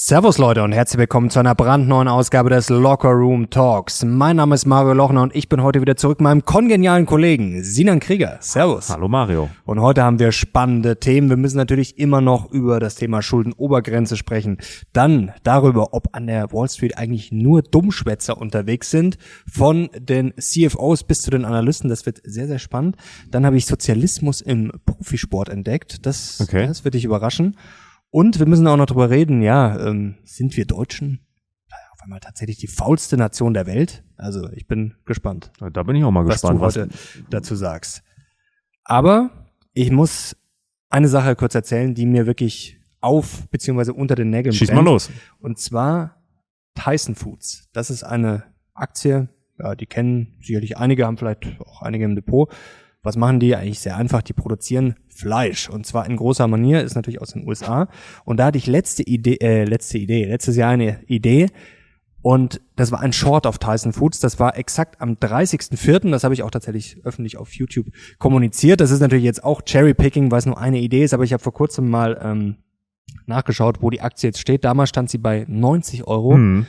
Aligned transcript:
Servus 0.00 0.38
Leute 0.38 0.62
und 0.62 0.70
herzlich 0.70 1.00
willkommen 1.00 1.28
zu 1.28 1.40
einer 1.40 1.56
brandneuen 1.56 2.06
Ausgabe 2.06 2.50
des 2.50 2.68
Locker 2.68 3.08
Room 3.10 3.50
Talks. 3.50 4.04
Mein 4.04 4.36
Name 4.36 4.54
ist 4.54 4.64
Mario 4.64 4.92
Lochner 4.92 5.22
und 5.22 5.34
ich 5.34 5.48
bin 5.48 5.60
heute 5.60 5.80
wieder 5.80 5.96
zurück 5.96 6.20
mit 6.20 6.24
meinem 6.24 6.44
kongenialen 6.44 7.04
Kollegen 7.04 7.64
Sinan 7.64 7.98
Krieger. 7.98 8.38
Servus. 8.40 8.90
Hallo 8.90 9.08
Mario. 9.08 9.50
Und 9.64 9.80
heute 9.80 10.04
haben 10.04 10.20
wir 10.20 10.30
spannende 10.30 11.00
Themen. 11.00 11.28
Wir 11.30 11.36
müssen 11.36 11.56
natürlich 11.56 11.98
immer 11.98 12.20
noch 12.20 12.48
über 12.52 12.78
das 12.78 12.94
Thema 12.94 13.22
Schuldenobergrenze 13.22 14.16
sprechen. 14.16 14.58
Dann 14.92 15.32
darüber, 15.42 15.92
ob 15.92 16.14
an 16.14 16.28
der 16.28 16.52
Wall 16.52 16.68
Street 16.68 16.96
eigentlich 16.96 17.32
nur 17.32 17.62
Dummschwätzer 17.62 18.38
unterwegs 18.38 18.92
sind. 18.92 19.18
Von 19.50 19.90
den 19.98 20.32
CFOs 20.38 21.02
bis 21.02 21.22
zu 21.22 21.32
den 21.32 21.44
Analysten. 21.44 21.90
Das 21.90 22.06
wird 22.06 22.20
sehr, 22.22 22.46
sehr 22.46 22.60
spannend. 22.60 22.94
Dann 23.32 23.44
habe 23.44 23.56
ich 23.56 23.66
Sozialismus 23.66 24.42
im 24.42 24.70
Profisport 24.86 25.48
entdeckt. 25.48 26.06
Das, 26.06 26.40
Okay. 26.40 26.68
das 26.68 26.84
wird 26.84 26.94
dich 26.94 27.04
überraschen. 27.04 27.56
Und 28.10 28.38
wir 28.38 28.46
müssen 28.46 28.66
auch 28.66 28.76
noch 28.76 28.86
drüber 28.86 29.10
reden, 29.10 29.42
ja, 29.42 29.78
ähm, 29.86 30.16
sind 30.24 30.56
wir 30.56 30.64
Deutschen 30.66 31.20
auf 31.98 32.04
einmal 32.04 32.20
tatsächlich 32.20 32.58
die 32.58 32.68
faulste 32.68 33.16
Nation 33.16 33.54
der 33.54 33.66
Welt? 33.66 34.04
Also 34.16 34.48
ich 34.52 34.68
bin 34.68 34.94
gespannt, 35.04 35.50
Da 35.72 35.82
bin 35.82 35.96
ich 35.96 36.04
auch 36.04 36.10
mal 36.12 36.26
was 36.26 36.40
gespannt, 36.40 36.60
du 36.60 36.64
heute 36.64 36.88
dazu 37.28 37.56
sagst. 37.56 38.02
Aber 38.84 39.30
ich 39.72 39.90
muss 39.90 40.36
eine 40.90 41.08
Sache 41.08 41.34
kurz 41.36 41.54
erzählen, 41.54 41.94
die 41.94 42.06
mir 42.06 42.26
wirklich 42.26 42.78
auf 43.00 43.48
beziehungsweise 43.50 43.94
unter 43.94 44.14
den 44.14 44.30
Nägeln 44.30 44.54
Schieß 44.54 44.68
brennt. 44.68 44.84
mal 44.84 44.90
los. 44.90 45.10
Und 45.40 45.58
zwar 45.58 46.22
Tyson 46.74 47.14
Foods. 47.14 47.68
Das 47.72 47.90
ist 47.90 48.04
eine 48.04 48.44
Aktie, 48.74 49.28
ja, 49.58 49.74
die 49.74 49.86
kennen 49.86 50.36
sicherlich 50.40 50.76
einige, 50.76 51.04
haben 51.04 51.16
vielleicht 51.16 51.60
auch 51.60 51.82
einige 51.82 52.04
im 52.04 52.14
Depot. 52.14 52.48
Was 53.02 53.16
machen 53.16 53.40
die? 53.40 53.54
Eigentlich 53.54 53.80
sehr 53.80 53.96
einfach. 53.96 54.22
Die 54.22 54.32
produzieren 54.32 54.96
Fleisch. 55.08 55.68
Und 55.68 55.86
zwar 55.86 56.06
in 56.06 56.16
großer 56.16 56.46
Manier, 56.48 56.82
ist 56.82 56.94
natürlich 56.94 57.20
aus 57.20 57.32
den 57.32 57.46
USA. 57.46 57.88
Und 58.24 58.38
da 58.38 58.46
hatte 58.46 58.58
ich 58.58 58.66
letzte 58.66 59.02
Idee, 59.02 59.38
äh, 59.40 59.64
letzte 59.64 59.98
Idee, 59.98 60.24
letztes 60.24 60.56
Jahr 60.56 60.70
eine 60.70 61.00
Idee. 61.06 61.48
Und 62.22 62.60
das 62.76 62.90
war 62.90 63.00
ein 63.00 63.12
Short 63.12 63.46
auf 63.46 63.58
Tyson 63.58 63.92
Foods. 63.92 64.20
Das 64.20 64.40
war 64.40 64.56
exakt 64.56 65.00
am 65.00 65.14
30.04. 65.14 66.10
Das 66.10 66.24
habe 66.24 66.34
ich 66.34 66.42
auch 66.42 66.50
tatsächlich 66.50 66.98
öffentlich 67.04 67.36
auf 67.36 67.52
YouTube 67.52 67.86
kommuniziert. 68.18 68.80
Das 68.80 68.90
ist 68.90 69.00
natürlich 69.00 69.24
jetzt 69.24 69.44
auch 69.44 69.62
Cherry-Picking, 69.62 70.30
weil 70.30 70.40
es 70.40 70.46
nur 70.46 70.58
eine 70.58 70.80
Idee 70.80 71.04
ist. 71.04 71.14
Aber 71.14 71.24
ich 71.24 71.32
habe 71.32 71.42
vor 71.42 71.54
kurzem 71.54 71.88
mal 71.88 72.18
ähm, 72.22 72.56
nachgeschaut, 73.26 73.82
wo 73.82 73.90
die 73.90 74.00
Aktie 74.00 74.28
jetzt 74.28 74.40
steht. 74.40 74.64
Damals 74.64 74.88
stand 74.88 75.10
sie 75.10 75.18
bei 75.18 75.46
90 75.48 76.06
Euro. 76.06 76.34
Hm. 76.34 76.66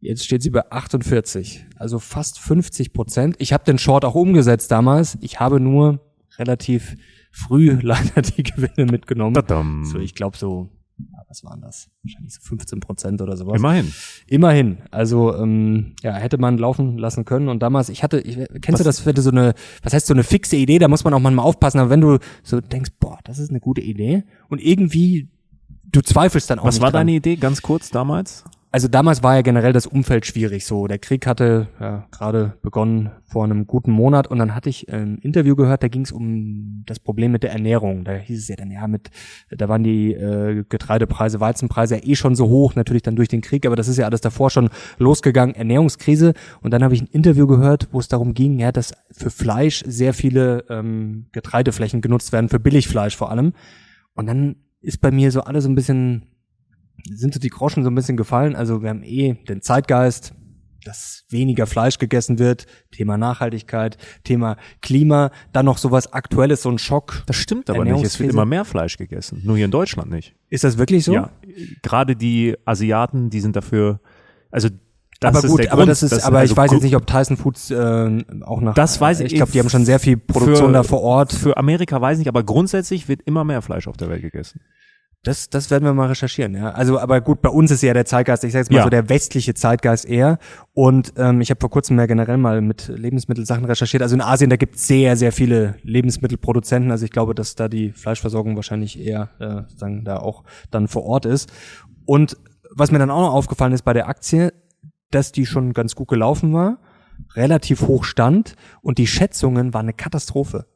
Jetzt 0.00 0.24
steht 0.24 0.42
sie 0.42 0.50
bei 0.50 0.70
48, 0.70 1.66
also 1.76 1.98
fast 1.98 2.38
50 2.38 2.92
Prozent. 2.92 3.36
Ich 3.38 3.52
habe 3.52 3.64
den 3.64 3.78
Short 3.78 4.04
auch 4.04 4.14
umgesetzt 4.14 4.70
damals. 4.70 5.18
Ich 5.20 5.40
habe 5.40 5.58
nur 5.60 6.00
relativ 6.38 6.94
früh 7.32 7.76
leider 7.82 8.22
die 8.22 8.42
Gewinne 8.44 8.90
mitgenommen. 8.90 9.34
Tadam. 9.34 9.84
So, 9.84 9.98
ich 9.98 10.14
glaube 10.14 10.36
so, 10.36 10.68
ja, 10.98 11.18
was 11.28 11.42
waren 11.42 11.60
das? 11.60 11.88
Wahrscheinlich 12.04 12.32
so 12.34 12.40
15 12.42 12.78
Prozent 12.80 13.20
oder 13.22 13.36
sowas. 13.36 13.56
Immerhin. 13.58 13.92
Immerhin. 14.28 14.78
Also 14.92 15.34
ähm, 15.36 15.94
ja, 16.02 16.14
hätte 16.14 16.38
man 16.38 16.58
laufen 16.58 16.96
lassen 16.98 17.24
können. 17.24 17.48
Und 17.48 17.60
damals, 17.60 17.88
ich 17.88 18.02
hatte, 18.04 18.20
ich, 18.20 18.36
kennst 18.36 18.68
Was- 18.68 18.78
du 18.78 18.84
das, 18.84 19.06
wenn 19.06 19.14
du 19.16 19.22
so 19.22 19.30
eine, 19.30 19.54
was 19.82 19.92
heißt 19.94 20.06
so 20.06 20.14
eine 20.14 20.22
fixe 20.24 20.56
Idee, 20.56 20.78
da 20.78 20.86
muss 20.86 21.02
man 21.04 21.12
auch 21.12 21.20
manchmal 21.20 21.44
aufpassen, 21.44 21.78
aber 21.80 21.90
wenn 21.90 22.00
du 22.00 22.18
so 22.44 22.60
denkst, 22.60 22.90
boah, 23.00 23.18
das 23.24 23.38
ist 23.40 23.50
eine 23.50 23.58
gute 23.60 23.80
Idee 23.80 24.22
und 24.48 24.60
irgendwie 24.60 25.28
du 25.90 26.00
zweifelst 26.02 26.50
dann 26.50 26.60
auch 26.60 26.64
Was 26.66 26.80
war 26.80 26.90
dran. 26.92 27.00
deine 27.06 27.12
Idee 27.16 27.34
ganz 27.36 27.62
kurz 27.62 27.90
damals? 27.90 28.44
Also 28.70 28.86
damals 28.86 29.22
war 29.22 29.34
ja 29.34 29.40
generell 29.40 29.72
das 29.72 29.86
Umfeld 29.86 30.26
schwierig 30.26 30.66
so. 30.66 30.86
Der 30.86 30.98
Krieg 30.98 31.26
hatte 31.26 31.68
ja, 31.80 32.06
gerade 32.10 32.58
begonnen 32.60 33.10
vor 33.22 33.44
einem 33.44 33.66
guten 33.66 33.90
Monat 33.90 34.26
und 34.26 34.38
dann 34.38 34.54
hatte 34.54 34.68
ich 34.68 34.92
ein 34.92 35.16
Interview 35.18 35.56
gehört, 35.56 35.82
da 35.82 35.88
ging 35.88 36.02
es 36.02 36.12
um 36.12 36.82
das 36.84 36.98
Problem 36.98 37.32
mit 37.32 37.42
der 37.42 37.52
Ernährung. 37.52 38.04
Da 38.04 38.12
hieß 38.12 38.38
es 38.38 38.48
ja 38.48 38.56
dann, 38.56 38.70
ja, 38.70 38.86
mit, 38.86 39.10
da 39.50 39.70
waren 39.70 39.84
die 39.84 40.12
äh, 40.12 40.64
Getreidepreise, 40.68 41.40
Weizenpreise 41.40 41.96
ja 41.96 42.02
eh 42.04 42.14
schon 42.14 42.34
so 42.34 42.48
hoch, 42.48 42.74
natürlich 42.74 43.02
dann 43.02 43.16
durch 43.16 43.28
den 43.28 43.40
Krieg, 43.40 43.64
aber 43.64 43.74
das 43.74 43.88
ist 43.88 43.96
ja 43.96 44.04
alles 44.04 44.20
davor 44.20 44.50
schon 44.50 44.68
losgegangen, 44.98 45.54
Ernährungskrise. 45.54 46.34
Und 46.60 46.72
dann 46.72 46.84
habe 46.84 46.92
ich 46.92 47.00
ein 47.00 47.08
Interview 47.08 47.46
gehört, 47.46 47.88
wo 47.92 48.00
es 48.00 48.08
darum 48.08 48.34
ging, 48.34 48.58
ja, 48.58 48.70
dass 48.70 48.92
für 49.10 49.30
Fleisch 49.30 49.82
sehr 49.86 50.12
viele 50.12 50.66
ähm, 50.68 51.26
Getreideflächen 51.32 52.02
genutzt 52.02 52.32
werden, 52.32 52.50
für 52.50 52.60
Billigfleisch 52.60 53.16
vor 53.16 53.30
allem. 53.30 53.54
Und 54.12 54.26
dann 54.26 54.56
ist 54.82 55.00
bei 55.00 55.10
mir 55.10 55.32
so 55.32 55.40
alles 55.40 55.64
so 55.64 55.70
ein 55.70 55.74
bisschen 55.74 56.26
sind 57.04 57.34
so 57.34 57.40
die 57.40 57.48
Groschen 57.50 57.84
so 57.84 57.90
ein 57.90 57.94
bisschen 57.94 58.16
gefallen. 58.16 58.56
Also 58.56 58.82
wir 58.82 58.90
haben 58.90 59.02
eh 59.02 59.34
den 59.48 59.62
Zeitgeist, 59.62 60.34
dass 60.84 61.24
weniger 61.28 61.66
Fleisch 61.66 61.98
gegessen 61.98 62.38
wird, 62.38 62.66
Thema 62.92 63.18
Nachhaltigkeit, 63.18 63.98
Thema 64.24 64.56
Klima, 64.80 65.30
dann 65.52 65.66
noch 65.66 65.76
sowas 65.78 66.12
Aktuelles, 66.12 66.62
so 66.62 66.70
ein 66.70 66.78
Schock. 66.78 67.22
Das 67.26 67.36
stimmt 67.36 67.68
aber 67.68 67.84
nicht. 67.84 68.02
Es 68.04 68.18
wird 68.20 68.30
immer 68.30 68.46
mehr 68.46 68.64
Fleisch 68.64 68.96
gegessen. 68.96 69.42
Nur 69.44 69.56
hier 69.56 69.66
in 69.66 69.70
Deutschland 69.70 70.10
nicht. 70.10 70.34
Ist 70.48 70.64
das 70.64 70.78
wirklich 70.78 71.04
so? 71.04 71.12
Ja. 71.12 71.30
Gerade 71.82 72.16
die 72.16 72.56
Asiaten, 72.64 73.28
die 73.28 73.40
sind 73.40 73.56
dafür, 73.56 74.00
also 74.50 74.68
das 75.20 75.30
aber 75.34 75.44
ist 75.44 75.50
gut, 75.50 75.66
aber 75.66 75.76
Grund, 75.78 75.88
das 75.88 76.04
ist, 76.04 76.22
aber 76.24 76.38
also 76.38 76.52
ich 76.52 76.56
weiß 76.56 76.70
jetzt 76.70 76.84
nicht, 76.84 76.94
ob 76.94 77.04
Tyson 77.06 77.36
Foods 77.36 77.72
äh, 77.72 78.24
auch 78.42 78.60
nach. 78.60 78.74
Das 78.74 79.00
weiß 79.00 79.18
ich 79.20 79.26
Ich 79.32 79.34
glaube, 79.34 79.50
die 79.50 79.58
haben 79.58 79.68
schon 79.68 79.84
sehr 79.84 79.98
viel 79.98 80.16
Produktion 80.16 80.68
für- 80.68 80.72
da 80.72 80.82
vor 80.84 81.02
Ort. 81.02 81.32
Für 81.32 81.56
Amerika 81.56 82.00
weiß 82.00 82.14
ich 82.14 82.18
nicht, 82.20 82.28
aber 82.28 82.44
grundsätzlich 82.44 83.08
wird 83.08 83.22
immer 83.22 83.42
mehr 83.42 83.60
Fleisch 83.60 83.88
auf 83.88 83.96
der 83.96 84.08
Welt 84.10 84.22
gegessen. 84.22 84.60
Das, 85.24 85.50
das 85.50 85.70
werden 85.70 85.84
wir 85.84 85.92
mal 85.94 86.06
recherchieren, 86.06 86.54
ja. 86.54 86.70
Also, 86.70 86.98
aber 86.98 87.20
gut, 87.20 87.42
bei 87.42 87.48
uns 87.48 87.72
ist 87.72 87.82
ja 87.82 87.92
der 87.92 88.04
Zeitgeist, 88.04 88.44
ich 88.44 88.52
sage 88.52 88.60
jetzt 88.62 88.70
mal 88.70 88.78
Ja. 88.78 88.84
so 88.84 88.88
der 88.90 89.08
westliche 89.08 89.52
Zeitgeist 89.52 90.04
eher. 90.06 90.38
Und 90.74 91.12
ähm, 91.16 91.40
ich 91.40 91.50
habe 91.50 91.60
vor 91.60 91.70
kurzem 91.70 91.98
ja 91.98 92.06
generell 92.06 92.36
mal 92.36 92.60
mit 92.60 92.86
Lebensmittelsachen 92.88 93.64
recherchiert. 93.64 94.02
Also 94.02 94.14
in 94.14 94.20
Asien, 94.20 94.48
da 94.48 94.56
gibt 94.56 94.76
es 94.76 94.86
sehr, 94.86 95.16
sehr 95.16 95.32
viele 95.32 95.74
Lebensmittelproduzenten. 95.82 96.92
Also 96.92 97.04
ich 97.04 97.10
glaube, 97.10 97.34
dass 97.34 97.56
da 97.56 97.68
die 97.68 97.90
Fleischversorgung 97.92 98.54
wahrscheinlich 98.54 98.98
eher 98.98 99.30
äh, 99.40 99.62
sagen, 99.76 100.04
da 100.04 100.18
auch 100.18 100.44
dann 100.70 100.86
vor 100.86 101.02
Ort 101.04 101.26
ist. 101.26 101.50
Und 102.04 102.36
was 102.70 102.92
mir 102.92 102.98
dann 103.00 103.10
auch 103.10 103.20
noch 103.22 103.34
aufgefallen 103.34 103.72
ist 103.72 103.82
bei 103.82 103.92
der 103.92 104.08
Aktie, 104.08 104.52
dass 105.10 105.32
die 105.32 105.46
schon 105.46 105.72
ganz 105.72 105.96
gut 105.96 106.08
gelaufen 106.08 106.52
war, 106.52 106.78
relativ 107.34 107.82
hoch 107.88 108.04
stand 108.04 108.54
und 108.82 108.98
die 108.98 109.06
Schätzungen 109.08 109.74
waren 109.74 109.86
eine 109.86 109.94
Katastrophe. 109.94 110.66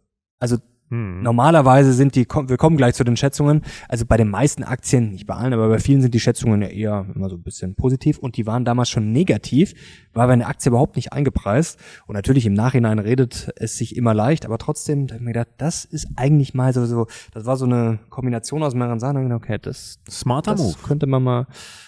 Also 0.41 0.57
Hm. 0.93 1.23
Normalerweise 1.23 1.95
sind 1.95 2.17
die, 2.17 2.27
wir 2.29 2.59
kommen 2.59 2.77
gleich 2.77 2.95
zu 2.95 3.03
den 3.03 3.17
Schätzungen, 3.17 3.63
also 3.89 4.05
bei 4.05 4.19
den 4.19 4.29
meisten 4.29 4.63
Aktien, 4.63 5.13
nicht 5.13 5.27
bei 5.27 5.35
allen, 5.35 5.55
aber 5.55 5.71
bei 5.71 5.79
vielen 5.79 6.03
sind 6.03 6.13
die 6.13 6.21
Schätzungen 6.21 6.61
ja 6.61 6.69
eher 6.69 7.07
immer 7.15 7.31
so 7.31 7.37
ein 7.37 7.43
bisschen 7.43 7.75
positiv 7.75 8.19
und 8.19 8.37
die 8.37 8.47
waren 8.47 8.67
damals 8.67 8.91
schon 8.91 9.11
negativ, 9.11 9.73
war 10.13 10.27
bei 10.27 10.35
einer 10.35 10.49
Aktie 10.49 10.69
überhaupt 10.69 10.97
nicht 10.97 11.15
eingepreist 11.15 11.81
und 12.07 12.15
natürlich 12.15 12.45
im 12.45 12.53
Nachhinein 12.53 12.99
redet 12.99 13.55
es 13.57 13.79
sich 13.79 13.97
immer 13.97 14.13
leicht, 14.13 14.45
aber 14.45 14.59
trotzdem, 14.59 15.07
da 15.07 15.15
hab 15.15 15.23
ich 15.23 15.25
mir 15.25 15.33
gedacht, 15.33 15.55
das 15.57 15.87
ist 15.87 16.09
eigentlich 16.17 16.53
mal 16.53 16.75
so, 16.75 16.85
so 16.85 17.07
das 17.33 17.47
war 17.47 17.57
so 17.57 17.65
eine 17.65 17.99
Kombination 18.11 18.63
aus 18.63 18.75
mehreren 18.75 19.01
Sachen, 19.01 19.33
okay, 19.33 19.59
das, 19.63 19.99
Smarter 20.11 20.57
Move. 20.57 20.75
das 20.75 20.83
könnte 20.83 21.07
man 21.07 21.23
mal 21.23 21.47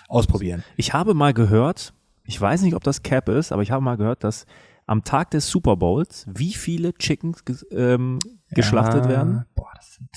ausprobieren. 0.09 0.65
Ich 0.79 0.95
habe 0.95 1.13
mal 1.13 1.35
gehört, 1.35 1.93
ich 2.25 2.41
weiß 2.41 2.63
nicht, 2.63 2.75
ob 2.75 2.83
das 2.83 3.03
Cap 3.03 3.29
ist, 3.29 3.53
aber 3.53 3.61
ich 3.61 3.71
habe 3.71 3.85
mal 3.85 3.99
gehört, 3.99 4.25
dass 4.25 4.47
am 4.87 5.05
Tag 5.05 5.31
des 5.31 5.49
Super 5.49 5.77
Bowls 5.77 6.27
wie 6.33 6.53
viele 6.53 6.95
Chickens 6.95 7.43
ähm, 7.71 8.19
geschlachtet 8.55 9.05
Ja, 9.05 9.11
werden? 9.11 9.45
Boah, 9.55 9.71
das 9.77 9.95
sind 9.95 10.09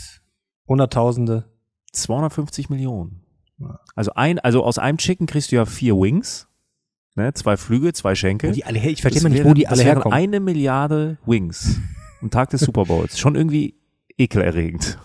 Hunderttausende. 0.68 1.46
250 1.94 2.70
Millionen. 2.70 3.22
Ja. 3.60 3.80
Also 3.96 4.12
ein, 4.16 4.40
also 4.40 4.64
aus 4.64 4.78
einem 4.78 4.98
Chicken 4.98 5.26
kriegst 5.26 5.52
du 5.52 5.56
ja 5.56 5.66
vier 5.66 5.96
Wings, 5.96 6.48
ne, 7.16 7.34
zwei 7.34 7.58
Flügel, 7.58 7.94
zwei 7.94 8.14
Schenkel. 8.16 8.52
Wo 8.52 8.54
die 8.54 8.66
alle 8.66 8.78
her, 8.80 8.92
ich 8.92 9.02
verstehe 9.02 9.18
Das 9.22 9.24
mal 9.24 9.30
nicht, 9.30 9.40
wäre- 9.40 9.50
wo 9.50 9.54
die 9.54 9.64
das 9.64 9.72
alle 9.72 9.80
wären 9.86 9.96
herkommen. 9.98 10.16
Eine 10.18 10.40
Milliarde 10.40 11.18
Wings 11.26 11.80
am 12.22 12.30
Tag 12.30 12.50
des 12.52 12.62
Super 12.62 12.84
Bowls. 12.86 13.18
Schon 13.18 13.36
irgendwie 13.36 13.76
ekelerregend. 14.18 15.00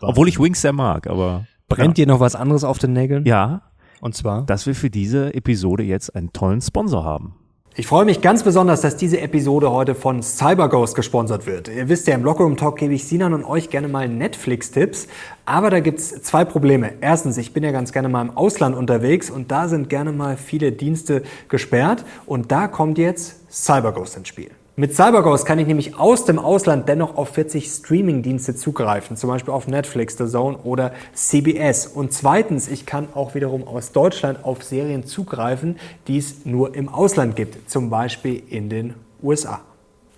Obwohl 0.00 0.28
ich 0.28 0.38
Wings 0.40 0.62
sehr 0.62 0.72
mag, 0.72 1.06
aber 1.08 1.46
Brennt 1.68 1.98
dir 1.98 2.06
noch 2.06 2.20
was 2.20 2.34
anderes 2.34 2.64
auf 2.64 2.78
den 2.78 2.92
Nägeln? 2.94 3.24
ja, 3.26 3.62
Und 4.00 4.14
zwar? 4.16 4.44
dass 4.46 4.66
wir 4.66 4.74
für 4.74 4.90
diese 4.90 5.34
Episode 5.34 5.82
jetzt 5.82 6.16
einen 6.16 6.32
tollen 6.32 6.60
Sponsor 6.62 7.04
haben. 7.04 7.36
Ich 7.80 7.86
freue 7.86 8.04
mich 8.04 8.20
ganz 8.20 8.42
besonders, 8.42 8.82
dass 8.82 8.98
diese 8.98 9.22
Episode 9.22 9.72
heute 9.72 9.94
von 9.94 10.22
CyberGhost 10.22 10.94
gesponsert 10.94 11.46
wird. 11.46 11.68
Ihr 11.68 11.88
wisst 11.88 12.06
ja, 12.08 12.14
im 12.14 12.22
Lockerroom 12.22 12.58
Talk 12.58 12.76
gebe 12.76 12.92
ich 12.92 13.08
Sinan 13.08 13.32
und 13.32 13.42
euch 13.42 13.70
gerne 13.70 13.88
mal 13.88 14.06
Netflix-Tipps. 14.06 15.08
Aber 15.46 15.70
da 15.70 15.80
gibt's 15.80 16.10
zwei 16.22 16.44
Probleme. 16.44 16.92
Erstens, 17.00 17.38
ich 17.38 17.54
bin 17.54 17.64
ja 17.64 17.70
ganz 17.70 17.92
gerne 17.92 18.10
mal 18.10 18.20
im 18.20 18.36
Ausland 18.36 18.76
unterwegs 18.76 19.30
und 19.30 19.50
da 19.50 19.66
sind 19.66 19.88
gerne 19.88 20.12
mal 20.12 20.36
viele 20.36 20.72
Dienste 20.72 21.22
gesperrt. 21.48 22.04
Und 22.26 22.52
da 22.52 22.68
kommt 22.68 22.98
jetzt 22.98 23.50
CyberGhost 23.50 24.18
ins 24.18 24.28
Spiel. 24.28 24.50
Mit 24.76 24.94
CyberGhost 24.94 25.44
kann 25.44 25.58
ich 25.58 25.66
nämlich 25.66 25.98
aus 25.98 26.24
dem 26.24 26.38
Ausland 26.38 26.88
dennoch 26.88 27.16
auf 27.16 27.30
40 27.30 27.66
Streaming-Dienste 27.66 28.54
zugreifen, 28.54 29.16
zum 29.16 29.28
Beispiel 29.28 29.52
auf 29.52 29.66
Netflix, 29.66 30.16
The 30.16 30.26
Zone 30.26 30.58
oder 30.58 30.92
CBS. 31.12 31.86
Und 31.88 32.12
zweitens, 32.12 32.68
ich 32.68 32.86
kann 32.86 33.08
auch 33.14 33.34
wiederum 33.34 33.66
aus 33.66 33.92
Deutschland 33.92 34.44
auf 34.44 34.62
Serien 34.62 35.04
zugreifen, 35.04 35.76
die 36.06 36.18
es 36.18 36.46
nur 36.46 36.74
im 36.74 36.88
Ausland 36.88 37.36
gibt, 37.36 37.68
zum 37.68 37.90
Beispiel 37.90 38.42
in 38.48 38.70
den 38.70 38.94
USA. 39.22 39.60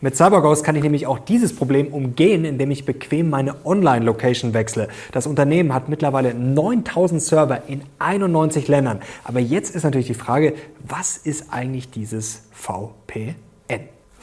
Mit 0.03 0.17
CyberGhost 0.17 0.65
kann 0.65 0.77
ich 0.77 0.83
nämlich 0.83 1.07
auch 1.07 1.19
dieses 1.19 1.57
Problem 1.57 1.89
umgehen, 1.89 2.45
indem 2.45 2.73
ich 2.73 2.85
bequem 2.85 3.31
meine 3.31 3.65
Online-Location 3.65 4.53
wechsle. 4.53 4.89
Das 5.13 5.27
Unternehmen 5.27 5.73
hat 5.73 5.89
mittlerweile 5.89 6.35
9000 6.35 7.23
Server 7.23 7.63
in 7.69 7.83
91 8.01 8.69
Ländern. 8.69 9.01
Aber 9.25 9.41
jetzt 9.41 9.75
ist 9.75 9.85
natürlich 9.85 10.09
die 10.09 10.15
Frage, 10.15 10.55
was 10.87 11.17
ist 11.17 11.53
eigentlich 11.53 11.91
dieses 11.91 12.43
VPN? 12.51 13.37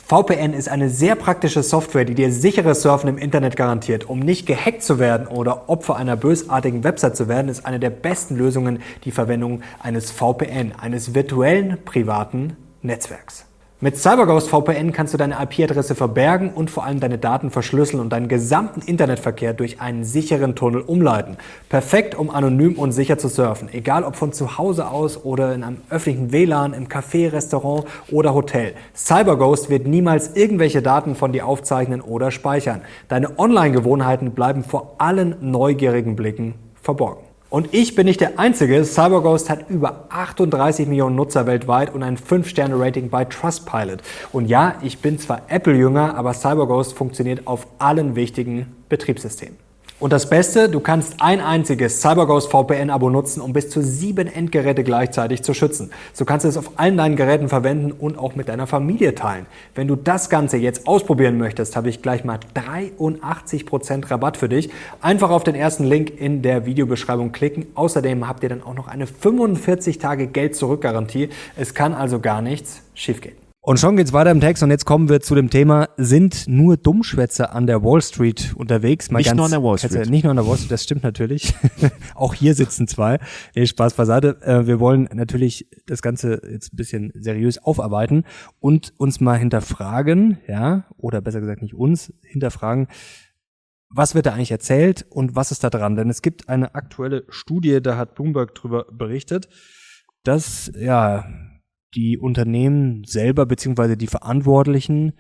VPN 0.10 0.54
ist 0.54 0.70
eine 0.70 0.90
sehr 0.90 1.14
praktische 1.14 1.62
Software, 1.62 2.04
die 2.04 2.16
dir 2.16 2.32
sicheres 2.32 2.82
Surfen 2.82 3.10
im 3.10 3.20
Internet 3.20 3.56
garantiert. 3.56 4.10
Um 4.10 4.18
nicht 4.18 4.48
gehackt 4.48 4.82
zu 4.82 4.98
werden 4.98 5.28
oder 5.28 5.70
Opfer 5.70 5.98
einer 5.98 6.16
bösartigen 6.16 6.84
Website 6.84 7.16
zu 7.16 7.28
werden, 7.28 7.48
ist 7.48 7.64
eine 7.64 7.80
der 7.80 7.92
besten 7.92 8.36
Lösungen 8.36 8.82
die 9.04 9.12
Verwendung 9.12 9.62
eines 9.80 10.10
VPN, 10.10 10.74
eines 10.82 11.14
virtuellen 11.14 11.78
privaten 11.86 12.58
Netzwerks. 12.82 13.49
Mit 13.82 13.96
CyberGhost 13.96 14.50
VPN 14.50 14.92
kannst 14.92 15.14
du 15.14 15.18
deine 15.18 15.38
IP-Adresse 15.42 15.96
verbergen 15.96 16.50
und 16.50 16.70
vor 16.70 16.84
allem 16.84 17.00
deine 17.00 17.18
Daten 17.18 17.50
verschlüsseln 17.50 18.02
und 18.02 18.10
deinen 18.10 18.28
gesamten 18.28 18.82
Internetverkehr 18.82 19.54
durch 19.54 19.80
einen 19.80 20.04
sicheren 20.04 20.54
Tunnel 20.54 20.82
umleiten. 20.82 21.38
Perfekt, 21.70 22.14
um 22.14 22.30
anonym 22.30 22.78
und 22.78 22.92
sicher 22.92 23.18
zu 23.18 23.30
surfen, 23.30 23.70
egal 23.72 24.04
ob 24.04 24.18
von 24.18 24.34
zu 24.34 24.58
Hause 24.58 24.90
aus 24.90 25.24
oder 25.24 25.56
in 25.56 25.64
einem 25.64 25.78
öffentlichen 25.90 26.34
WLAN, 26.34 26.74
im 26.74 26.90
Café, 26.90 27.32
Restaurant 27.32 27.86
oder 28.12 28.34
Hotel. 28.34 28.74
CyberGhost 28.94 29.70
wird 29.70 29.88
niemals 29.88 30.36
irgendwelche 30.36 30.82
Daten 30.82 31.16
von 31.16 31.32
dir 31.32 31.48
aufzeichnen 31.48 32.02
oder 32.02 32.32
speichern. 32.32 32.82
Deine 33.08 33.40
Online-Gewohnheiten 33.40 34.32
bleiben 34.32 34.66
vor 34.66 34.96
allen 34.98 35.38
neugierigen 35.40 36.18
Blicken 36.18 36.56
verborgen. 36.82 37.29
Und 37.50 37.74
ich 37.74 37.96
bin 37.96 38.06
nicht 38.06 38.22
der 38.22 38.38
Einzige. 38.38 38.84
CyberGhost 38.84 39.50
hat 39.50 39.70
über 39.70 40.06
38 40.10 40.88
Millionen 40.88 41.16
Nutzer 41.16 41.48
weltweit 41.48 41.94
und 41.94 42.04
ein 42.04 42.16
5-Sterne-Rating 42.16 43.10
bei 43.10 43.26
Trustpilot. 43.26 44.04
Und 44.32 44.46
ja, 44.48 44.76
ich 44.84 45.00
bin 45.00 45.18
zwar 45.18 45.42
Apple-Jünger, 45.48 46.16
aber 46.16 46.34
CyberGhost 46.34 46.94
funktioniert 46.94 47.48
auf 47.48 47.66
allen 47.80 48.16
wichtigen 48.16 48.76
Betriebssystemen. 48.88 49.69
Und 50.00 50.14
das 50.14 50.30
Beste, 50.30 50.70
du 50.70 50.80
kannst 50.80 51.16
ein 51.20 51.42
einziges 51.42 52.00
CyberGhost 52.00 52.50
VPN-Abo 52.50 53.10
nutzen, 53.10 53.42
um 53.42 53.52
bis 53.52 53.70
zu 53.70 53.82
sieben 53.82 54.28
Endgeräte 54.28 54.86
gleichzeitig 54.86 55.44
zu 55.44 55.54
schützen. 55.54 55.92
So 56.14 56.24
kannst 56.24 56.46
du 56.46 56.50
es 56.50 56.56
auf 56.56 56.72
allen 56.80 56.96
deinen 56.96 57.18
Geräten 57.18 57.50
verwenden 57.50 57.92
und 57.92 58.18
auch 58.18 58.34
mit 58.34 58.48
deiner 58.48 58.66
Familie 58.66 59.14
teilen. 59.14 59.46
Wenn 59.76 59.90
du 59.90 59.98
das 59.98 60.30
Ganze 60.30 60.56
jetzt 60.56 60.88
ausprobieren 60.88 61.38
möchtest, 61.38 61.76
habe 61.76 61.90
ich 61.90 62.02
gleich 62.02 62.24
mal 62.24 62.40
83% 62.56 64.10
Rabatt 64.10 64.38
für 64.38 64.48
dich. 64.48 64.70
Einfach 65.02 65.32
auf 65.32 65.44
den 65.44 65.56
ersten 65.56 65.84
Link 65.84 66.18
in 66.18 66.44
der 66.44 66.66
Videobeschreibung 66.66 67.34
klicken. 67.34 67.66
Außerdem 67.76 68.26
habt 68.26 68.44
ihr 68.44 68.50
dann 68.50 68.64
auch 68.64 68.76
noch 68.76 68.88
eine 68.88 69.06
45 69.06 69.98
Tage 69.98 70.28
Geld-Zurück-Garantie. 70.28 71.28
Es 71.58 71.74
kann 71.74 71.94
also 71.94 72.22
gar 72.22 72.42
nichts 72.42 72.84
schiefgehen. 72.94 73.36
Und 73.62 73.78
schon 73.78 73.98
geht's 73.98 74.14
weiter 74.14 74.32
im 74.32 74.40
Text 74.40 74.64
und 74.64 74.72
jetzt 74.72 74.86
kommen 74.86 75.10
wir 75.10 75.20
zu 75.20 75.36
dem 75.36 75.50
Thema, 75.50 75.90
sind 75.98 76.48
nur 76.48 76.78
Dummschwätze 76.78 77.52
an 77.52 77.68
der 77.68 77.84
Wall 77.84 78.02
Street 78.02 78.54
unterwegs? 78.56 79.12
Mal 79.12 79.20
nicht 79.20 79.28
ganz, 79.28 79.36
nur 79.38 79.46
an 79.46 79.52
der 79.52 79.62
Wall 79.62 79.78
Street. 79.78 80.10
Nicht 80.10 80.24
nur 80.24 80.32
an 80.32 80.38
der 80.38 80.48
Wall 80.48 80.56
Street, 80.56 80.72
das 80.72 80.84
stimmt 80.84 81.04
natürlich. 81.04 81.54
Auch 82.16 82.34
hier 82.34 82.56
sitzen 82.56 82.88
zwei. 82.88 83.20
Nee, 83.56 83.66
Spaß 83.66 83.96
beiseite. 83.96 84.42
Äh, 84.44 84.66
wir 84.66 84.80
wollen 84.80 85.10
natürlich 85.14 85.68
das 85.88 86.02
Ganze 86.02 86.42
jetzt 86.50 86.74
ein 86.74 86.78
bisschen 86.78 87.12
seriös 87.16 87.58
aufarbeiten 87.58 88.24
und 88.62 88.94
uns 88.98 89.20
mal 89.20 89.38
hinterfragen, 89.38 90.38
ja, 90.48 90.86
oder 90.96 91.20
besser 91.20 91.42
gesagt 91.42 91.62
nicht 91.62 91.74
uns, 91.74 92.14
hinterfragen, 92.24 92.88
was 93.90 94.16
wird 94.16 94.26
da 94.26 94.34
eigentlich 94.34 94.52
erzählt 94.52 95.06
und 95.10 95.36
was 95.36 95.52
ist 95.52 95.66
da 95.66 95.70
dran? 95.70 95.98
Denn 95.98 96.10
es 96.10 96.22
gibt 96.22 96.48
eine 96.48 96.76
aktuelle 96.76 97.26
Studie, 97.28 97.82
da 97.82 97.98
hat 97.98 98.16
Bloomberg 98.16 98.56
drüber 98.56 98.86
berichtet, 98.90 99.50
dass, 100.24 100.72
ja, 100.80 101.26
die 101.96 102.18
Unternehmen 102.18 103.04
selber 103.06 103.46
beziehungsweise 103.46 103.98
die 103.98 104.08
Verantwortlichen 104.08 105.14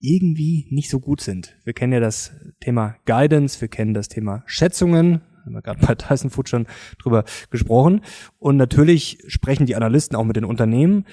irgendwie 0.00 0.66
nicht 0.70 0.90
so 0.90 1.00
gut 1.00 1.20
sind. 1.20 1.56
Wir 1.64 1.72
kennen 1.72 1.92
ja 1.92 2.00
das 2.00 2.32
Thema 2.60 2.96
Guidance, 3.06 3.60
wir 3.60 3.68
kennen 3.68 3.94
das 3.94 4.08
Thema 4.08 4.42
Schätzungen, 4.46 5.22
haben 5.44 5.54
wir 5.54 5.62
gerade 5.62 5.84
bei 5.86 5.94
Tyson 5.94 6.30
Food 6.30 6.48
schon 6.48 6.66
drüber 6.98 7.24
gesprochen. 7.50 8.02
Und 8.38 8.56
natürlich 8.56 9.18
sprechen 9.28 9.66
die 9.66 9.76
Analysten 9.76 10.16
auch 10.16 10.24
mit 10.24 10.36
den 10.36 10.44
Unternehmen. 10.44 11.06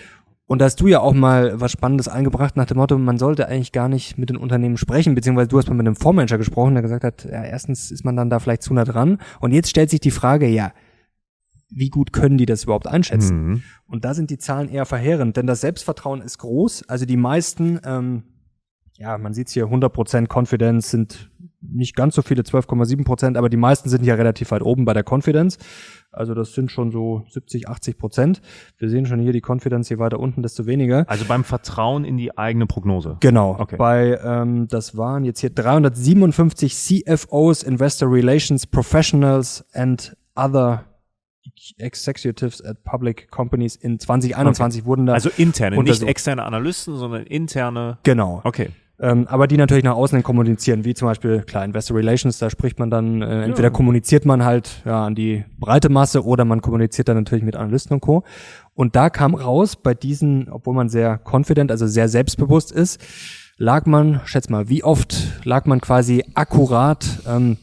Und 0.47 0.59
da 0.59 0.65
hast 0.65 0.81
du 0.81 0.87
ja 0.87 0.99
auch 0.99 1.13
mal 1.13 1.61
was 1.61 1.71
Spannendes 1.71 2.07
eingebracht 2.07 2.57
nach 2.57 2.65
dem 2.65 2.77
Motto, 2.77 2.97
man 2.97 3.19
sollte 3.19 3.47
eigentlich 3.47 3.71
gar 3.71 3.87
nicht 3.87 4.17
mit 4.17 4.31
den 4.31 4.37
Unternehmen 4.37 4.77
sprechen, 4.77 5.13
beziehungsweise 5.13 5.49
du 5.49 5.59
hast 5.59 5.69
mal 5.69 5.75
mit 5.75 5.85
einem 5.85 5.95
Fondsmanager 5.95 6.39
gesprochen, 6.39 6.73
der 6.73 6.81
gesagt 6.81 7.03
hat, 7.03 7.23
ja, 7.25 7.43
erstens 7.43 7.91
ist 7.91 8.03
man 8.03 8.15
dann 8.15 8.31
da 8.31 8.39
vielleicht 8.39 8.63
zu 8.63 8.73
nah 8.73 8.83
dran. 8.83 9.19
Und 9.39 9.51
jetzt 9.51 9.69
stellt 9.69 9.91
sich 9.91 9.99
die 9.99 10.09
Frage, 10.09 10.47
ja, 10.47 10.73
wie 11.69 11.89
gut 11.89 12.13
können 12.13 12.37
die 12.37 12.45
das 12.45 12.63
überhaupt 12.63 12.87
einschätzen? 12.87 13.37
Mhm. 13.37 13.63
Und 13.85 14.05
da 14.05 14.13
sind 14.13 14.29
die 14.29 14.37
Zahlen 14.37 14.69
eher 14.69 14.85
verheerend, 14.85 15.37
denn 15.37 15.47
das 15.47 15.61
Selbstvertrauen 15.61 16.21
ist 16.21 16.39
groß. 16.39 16.87
Also 16.89 17.05
die 17.05 17.17
meisten, 17.17 17.79
ähm, 17.83 18.23
ja, 18.97 19.17
man 19.17 19.33
sieht 19.33 19.49
hier 19.49 19.65
100% 19.65 20.27
Confidence 20.27 20.89
sind 20.89 21.31
nicht 21.61 21.95
ganz 21.95 22.15
so 22.15 22.21
viele, 22.21 22.43
12,7%, 22.43 23.37
aber 23.37 23.49
die 23.49 23.57
meisten 23.57 23.89
sind 23.89 24.05
ja 24.05 24.15
relativ 24.15 24.51
weit 24.51 24.61
oben 24.61 24.85
bei 24.85 24.93
der 24.93 25.03
Confidence. 25.07 25.57
Also 26.11 26.33
das 26.33 26.53
sind 26.53 26.71
schon 26.71 26.91
so 26.91 27.25
70, 27.29 27.67
80 27.67 27.97
Prozent. 27.97 28.41
Wir 28.77 28.89
sehen 28.89 29.05
schon 29.05 29.19
hier 29.19 29.33
die 29.33 29.41
Confidence, 29.45 29.89
je 29.89 29.99
weiter 29.99 30.19
unten, 30.19 30.41
desto 30.41 30.65
weniger. 30.65 31.05
Also 31.07 31.25
beim 31.25 31.43
Vertrauen 31.43 32.05
in 32.05 32.17
die 32.17 32.37
eigene 32.37 32.65
Prognose. 32.65 33.17
Genau. 33.19 33.57
Okay. 33.59 33.75
Bei, 33.77 34.19
ähm, 34.23 34.67
das 34.67 34.97
waren 34.97 35.23
jetzt 35.23 35.41
hier 35.41 35.49
357 35.49 36.75
CFOs, 36.75 37.63
Investor 37.63 38.11
Relations 38.11 38.65
Professionals 38.65 39.65
and 39.73 40.15
other 40.35 40.85
Executives 41.77 42.63
at 42.63 42.83
Public 42.83 43.29
Companies 43.31 43.75
in 43.75 43.99
2021 43.99 44.81
okay. 44.81 44.87
wurden 44.87 45.05
da. 45.05 45.13
Also 45.13 45.29
interne, 45.37 45.81
nicht 45.81 46.03
externe 46.03 46.43
Analysten, 46.43 46.97
sondern 46.97 47.23
interne. 47.23 47.97
Genau. 48.03 48.41
Okay. 48.43 48.69
Ähm, 49.01 49.27
aber 49.27 49.47
die 49.47 49.55
natürlich 49.55 49.85
nach 49.85 49.95
außen 49.95 50.21
kommunizieren, 50.23 50.83
wie 50.83 50.93
zum 50.93 51.07
Beispiel, 51.07 51.41
klar, 51.43 51.63
Investor 51.63 51.95
Relations, 51.95 52.37
da 52.37 52.49
spricht 52.49 52.79
man 52.79 52.89
dann, 52.89 53.21
äh, 53.21 53.43
entweder 53.43 53.69
ja. 53.69 53.73
kommuniziert 53.73 54.25
man 54.25 54.43
halt 54.43 54.81
ja, 54.85 55.05
an 55.05 55.15
die 55.15 55.45
breite 55.57 55.87
Masse 55.87 56.25
oder 56.25 56.43
man 56.43 56.61
kommuniziert 56.61 57.07
dann 57.07 57.15
natürlich 57.15 57.45
mit 57.45 57.55
Analysten 57.55 57.93
und 57.93 58.01
Co. 58.01 58.23
Und 58.73 58.97
da 58.97 59.09
kam 59.09 59.35
raus, 59.35 59.77
bei 59.77 59.93
diesen, 59.93 60.49
obwohl 60.49 60.73
man 60.73 60.89
sehr 60.89 61.17
confident, 61.23 61.71
also 61.71 61.87
sehr 61.87 62.09
selbstbewusst 62.09 62.73
ist, 62.73 62.99
lag 63.57 63.85
man, 63.85 64.19
schätz 64.25 64.49
mal, 64.49 64.67
wie 64.67 64.83
oft 64.83 65.45
lag 65.45 65.65
man 65.65 65.79
quasi 65.79 66.25
akkurat 66.33 67.05
ähm, 67.25 67.57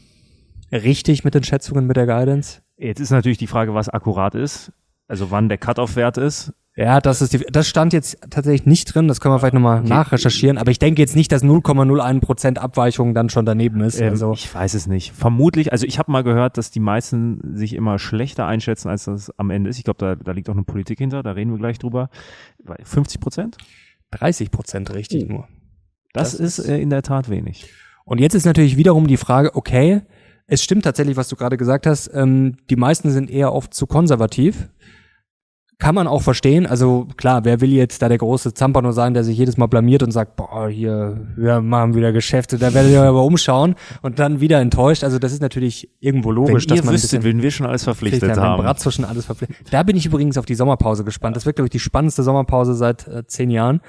richtig 0.71 1.23
mit 1.23 1.35
den 1.35 1.43
Schätzungen, 1.43 1.85
mit 1.85 1.97
der 1.97 2.07
Guidance? 2.07 2.61
Jetzt 2.77 2.99
ist 2.99 3.11
natürlich 3.11 3.37
die 3.37 3.47
Frage, 3.47 3.73
was 3.73 3.89
akkurat 3.89 4.35
ist. 4.35 4.71
Also 5.07 5.31
wann 5.31 5.49
der 5.49 5.57
Cut-off-Wert 5.57 6.17
ist. 6.17 6.53
Ja, 6.75 7.01
das 7.01 7.23
ist 7.23 7.33
die, 7.33 7.39
das 7.39 7.67
stand 7.67 7.91
jetzt 7.91 8.19
tatsächlich 8.29 8.67
nicht 8.67 8.93
drin. 8.93 9.07
Das 9.07 9.19
können 9.19 9.33
wir 9.33 9.39
vielleicht 9.39 9.55
nochmal 9.55 9.79
okay. 9.79 9.89
nachrecherchieren. 9.89 10.59
Aber 10.59 10.69
ich 10.69 10.77
denke 10.77 11.01
jetzt 11.01 11.15
nicht, 11.15 11.31
dass 11.31 11.43
0,01 11.43 12.19
Prozent 12.19 12.59
Abweichung 12.59 13.15
dann 13.15 13.29
schon 13.29 13.47
daneben 13.47 13.81
ist. 13.81 13.99
Ähm, 13.99 14.09
also 14.09 14.33
ich 14.33 14.53
weiß 14.53 14.75
es 14.75 14.85
nicht. 14.85 15.11
Vermutlich. 15.13 15.71
Also 15.71 15.87
ich 15.87 15.97
habe 15.97 16.11
mal 16.11 16.23
gehört, 16.23 16.57
dass 16.59 16.69
die 16.69 16.79
meisten 16.79 17.55
sich 17.55 17.73
immer 17.73 17.97
schlechter 17.97 18.45
einschätzen, 18.45 18.89
als 18.89 19.05
das 19.05 19.31
am 19.39 19.49
Ende 19.49 19.71
ist. 19.71 19.79
Ich 19.79 19.85
glaube, 19.85 19.97
da, 19.97 20.15
da 20.15 20.33
liegt 20.33 20.49
auch 20.49 20.53
eine 20.53 20.63
Politik 20.63 20.99
hinter. 20.99 21.23
Da 21.23 21.31
reden 21.31 21.49
wir 21.49 21.57
gleich 21.57 21.79
drüber. 21.79 22.11
50 22.83 23.21
Prozent? 23.21 23.57
30 24.11 24.51
Prozent 24.51 24.93
richtig 24.93 25.25
oh. 25.29 25.33
nur. 25.33 25.47
Das, 26.13 26.37
das 26.37 26.39
ist 26.39 26.59
äh, 26.59 26.77
in 26.77 26.91
der 26.91 27.01
Tat 27.01 27.27
wenig. 27.29 27.71
Und 28.05 28.19
jetzt 28.19 28.35
ist 28.35 28.45
natürlich 28.45 28.77
wiederum 28.77 29.07
die 29.07 29.17
Frage, 29.17 29.55
okay, 29.55 30.03
es 30.47 30.63
stimmt 30.63 30.83
tatsächlich, 30.83 31.17
was 31.17 31.27
du 31.27 31.35
gerade 31.35 31.57
gesagt 31.57 31.85
hast. 31.85 32.09
Ähm, 32.13 32.55
die 32.69 32.77
meisten 32.77 33.11
sind 33.11 33.29
eher 33.29 33.53
oft 33.53 33.73
zu 33.73 33.85
konservativ. 33.85 34.69
Kann 35.79 35.93
man 35.93 36.07
auch 36.07 36.23
verstehen. 36.23 36.65
Also 36.65 37.07
klar, 37.17 37.45
wer 37.45 37.61
will 37.61 37.71
jetzt 37.71 38.01
da 38.01 38.09
der 38.09 38.17
große 38.17 38.55
Zampano 38.55 38.91
sein, 38.91 39.13
der 39.13 39.23
sich 39.23 39.37
jedes 39.37 39.57
Mal 39.57 39.67
blamiert 39.67 40.01
und 40.01 40.09
sagt, 40.09 40.35
boah, 40.35 40.67
hier, 40.67 41.27
wir 41.35 41.61
machen 41.61 41.93
wieder 41.93 42.11
Geschäfte, 42.11 42.57
da 42.57 42.73
werdet 42.73 42.93
ihr 42.93 43.03
aber 43.03 43.23
umschauen 43.23 43.75
und 44.01 44.17
dann 44.17 44.39
wieder 44.39 44.59
enttäuscht. 44.59 45.03
Also 45.03 45.19
das 45.19 45.33
ist 45.33 45.41
natürlich 45.41 45.87
irgendwo 45.99 46.31
logisch, 46.31 46.67
Wenn 46.67 46.77
dass 46.77 46.85
man 46.85 46.95
wüsstet, 46.95 47.23
würden 47.23 47.43
wir 47.43 47.51
schon 47.51 47.67
alles 47.67 47.83
verpflichtet 47.83 48.37
haben. 48.37 48.63
Bratzo 48.63 48.89
schon 48.89 49.05
alles 49.05 49.25
verpflichtet. 49.25 49.67
Da 49.69 49.83
bin 49.83 49.95
ich 49.95 50.07
übrigens 50.07 50.39
auf 50.39 50.47
die 50.47 50.55
Sommerpause 50.55 51.03
gespannt. 51.03 51.35
Das 51.35 51.45
wird, 51.45 51.57
glaube 51.57 51.67
ich, 51.67 51.71
die 51.71 51.79
spannendste 51.79 52.23
Sommerpause 52.23 52.73
seit 52.73 53.07
äh, 53.07 53.27
zehn 53.27 53.51
Jahren 53.51 53.81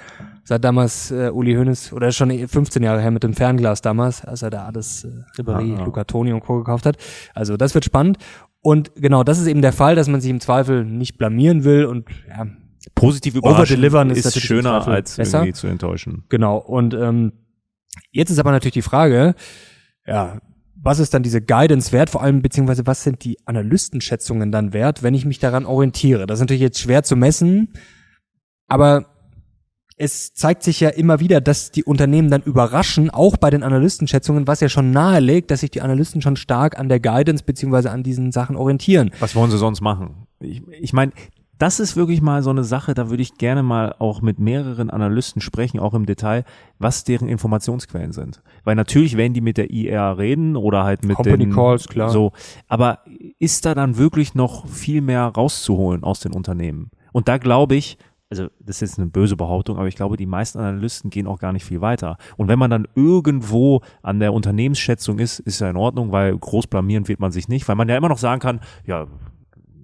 seit 0.49 0.64
damals 0.64 1.11
äh, 1.11 1.30
Uli 1.30 1.54
Hoeneß, 1.54 1.92
oder 1.92 2.11
schon 2.11 2.30
15 2.49 2.83
Jahre 2.83 3.02
her 3.02 3.11
mit 3.11 3.23
dem 3.23 3.35
Fernglas 3.35 3.83
damals, 3.83 4.25
als 4.25 4.40
er 4.40 4.49
da 4.49 4.64
alles 4.64 5.04
äh, 5.04 5.09
Ribéry, 5.38 5.78
ah, 5.78 5.85
Luca 5.85 6.04
Toni 6.04 6.33
und 6.33 6.40
Co. 6.40 6.59
gekauft 6.59 6.87
hat. 6.87 6.97
Also 7.35 7.59
das 7.59 7.75
wird 7.75 7.85
spannend. 7.85 8.16
Und 8.61 8.95
genau, 8.97 9.25
das 9.25 9.38
ist 9.38 9.47
eben 9.47 9.62
der 9.62 9.73
Fall, 9.73 9.95
dass 9.95 10.09
man 10.09 10.21
sich 10.21 10.31
im 10.31 10.41
Zweifel 10.41 10.85
nicht 10.85 11.17
blamieren 11.17 11.65
will 11.65 11.85
und 11.85 12.09
ja, 12.29 12.47
positiv 12.95 13.35
überraschen 13.35 14.11
ist, 14.11 14.27
ist 14.27 14.41
schöner 14.41 14.87
als 14.87 15.17
besser. 15.17 15.38
irgendwie 15.38 15.53
zu 15.53 15.67
enttäuschen. 15.69 16.25
Genau. 16.29 16.59
Und 16.59 16.95
ähm, 16.95 17.33
jetzt 18.11 18.31
ist 18.31 18.38
aber 18.38 18.50
natürlich 18.50 18.75
die 18.75 18.83
Frage, 18.83 19.35
ja, 20.07 20.41
was 20.81 20.99
ist 20.99 21.12
dann 21.12 21.23
diese 21.23 21.43
Guidance 21.43 21.93
wert, 21.93 22.11
vor 22.11 22.23
allem 22.23 22.43
beziehungsweise 22.43 22.87
was 22.87 23.03
sind 23.03 23.25
die 23.25 23.38
Analystenschätzungen 23.47 24.53
dann 24.53 24.73
wert, 24.73 25.03
wenn 25.03 25.15
ich 25.15 25.25
mich 25.25 25.38
daran 25.38 25.67
orientiere? 25.67 26.27
Das 26.27 26.38
ist 26.38 26.43
natürlich 26.43 26.62
jetzt 26.62 26.81
schwer 26.81 27.03
zu 27.03 27.17
messen, 27.17 27.73
aber 28.69 29.07
es 29.99 30.33
zeigt 30.33 30.62
sich 30.62 30.78
ja 30.78 30.90
immer 30.90 31.19
wieder, 31.19 31.40
dass 31.40 31.73
die 31.73 31.83
Unternehmen 31.83 32.31
dann 32.31 32.43
überraschen, 32.43 33.11
auch 33.11 33.37
bei 33.37 33.50
den 33.50 33.64
Analystenschätzungen, 33.64 34.47
was 34.47 34.61
ja 34.61 34.69
schon 34.69 34.93
nahelegt, 34.93 35.50
dass 35.50 35.61
sich 35.61 35.71
die 35.71 35.83
Analysten 35.83 36.23
schon 36.23 36.37
stark 36.37 36.78
an 36.78 36.88
der 36.88 37.00
Guidance 37.00 37.45
beziehungsweise 37.45 37.90
an 37.90 38.05
diesen 38.05 38.31
Sachen 38.31 38.57
orientieren. 38.57 39.11
Was 39.19 39.35
wollen 39.35 39.50
sie 39.50 39.59
sonst 39.59 39.81
machen? 39.81 40.28
Ich, 40.38 40.62
ich 40.69 40.93
meine, 40.93 41.12
das 41.59 41.81
ist 41.81 41.97
wirklich 41.97 42.23
mal 42.23 42.45
so 42.45 42.50
eine 42.50 42.62
Sache, 42.62 42.95
da 42.95 43.11
würde 43.11 43.25
ich 43.25 43.35
gerne 43.35 43.64
mal 43.64 43.93
auch 43.99 44.23
mit 44.23 44.38
mehreren 44.38 44.90
Analysten 44.90 45.43
sprechen, 45.43 45.81
auch 45.81 45.95
im 45.95 46.07
Detail, 46.07 46.45
was 46.78 47.02
deren 47.02 47.28
Informationsquellen 47.28 48.12
sind. 48.12 48.40
Weil 48.62 48.76
natürlich 48.76 49.17
werden 49.17 49.35
die 49.35 49.40
mit 49.40 49.57
der 49.57 49.71
IR 49.71 50.17
reden 50.17 50.57
oder 50.57 50.85
halt 50.85 51.05
mit 51.05 51.17
Company 51.17 51.47
den, 51.47 51.52
Calls, 51.52 51.88
klar. 51.88 52.11
So, 52.11 52.31
aber 52.69 53.00
ist 53.40 53.67
da 53.67 53.75
dann 53.75 53.97
wirklich 53.97 54.37
noch 54.37 54.69
viel 54.69 55.00
mehr 55.00 55.25
rauszuholen 55.25 56.05
aus 56.05 56.21
den 56.21 56.33
Unternehmen? 56.33 56.93
Und 57.11 57.26
da 57.26 57.38
glaube 57.38 57.75
ich, 57.75 57.99
also 58.30 58.49
das 58.61 58.76
ist 58.76 58.80
jetzt 58.80 58.99
eine 58.99 59.08
böse 59.08 59.37
Behauptung, 59.37 59.78
aber 59.78 59.88
ich 59.88 59.97
glaube, 59.97 60.16
die 60.16 60.26
meisten 60.26 60.58
Analysten 60.58 61.11
gehen 61.11 61.26
auch 61.26 61.38
gar 61.38 61.52
nicht 61.52 61.64
viel 61.64 61.80
weiter. 61.80 62.18
Und 62.37 62.49
wenn 62.49 62.58
man 62.58 62.70
dann 62.70 62.87
irgendwo 62.94 63.80
an 64.02 64.20
der 64.20 64.32
Unternehmensschätzung 64.32 65.18
ist, 65.18 65.38
ist 65.40 65.61
ja 65.61 65.70
in 65.70 65.76
Ordnung, 65.76 66.12
weil 66.12 66.37
groß 66.37 66.66
blamieren 66.66 67.08
wird 67.08 67.20
man 67.20 67.32
sich 67.32 67.49
nicht, 67.49 67.66
weil 67.68 67.76
man 67.76 67.88
ja 67.88 67.97
immer 67.97 68.08
noch 68.08 68.18
sagen 68.18 68.40
kann, 68.40 68.61
ja, 68.85 69.06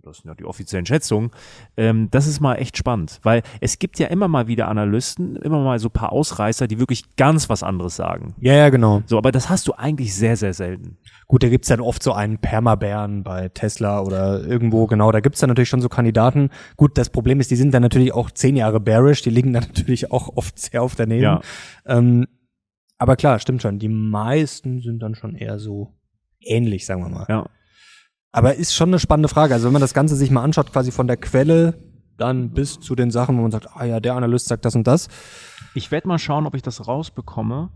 das 0.05 0.19
sind 0.19 0.29
ja 0.29 0.35
die 0.35 0.45
offiziellen 0.45 0.87
Schätzungen. 0.87 1.31
Ähm, 1.77 2.09
das 2.11 2.27
ist 2.27 2.41
mal 2.41 2.57
echt 2.57 2.77
spannend, 2.77 3.21
weil 3.23 3.43
es 3.61 3.79
gibt 3.79 3.99
ja 3.99 4.09
immer 4.09 4.29
mal 4.29 4.47
wieder 4.47 4.69
Analysten, 4.69 5.37
immer 5.37 5.63
mal 5.63 5.79
so 5.79 5.89
paar 5.89 6.13
Ausreißer, 6.13 6.67
die 6.67 6.79
wirklich 6.79 7.17
ganz 7.17 7.49
was 7.49 7.63
anderes 7.63 7.97
sagen. 7.97 8.35
Ja, 8.41 8.55
ja, 8.55 8.69
genau. 8.69 9.03
So, 9.07 9.19
aber 9.19 9.33
das 9.33 9.49
hast 9.49 9.67
du 9.69 9.73
eigentlich 9.73 10.15
sehr, 10.15 10.37
sehr 10.37 10.53
selten. 10.53 10.99
Gut, 11.27 11.43
da 11.43 11.49
gibt's 11.49 11.69
dann 11.69 11.81
oft 11.81 12.03
so 12.03 12.13
einen 12.13 12.39
Permabären 12.39 13.23
bei 13.23 13.49
Tesla 13.49 14.01
oder 14.01 14.45
irgendwo, 14.45 14.87
genau, 14.87 15.11
da 15.11 15.21
gibt's 15.21 15.41
dann 15.41 15.49
natürlich 15.49 15.71
schon 15.71 15.81
so 15.81 15.89
Kandidaten. 15.89 16.51
Gut, 16.77 16.99
das 16.99 17.11
Problem 17.11 17.41
ist, 17.41 17.51
die 17.51 17.57
sind 17.57 17.73
dann 17.73 17.83
natürlich 17.83 18.13
auch 18.13 18.31
zehn 18.31 18.57
Jahre 18.57 18.81
bearish, 18.81 19.23
die 19.23 19.31
liegen 19.31 19.53
dann 19.53 19.65
natürlich 19.69 20.11
auch 20.11 20.37
oft 20.37 20.59
sehr 20.59 20.83
auf 20.83 20.95
daneben. 20.95 21.23
Ja. 21.23 21.41
Ähm, 21.87 22.27
aber 22.99 23.17
klar, 23.17 23.39
stimmt 23.39 23.63
schon, 23.63 23.79
die 23.79 23.89
meisten 23.89 24.81
sind 24.81 25.03
dann 25.03 25.15
schon 25.15 25.35
eher 25.35 25.59
so 25.59 25.93
ähnlich, 26.41 26.87
sagen 26.87 27.03
wir 27.03 27.09
mal. 27.09 27.27
Ja. 27.29 27.47
Aber 28.35 28.57
ist 28.57 28.75
schon 28.75 28.89
eine 28.89 28.99
spannende 28.99 29.29
Frage. 29.29 29.55
Also 29.55 29.67
wenn 29.67 29.73
man 29.73 29.81
das 29.81 29.95
Ganze 29.95 30.17
sich 30.17 30.33
mal 30.33 30.43
anschaut, 30.43 30.73
quasi 30.73 30.91
von 30.91 31.07
der 31.07 31.17
Quelle 31.17 31.79
dann 32.17 32.51
bis 32.51 32.81
zu 32.81 32.97
den 32.97 33.13
Sachen, 33.13 33.39
wo 33.39 33.43
man 33.43 33.53
sagt, 33.53 33.69
ah 33.77 33.85
ja, 33.85 34.01
der 34.01 34.17
Analyst 34.17 34.49
sagt 34.49 34.65
das 34.65 34.75
und 34.75 34.89
das. 34.89 35.07
Ich 35.77 35.93
werde 35.93 36.09
mal 36.09 36.19
schauen, 36.19 36.45
ob 36.45 36.57
ich 36.57 36.63
das 36.63 36.89
rausbekomme, 36.89 37.71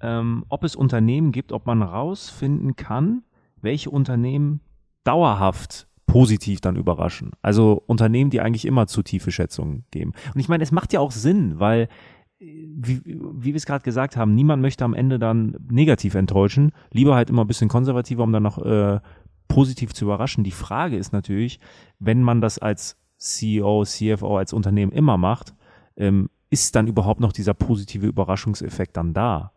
ähm, 0.00 0.46
ob 0.48 0.64
es 0.64 0.76
Unternehmen 0.76 1.30
gibt, 1.30 1.52
ob 1.52 1.66
man 1.66 1.82
rausfinden 1.82 2.74
kann, 2.74 3.22
welche 3.60 3.90
Unternehmen 3.90 4.60
dauerhaft 5.04 5.88
positiv 6.06 6.62
dann 6.62 6.76
überraschen. 6.76 7.32
Also 7.42 7.82
Unternehmen, 7.86 8.30
die 8.30 8.40
eigentlich 8.40 8.64
immer 8.64 8.86
zu 8.86 9.02
tiefe 9.02 9.30
Schätzungen 9.30 9.84
geben. 9.90 10.14
Und 10.32 10.40
ich 10.40 10.48
meine, 10.48 10.64
es 10.64 10.72
macht 10.72 10.94
ja 10.94 11.00
auch 11.00 11.10
Sinn, 11.10 11.60
weil 11.60 11.88
äh, 12.40 12.46
wie, 12.76 13.02
wie 13.04 13.52
wir 13.52 13.56
es 13.56 13.66
gerade 13.66 13.84
gesagt 13.84 14.16
haben, 14.16 14.34
niemand 14.34 14.62
möchte 14.62 14.86
am 14.86 14.94
Ende 14.94 15.18
dann 15.18 15.54
negativ 15.70 16.14
enttäuschen. 16.14 16.72
Lieber 16.92 17.14
halt 17.14 17.28
immer 17.28 17.44
ein 17.44 17.46
bisschen 17.46 17.68
konservativer, 17.68 18.22
um 18.22 18.32
dann 18.32 18.42
noch 18.42 18.56
äh, 18.56 19.00
positiv 19.48 19.92
zu 19.94 20.04
überraschen. 20.04 20.44
Die 20.44 20.50
Frage 20.50 20.96
ist 20.96 21.12
natürlich, 21.12 21.58
wenn 21.98 22.22
man 22.22 22.40
das 22.40 22.58
als 22.58 22.96
CEO, 23.16 23.84
CFO, 23.84 24.38
als 24.38 24.52
Unternehmen 24.52 24.92
immer 24.92 25.16
macht, 25.16 25.54
ähm, 25.96 26.30
ist 26.50 26.76
dann 26.76 26.86
überhaupt 26.86 27.20
noch 27.20 27.32
dieser 27.32 27.54
positive 27.54 28.06
Überraschungseffekt 28.06 28.96
dann 28.96 29.12
da? 29.12 29.52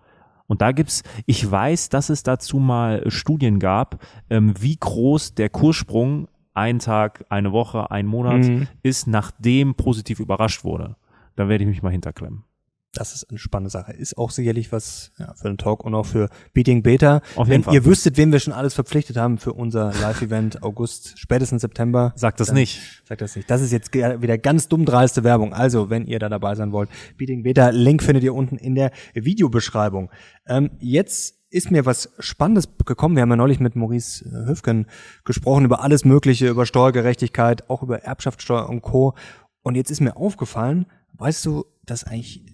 Und 0.47 0.61
da 0.61 0.73
gibt's, 0.73 1.03
ich 1.25 1.49
weiß, 1.49 1.89
dass 1.89 2.09
es 2.09 2.23
dazu 2.23 2.57
mal 2.57 3.09
Studien 3.09 3.59
gab, 3.59 4.03
ähm, 4.29 4.53
wie 4.59 4.75
groß 4.75 5.35
der 5.35 5.49
Kurssprung 5.49 6.27
ein 6.53 6.79
Tag, 6.79 7.25
eine 7.29 7.53
Woche, 7.53 7.91
ein 7.91 8.05
Monat 8.05 8.49
Mhm. 8.49 8.67
ist, 8.83 9.07
nachdem 9.07 9.75
positiv 9.75 10.19
überrascht 10.19 10.65
wurde. 10.65 10.97
Da 11.37 11.47
werde 11.47 11.63
ich 11.63 11.69
mich 11.69 11.81
mal 11.81 11.91
hinterklemmen. 11.91 12.43
Das 12.93 13.13
ist 13.13 13.29
eine 13.29 13.39
spannende 13.39 13.69
Sache. 13.69 13.93
Ist 13.93 14.17
auch 14.17 14.31
sicherlich 14.31 14.71
was 14.71 15.11
ja, 15.17 15.33
für 15.33 15.47
einen 15.47 15.57
Talk 15.57 15.85
und 15.85 15.95
auch 15.95 16.05
für 16.05 16.29
Beating 16.53 16.83
Beta. 16.83 17.21
Auf 17.35 17.47
Wenn 17.47 17.53
jeden 17.53 17.63
Fall. 17.63 17.73
ihr 17.73 17.85
wüsstet, 17.85 18.17
wen 18.17 18.31
wir 18.31 18.39
schon 18.39 18.53
alles 18.53 18.73
verpflichtet 18.73 19.15
haben 19.15 19.37
für 19.37 19.53
unser 19.53 19.93
Live-Event 20.01 20.61
August, 20.63 21.17
spätestens 21.17 21.61
September. 21.61 22.11
Sagt 22.15 22.39
das 22.39 22.51
nicht. 22.51 22.81
Sagt 23.05 23.21
das 23.21 23.35
nicht. 23.35 23.49
Das 23.49 23.61
ist 23.61 23.71
jetzt 23.71 23.93
wieder 23.93 24.37
ganz 24.37 24.67
dumm 24.67 24.85
dreiste 24.85 25.23
Werbung. 25.23 25.53
Also, 25.53 25.89
wenn 25.89 26.05
ihr 26.05 26.19
da 26.19 26.27
dabei 26.27 26.55
sein 26.55 26.71
wollt, 26.73 26.89
Beating 27.17 27.43
Beta, 27.43 27.69
Link 27.69 28.03
findet 28.03 28.23
ihr 28.23 28.35
unten 28.35 28.57
in 28.57 28.75
der 28.75 28.91
Videobeschreibung. 29.13 30.11
Ähm, 30.45 30.71
jetzt 30.79 31.41
ist 31.51 31.69
mir 31.69 31.85
was 31.85 32.09
Spannendes 32.19 32.69
gekommen. 32.85 33.15
Wir 33.15 33.21
haben 33.21 33.29
ja 33.29 33.35
neulich 33.35 33.59
mit 33.59 33.75
Maurice 33.75 34.25
äh, 34.25 34.47
Höfgen 34.47 34.87
gesprochen 35.25 35.65
über 35.65 35.83
alles 35.83 36.05
Mögliche, 36.05 36.47
über 36.47 36.65
Steuergerechtigkeit, 36.65 37.69
auch 37.69 37.83
über 37.83 37.99
Erbschaftssteuer 37.99 38.67
und 38.67 38.81
Co. 38.81 39.15
Und 39.61 39.75
jetzt 39.75 39.91
ist 39.91 40.01
mir 40.01 40.15
aufgefallen, 40.15 40.87
weißt 41.13 41.45
du, 41.45 41.65
dass 41.85 42.05
eigentlich, 42.05 42.45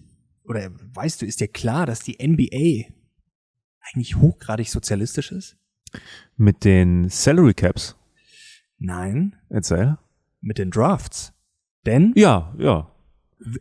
oder 0.48 0.70
weißt 0.94 1.22
du, 1.22 1.26
ist 1.26 1.40
dir 1.42 1.48
klar, 1.48 1.86
dass 1.86 2.00
die 2.02 2.18
NBA 2.26 2.92
eigentlich 3.82 4.16
hochgradig 4.18 4.70
sozialistisch 4.70 5.32
ist? 5.32 5.58
Mit 6.36 6.64
den 6.66 7.10
Salary 7.10 7.54
Caps. 7.54 7.96
Nein, 8.80 9.36
Erzähl. 9.50 9.98
mit 10.42 10.58
den 10.58 10.72
Drafts. 10.72 11.34
Denn 11.86 12.14
Ja, 12.16 12.54
ja. 12.58 12.92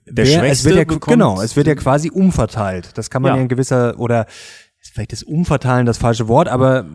Der 0.07 0.25
Wer- 0.25 0.25
es 0.25 0.33
Schwächste 0.35 0.69
wird 0.71 0.77
ja, 0.79 0.85
bekommt- 0.85 1.13
genau, 1.13 1.41
es 1.43 1.55
wird 1.55 1.67
ja 1.67 1.75
quasi 1.75 2.11
umverteilt. 2.11 2.97
Das 2.99 3.11
kann 3.11 3.23
man 3.23 3.31
Ja. 3.31 3.37
ja, 3.37 3.43
in 3.43 3.49
gewisser 3.49 3.99
oder 4.01 4.27
ist 4.81 4.93
vielleicht 4.95 5.13
das 5.13 5.23
Umverteilen 5.23 5.87
das 5.87 5.99
falsche 5.99 6.29
Wort, 6.29 6.49
aber 6.49 6.87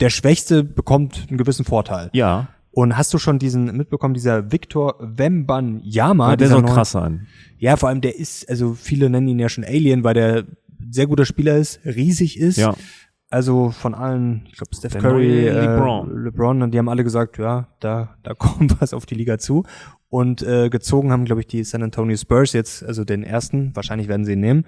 der 0.00 0.10
Schwächste 0.10 0.64
bekommt 0.64 1.26
einen 1.28 1.38
gewissen 1.38 1.64
Vorteil. 1.64 2.10
Ja. 2.12 2.48
Und 2.78 2.96
hast 2.96 3.12
du 3.12 3.18
schon 3.18 3.40
diesen 3.40 3.76
mitbekommen, 3.76 4.14
dieser 4.14 4.52
Victor 4.52 4.94
Wembanyama? 5.00 6.28
der 6.28 6.36
dieser 6.36 6.50
soll 6.50 6.62
neue- 6.62 6.74
krass 6.74 6.92
sein. 6.92 7.26
Ja, 7.58 7.76
vor 7.76 7.88
allem 7.88 8.00
der 8.00 8.16
ist, 8.16 8.48
also 8.48 8.72
viele 8.74 9.10
nennen 9.10 9.26
ihn 9.26 9.40
ja 9.40 9.48
schon 9.48 9.64
Alien, 9.64 10.04
weil 10.04 10.14
der 10.14 10.44
sehr 10.88 11.08
guter 11.08 11.24
Spieler 11.24 11.56
ist, 11.56 11.80
riesig 11.84 12.38
ist. 12.38 12.56
Ja. 12.56 12.74
Also 13.30 13.70
von 13.70 13.94
allen, 13.96 14.46
ich 14.46 14.56
glaube 14.58 14.76
Steph 14.76 14.92
Der 14.92 15.00
Curry, 15.00 15.48
äh, 15.48 15.60
LeBron. 15.60 16.22
LeBron, 16.22 16.62
und 16.62 16.70
die 16.72 16.78
haben 16.78 16.88
alle 16.88 17.02
gesagt, 17.02 17.38
ja, 17.38 17.66
da, 17.80 18.16
da 18.22 18.34
kommt 18.38 18.80
was 18.80 18.94
auf 18.94 19.06
die 19.06 19.16
Liga 19.16 19.38
zu. 19.38 19.64
Und 20.08 20.42
äh, 20.42 20.70
gezogen 20.70 21.10
haben, 21.10 21.24
glaube 21.24 21.40
ich, 21.40 21.48
die 21.48 21.64
San 21.64 21.82
Antonio 21.82 22.16
Spurs 22.16 22.52
jetzt, 22.52 22.84
also 22.84 23.04
den 23.04 23.24
ersten. 23.24 23.74
Wahrscheinlich 23.74 24.06
werden 24.06 24.24
sie 24.24 24.34
ihn 24.34 24.40
nehmen. 24.40 24.64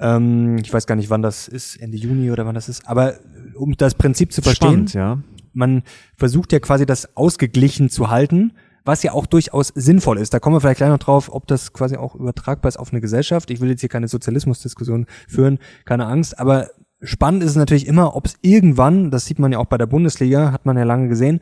Ähm, 0.00 0.58
ich 0.58 0.72
weiß 0.72 0.86
gar 0.88 0.96
nicht, 0.96 1.10
wann 1.10 1.22
das 1.22 1.46
ist, 1.46 1.76
Ende 1.76 1.96
Juni 1.96 2.32
oder 2.32 2.44
wann 2.44 2.56
das 2.56 2.68
ist. 2.68 2.88
Aber 2.88 3.14
äh, 3.14 3.18
um 3.54 3.76
das 3.76 3.94
Prinzip 3.94 4.32
zu 4.32 4.42
verstehen, 4.42 4.88
Spannend, 4.88 4.94
ja. 4.94 5.18
Man 5.56 5.82
versucht 6.16 6.52
ja 6.52 6.60
quasi 6.60 6.86
das 6.86 7.16
ausgeglichen 7.16 7.90
zu 7.90 8.10
halten, 8.10 8.52
was 8.84 9.02
ja 9.02 9.12
auch 9.12 9.26
durchaus 9.26 9.68
sinnvoll 9.74 10.18
ist. 10.18 10.32
Da 10.32 10.38
kommen 10.38 10.54
wir 10.54 10.60
vielleicht 10.60 10.78
gleich 10.78 10.90
noch 10.90 10.98
drauf, 10.98 11.28
ob 11.32 11.46
das 11.48 11.72
quasi 11.72 11.96
auch 11.96 12.14
übertragbar 12.14 12.68
ist 12.68 12.76
auf 12.76 12.92
eine 12.92 13.00
Gesellschaft. 13.00 13.50
Ich 13.50 13.60
will 13.60 13.70
jetzt 13.70 13.80
hier 13.80 13.88
keine 13.88 14.06
Sozialismusdiskussion 14.06 15.06
führen, 15.26 15.58
keine 15.84 16.06
Angst, 16.06 16.38
aber 16.38 16.68
spannend 17.02 17.42
ist 17.42 17.50
es 17.50 17.56
natürlich 17.56 17.86
immer, 17.86 18.14
ob 18.14 18.26
es 18.26 18.36
irgendwann, 18.42 19.10
das 19.10 19.26
sieht 19.26 19.38
man 19.38 19.50
ja 19.50 19.58
auch 19.58 19.66
bei 19.66 19.78
der 19.78 19.86
Bundesliga, 19.86 20.52
hat 20.52 20.66
man 20.66 20.76
ja 20.76 20.84
lange 20.84 21.08
gesehen, 21.08 21.40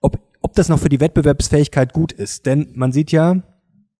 ob, 0.00 0.18
ob 0.40 0.54
das 0.54 0.68
noch 0.68 0.78
für 0.78 0.88
die 0.88 1.00
Wettbewerbsfähigkeit 1.00 1.92
gut 1.92 2.12
ist. 2.12 2.46
Denn 2.46 2.68
man 2.74 2.92
sieht 2.92 3.12
ja, 3.12 3.42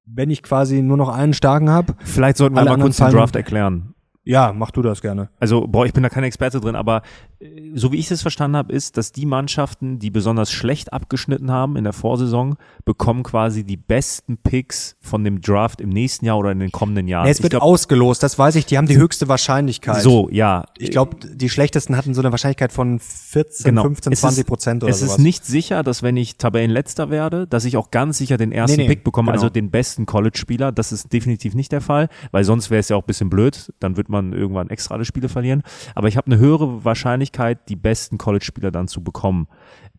wenn 0.07 0.31
ich 0.31 0.43
quasi 0.43 0.81
nur 0.81 0.97
noch 0.97 1.09
einen 1.09 1.35
starken 1.35 1.69
habe, 1.69 1.95
Vielleicht 2.05 2.37
sollten 2.37 2.55
wir 2.55 2.65
mal 2.65 2.79
kurz 2.79 2.97
den 2.97 3.11
Draft 3.11 3.37
erklären. 3.37 3.96
Ja, 4.27 4.53
mach 4.53 4.71
du 4.73 4.83
das 4.83 5.01
gerne. 5.01 5.31
Also, 5.39 5.67
boah, 5.67 5.87
ich 5.87 5.93
bin 5.93 6.03
da 6.03 6.09
kein 6.11 6.25
Experte 6.25 6.61
drin, 6.61 6.75
aber 6.77 7.03
äh, 7.41 7.47
so 7.75 7.93
wie 7.93 7.97
ich 7.97 8.11
es 8.11 8.23
verstanden 8.23 8.57
habe, 8.57 8.73
ist, 8.73 8.97
dass 8.97 9.13
die 9.13 9.25
Mannschaften, 9.25 9.99
die 10.01 10.11
besonders 10.11 10.51
schlecht 10.51 10.93
abgeschnitten 10.93 11.51
haben 11.51 11.77
in 11.77 11.85
der 11.85 11.93
Vorsaison, 11.93 12.57
bekommen 12.85 13.23
quasi 13.23 13.63
die 13.65 13.77
besten 13.77 14.37
Picks 14.37 14.97
von 15.01 15.23
dem 15.25 15.41
Draft 15.41 15.81
im 15.81 15.89
nächsten 15.91 16.27
Jahr 16.27 16.39
oder 16.39 16.51
in 16.51 16.59
den 16.59 16.73
kommenden 16.73 17.07
Jahren. 17.09 17.27
Ja, 17.27 17.31
es 17.31 17.43
wird 17.43 17.53
glaub, 17.53 17.63
ausgelost, 17.63 18.23
das 18.23 18.39
weiß 18.39 18.57
ich, 18.57 18.67
die 18.67 18.77
haben 18.77 18.87
die 18.89 18.97
höchste 18.97 19.29
Wahrscheinlichkeit. 19.29 20.03
so, 20.03 20.29
ja. 20.31 20.65
Ich 20.77 20.91
glaube, 20.91 21.17
die 21.25 21.49
schlechtesten 21.49 21.97
hatten 21.97 22.13
so 22.13 22.21
eine 22.21 22.33
Wahrscheinlichkeit 22.33 22.73
von 22.73 22.99
14, 22.99 23.65
Genau. 23.65 23.83
15, 23.83 24.13
Es 24.13 24.21
20 24.21 24.41
ist- 24.41 24.47
Prozent 24.49 24.83
oder 24.83 24.91
es 24.91 24.99
sowas. 25.01 25.13
ist 25.13 25.19
nicht 25.19 25.45
sicher, 25.45 25.83
dass 25.85 26.03
wenn 26.03 26.17
ich 26.17 26.37
Tabellenletzter 26.37 27.11
werde, 27.11 27.47
dass 27.47 27.65
ich 27.65 27.77
auch 27.77 27.93
ganz 27.93 28.19
sicher 28.19 28.37
den 28.37 28.51
ersten 28.53 28.77
Nee, 28.79 28.83
nee, 28.85 28.89
Pick 28.95 29.05
bekomme, 29.05 29.27
genau. 29.31 29.37
also 29.43 29.51
den 29.51 29.71
besten 29.71 30.05
College-Spieler. 30.07 30.73
Das 30.73 30.91
ist 30.91 31.13
definitiv 31.13 31.55
nicht 31.55 31.71
der 31.71 31.81
Fall, 31.81 32.09
weil 32.33 32.43
sonst 32.45 32.71
wäre 32.71 32.81
es 32.81 32.89
ja 32.89 32.97
auch 32.97 33.03
ein 33.03 33.07
bisschen 33.07 33.31
blöd. 33.31 33.73
Dann 33.79 33.97
wird 33.97 34.09
man 34.09 34.16
irgendwann 34.33 34.71
extra 34.71 34.95
alle 34.95 35.05
Spiele 35.05 35.29
verlieren. 35.29 35.63
Aber 35.95 36.09
ich 36.09 36.17
habe 36.17 36.27
eine 36.27 36.39
höhere 36.39 36.85
Wahrscheinlichkeit, 36.85 37.69
die 37.69 37.77
besten 37.77 38.19
College-Spieler 38.19 38.71
dann 38.71 38.89
zu 38.89 39.03
bekommen. 39.03 39.49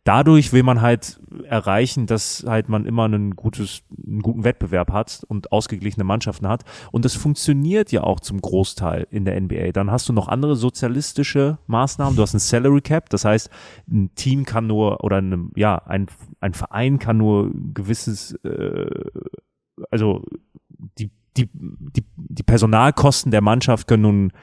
Dadurch 0.07 0.53
will 0.53 0.63
man 0.63 0.79
halt 0.81 1.19
erreichen, 1.43 2.05
dass 2.05 2.45
halt 2.47 2.69
man 2.69 2.86
immer 2.86 3.09
ein 3.09 3.36
gutes, 3.36 3.81
einen 4.07 4.21
guten 4.21 4.45
Wettbewerb 4.45 4.93
hat 4.93 5.25
und 5.27 5.51
ausgeglichene 5.51 6.05
Mannschaften 6.05 6.47
hat. 6.47 6.63
Und 6.93 7.03
das 7.03 7.13
funktioniert 7.13 7.91
ja 7.91 8.03
auch 8.03 8.21
zum 8.21 8.39
Großteil 8.39 9.05
in 9.12 9.25
der 9.25 9.38
NBA. 9.41 9.74
Dann 9.74 9.91
hast 9.91 10.07
du 10.07 10.13
noch 10.13 10.29
andere 10.29 10.55
sozialistische 10.55 11.57
Maßnahmen. 11.67 12.15
Du 12.15 12.21
hast 12.21 12.33
ein 12.33 12.39
Salary 12.39 12.79
Cap, 12.79 13.09
das 13.09 13.25
heißt, 13.25 13.50
ein 13.91 14.12
Team 14.15 14.45
kann 14.45 14.65
nur 14.65 15.03
oder 15.03 15.17
eine, 15.17 15.50
ja 15.57 15.75
ein, 15.75 16.07
ein 16.39 16.53
Verein 16.53 17.00
kann 17.00 17.17
nur 17.17 17.51
gewisses, 17.74 18.31
äh, 18.45 18.89
also 19.91 20.24
die, 20.97 21.12
die, 21.38 21.50
die, 21.53 22.03
die 22.15 22.44
Personalkosten 22.44 23.32
der 23.32 23.41
Mannschaft 23.41 23.88
können 23.88 24.03
nun 24.03 24.25
ein 24.25 24.34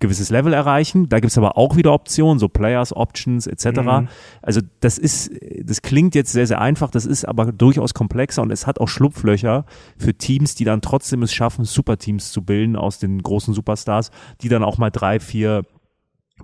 gewisses 0.00 0.30
Level 0.30 0.52
erreichen. 0.52 1.08
Da 1.08 1.20
gibt's 1.20 1.38
aber 1.38 1.56
auch 1.56 1.76
wieder 1.76 1.92
Optionen, 1.92 2.38
so 2.38 2.48
Players, 2.48 2.94
Options 2.94 3.46
etc. 3.46 3.80
Mhm. 3.80 4.08
Also 4.42 4.60
das 4.80 4.98
ist, 4.98 5.30
das 5.62 5.82
klingt 5.82 6.14
jetzt 6.14 6.32
sehr, 6.32 6.46
sehr 6.46 6.60
einfach, 6.60 6.90
das 6.90 7.04
ist 7.04 7.24
aber 7.24 7.52
durchaus 7.52 7.94
komplexer 7.94 8.42
und 8.42 8.50
es 8.50 8.66
hat 8.66 8.80
auch 8.80 8.88
Schlupflöcher 8.88 9.64
für 9.96 10.14
Teams, 10.14 10.54
die 10.54 10.64
dann 10.64 10.80
trotzdem 10.80 11.22
es 11.22 11.32
schaffen, 11.32 11.64
Superteams 11.64 12.30
zu 12.32 12.42
bilden 12.42 12.76
aus 12.76 12.98
den 12.98 13.22
großen 13.22 13.54
Superstars, 13.54 14.10
die 14.40 14.48
dann 14.48 14.62
auch 14.62 14.78
mal 14.78 14.90
drei, 14.90 15.20
vier 15.20 15.64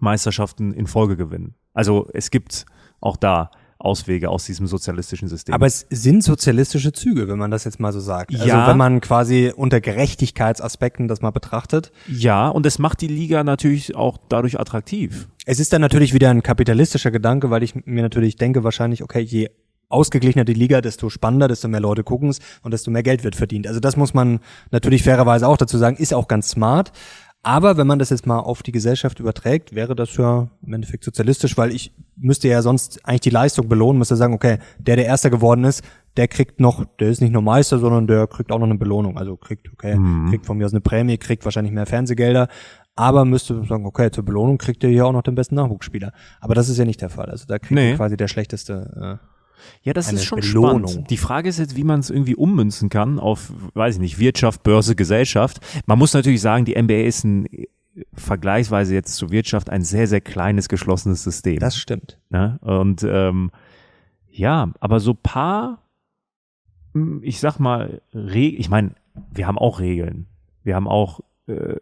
Meisterschaften 0.00 0.72
in 0.72 0.86
Folge 0.86 1.16
gewinnen. 1.16 1.54
Also 1.72 2.08
es 2.12 2.30
gibt 2.30 2.66
auch 3.00 3.16
da 3.16 3.50
Auswege 3.78 4.30
aus 4.30 4.44
diesem 4.44 4.66
sozialistischen 4.66 5.28
System. 5.28 5.54
Aber 5.54 5.66
es 5.66 5.86
sind 5.90 6.22
sozialistische 6.22 6.92
Züge, 6.92 7.28
wenn 7.28 7.38
man 7.38 7.50
das 7.50 7.64
jetzt 7.64 7.80
mal 7.80 7.92
so 7.92 8.00
sagt. 8.00 8.32
Ja. 8.32 8.40
Also 8.40 8.70
wenn 8.70 8.76
man 8.76 9.00
quasi 9.00 9.52
unter 9.54 9.80
Gerechtigkeitsaspekten 9.80 11.08
das 11.08 11.20
mal 11.20 11.30
betrachtet. 11.30 11.92
ja, 12.08 12.48
und 12.48 12.66
es 12.66 12.78
macht 12.78 13.00
die 13.00 13.08
Liga 13.08 13.44
natürlich 13.44 13.94
auch 13.94 14.18
dadurch 14.28 14.58
attraktiv. 14.58 15.28
Es 15.46 15.60
ist 15.60 15.72
dann 15.72 15.80
natürlich 15.80 16.14
wieder 16.14 16.30
ein 16.30 16.42
kapitalistischer 16.42 17.10
Gedanke, 17.10 17.50
weil 17.50 17.62
ich 17.62 17.74
mir 17.84 18.02
natürlich 18.02 18.36
denke, 18.36 18.64
wahrscheinlich, 18.64 19.02
okay, 19.02 19.20
je 19.20 19.50
ausgeglichener 19.88 20.44
die 20.44 20.54
Liga, 20.54 20.80
desto 20.80 21.08
spannender, 21.08 21.48
desto 21.48 21.68
mehr 21.68 21.80
Leute 21.80 22.02
gucken 22.02 22.28
es 22.28 22.40
und 22.62 22.72
desto 22.72 22.90
mehr 22.90 23.02
Geld 23.02 23.24
wird 23.24 23.36
verdient. 23.36 23.66
Also 23.66 23.80
das 23.80 23.96
muss 23.96 24.14
man 24.14 24.40
natürlich 24.70 25.02
fairerweise 25.02 25.46
auch 25.46 25.56
dazu 25.56 25.78
sagen, 25.78 25.96
ist 25.96 26.14
auch 26.14 26.28
ganz 26.28 26.48
smart. 26.48 26.92
Aber 27.44 27.76
wenn 27.76 27.86
man 27.86 27.98
das 27.98 28.10
jetzt 28.10 28.26
mal 28.26 28.38
auf 28.38 28.62
die 28.62 28.72
Gesellschaft 28.72 29.20
überträgt, 29.20 29.74
wäre 29.74 29.94
das 29.94 30.16
ja 30.16 30.48
im 30.66 30.72
Endeffekt 30.72 31.04
sozialistisch, 31.04 31.56
weil 31.58 31.72
ich 31.72 31.92
müsste 32.16 32.48
ja 32.48 32.62
sonst 32.62 33.00
eigentlich 33.04 33.20
die 33.20 33.30
Leistung 33.30 33.68
belohnen, 33.68 33.98
müsste 33.98 34.16
sagen, 34.16 34.32
okay, 34.32 34.58
der, 34.78 34.96
der 34.96 35.04
Erster 35.04 35.28
geworden 35.28 35.64
ist, 35.64 35.84
der 36.16 36.26
kriegt 36.26 36.58
noch, 36.58 36.86
der 36.98 37.10
ist 37.10 37.20
nicht 37.20 37.32
nur 37.32 37.42
Meister, 37.42 37.78
sondern 37.78 38.06
der 38.06 38.26
kriegt 38.26 38.50
auch 38.50 38.58
noch 38.58 38.66
eine 38.66 38.78
Belohnung. 38.78 39.18
Also 39.18 39.36
kriegt, 39.36 39.70
okay, 39.70 39.96
mhm. 39.96 40.30
kriegt 40.30 40.46
von 40.46 40.56
mir 40.56 40.64
aus 40.64 40.72
eine 40.72 40.80
Prämie, 40.80 41.18
kriegt 41.18 41.44
wahrscheinlich 41.44 41.74
mehr 41.74 41.86
Fernsehgelder, 41.86 42.48
aber 42.96 43.26
müsste 43.26 43.62
sagen, 43.64 43.84
okay, 43.84 44.10
zur 44.10 44.24
Belohnung 44.24 44.56
kriegt 44.56 44.82
er 44.82 44.90
hier 44.90 45.06
auch 45.06 45.12
noch 45.12 45.22
den 45.22 45.34
besten 45.34 45.56
Nachwuchsspieler. 45.56 46.12
Aber 46.40 46.54
das 46.54 46.70
ist 46.70 46.78
ja 46.78 46.86
nicht 46.86 47.02
der 47.02 47.10
Fall. 47.10 47.26
Also 47.26 47.44
da 47.46 47.58
kriegt 47.58 47.72
nee. 47.72 47.94
quasi 47.94 48.16
der 48.16 48.28
schlechteste 48.28 49.20
äh, 49.20 49.33
ja, 49.82 49.92
das 49.92 50.12
ist 50.12 50.24
schon 50.24 50.40
Belohnung. 50.40 50.88
spannend. 50.88 51.10
Die 51.10 51.16
Frage 51.16 51.48
ist 51.48 51.58
jetzt, 51.58 51.76
wie 51.76 51.84
man 51.84 52.00
es 52.00 52.10
irgendwie 52.10 52.34
ummünzen 52.34 52.88
kann 52.88 53.18
auf, 53.18 53.52
weiß 53.74 53.96
ich 53.96 54.00
nicht, 54.00 54.18
Wirtschaft, 54.18 54.62
Börse, 54.62 54.94
Gesellschaft. 54.96 55.60
Man 55.86 55.98
muss 55.98 56.12
natürlich 56.14 56.40
sagen, 56.40 56.64
die 56.64 56.80
NBA 56.80 57.02
ist 57.02 57.24
ein 57.24 57.48
vergleichsweise 58.12 58.94
jetzt 58.94 59.14
zur 59.14 59.30
Wirtschaft 59.30 59.70
ein 59.70 59.82
sehr, 59.82 60.06
sehr 60.06 60.20
kleines, 60.20 60.68
geschlossenes 60.68 61.22
System. 61.22 61.58
Das 61.58 61.76
stimmt. 61.76 62.18
Ne? 62.30 62.58
Und 62.60 63.04
ähm, 63.08 63.50
ja, 64.30 64.72
aber 64.80 65.00
so 65.00 65.14
paar, 65.14 65.82
hm, 66.92 67.20
ich 67.22 67.40
sag 67.40 67.58
mal, 67.58 68.00
Reg 68.12 68.58
ich 68.58 68.68
meine, 68.68 68.92
wir 69.32 69.46
haben 69.46 69.58
auch 69.58 69.80
Regeln. 69.80 70.26
Wir 70.64 70.74
haben 70.74 70.88
auch 70.88 71.20
äh, 71.46 71.76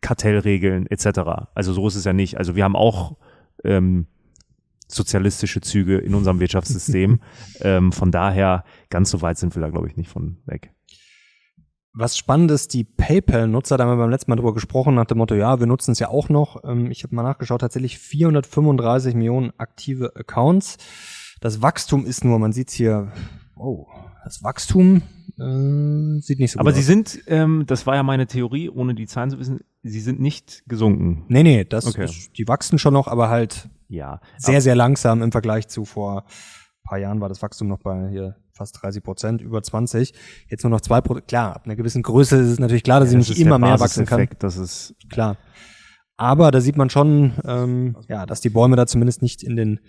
Kartellregeln 0.00 0.86
etc. 0.86 1.46
Also 1.54 1.72
so 1.72 1.86
ist 1.86 1.94
es 1.94 2.04
ja 2.04 2.12
nicht. 2.12 2.36
Also 2.36 2.56
wir 2.56 2.64
haben 2.64 2.76
auch 2.76 3.16
ähm, 3.64 4.06
sozialistische 4.88 5.60
Züge 5.60 5.98
in 5.98 6.14
unserem 6.14 6.40
Wirtschaftssystem. 6.40 7.20
ähm, 7.60 7.92
von 7.92 8.10
daher, 8.10 8.64
ganz 8.90 9.10
so 9.10 9.22
weit 9.22 9.38
sind 9.38 9.54
wir 9.54 9.62
da, 9.62 9.70
glaube 9.70 9.88
ich, 9.88 9.96
nicht 9.96 10.10
von 10.10 10.38
weg. 10.46 10.72
Was 11.92 12.16
spannend 12.16 12.50
ist, 12.50 12.74
die 12.74 12.84
PayPal-Nutzer, 12.84 13.76
da 13.76 13.84
haben 13.84 13.90
wir 13.90 13.96
beim 13.96 14.10
letzten 14.10 14.30
Mal 14.30 14.36
drüber 14.36 14.54
gesprochen, 14.54 14.94
nach 14.94 15.06
dem 15.06 15.18
Motto, 15.18 15.34
ja, 15.34 15.58
wir 15.58 15.66
nutzen 15.66 15.92
es 15.92 15.98
ja 15.98 16.08
auch 16.08 16.28
noch. 16.28 16.62
Ähm, 16.64 16.90
ich 16.90 17.02
habe 17.02 17.14
mal 17.14 17.22
nachgeschaut, 17.22 17.60
tatsächlich 17.60 17.98
435 17.98 19.14
Millionen 19.14 19.52
aktive 19.58 20.14
Accounts. 20.14 20.76
Das 21.40 21.62
Wachstum 21.62 22.06
ist 22.06 22.24
nur, 22.24 22.38
man 22.38 22.52
sieht 22.52 22.70
hier, 22.70 23.12
oh, 23.56 23.86
das 24.28 24.42
Wachstum 24.42 25.02
äh, 25.38 26.20
sieht 26.20 26.38
nicht 26.38 26.52
so 26.52 26.60
Aber 26.60 26.70
gut 26.70 26.76
sie 26.76 26.82
sind, 26.82 27.20
ähm, 27.26 27.64
das 27.66 27.86
war 27.86 27.94
ja 27.94 28.02
meine 28.02 28.26
Theorie, 28.26 28.68
ohne 28.68 28.94
die 28.94 29.06
Zahlen 29.06 29.30
zu 29.30 29.38
wissen, 29.38 29.60
sie 29.82 30.00
sind 30.00 30.20
nicht 30.20 30.64
gesunken. 30.66 31.24
Nee, 31.28 31.42
nee, 31.42 31.64
das 31.64 31.86
okay. 31.86 32.04
ist, 32.04 32.36
die 32.36 32.46
wachsen 32.46 32.78
schon 32.78 32.92
noch, 32.92 33.08
aber 33.08 33.30
halt 33.30 33.70
ja, 33.88 34.20
sehr, 34.36 34.60
sehr 34.60 34.74
langsam 34.74 35.22
im 35.22 35.32
Vergleich 35.32 35.68
zu 35.68 35.86
vor 35.86 36.26
paar 36.82 36.98
Jahren 36.98 37.20
war 37.20 37.28
das 37.28 37.40
Wachstum 37.40 37.68
noch 37.68 37.78
bei 37.78 38.08
hier 38.10 38.36
fast 38.52 38.82
30 38.82 39.02
Prozent, 39.02 39.40
über 39.40 39.62
20. 39.62 40.12
Jetzt 40.48 40.62
nur 40.64 40.70
noch 40.70 40.80
zwei 40.80 41.00
Prozent. 41.00 41.28
Klar, 41.28 41.56
ab 41.56 41.62
einer 41.64 41.76
gewissen 41.76 42.02
Größe 42.02 42.36
ist 42.36 42.48
es 42.48 42.58
natürlich 42.58 42.82
klar, 42.82 43.00
dass 43.00 43.12
ja, 43.12 43.20
sie 43.20 43.30
nicht 43.30 43.40
immer 43.40 43.58
mehr 43.58 43.80
wachsen 43.80 44.04
kann. 44.04 44.28
Das 44.40 44.56
ist 44.56 44.94
klar. 45.08 45.36
Aber 46.16 46.50
da 46.50 46.60
sieht 46.60 46.76
man 46.76 46.90
schon, 46.90 47.34
ähm, 47.44 47.96
ja, 48.08 48.26
dass 48.26 48.40
die 48.40 48.50
Bäume 48.50 48.76
da 48.76 48.86
zumindest 48.86 49.22
nicht 49.22 49.42
in 49.42 49.56
den 49.56 49.80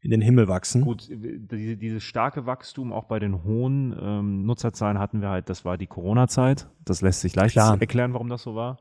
in 0.00 0.10
den 0.10 0.20
Himmel 0.20 0.48
wachsen. 0.48 0.82
Gut, 0.82 1.08
diese, 1.08 1.76
dieses 1.76 2.02
starke 2.02 2.46
Wachstum 2.46 2.92
auch 2.92 3.04
bei 3.04 3.18
den 3.18 3.42
hohen 3.42 3.96
ähm, 4.00 4.46
Nutzerzahlen 4.46 4.98
hatten 4.98 5.20
wir 5.20 5.28
halt, 5.28 5.50
das 5.50 5.64
war 5.64 5.76
die 5.76 5.86
Corona-Zeit. 5.86 6.68
Das 6.84 7.00
lässt 7.02 7.20
sich 7.20 7.34
leicht 7.34 7.52
Klar. 7.52 7.80
erklären, 7.80 8.12
warum 8.12 8.28
das 8.28 8.42
so 8.42 8.54
war. 8.54 8.78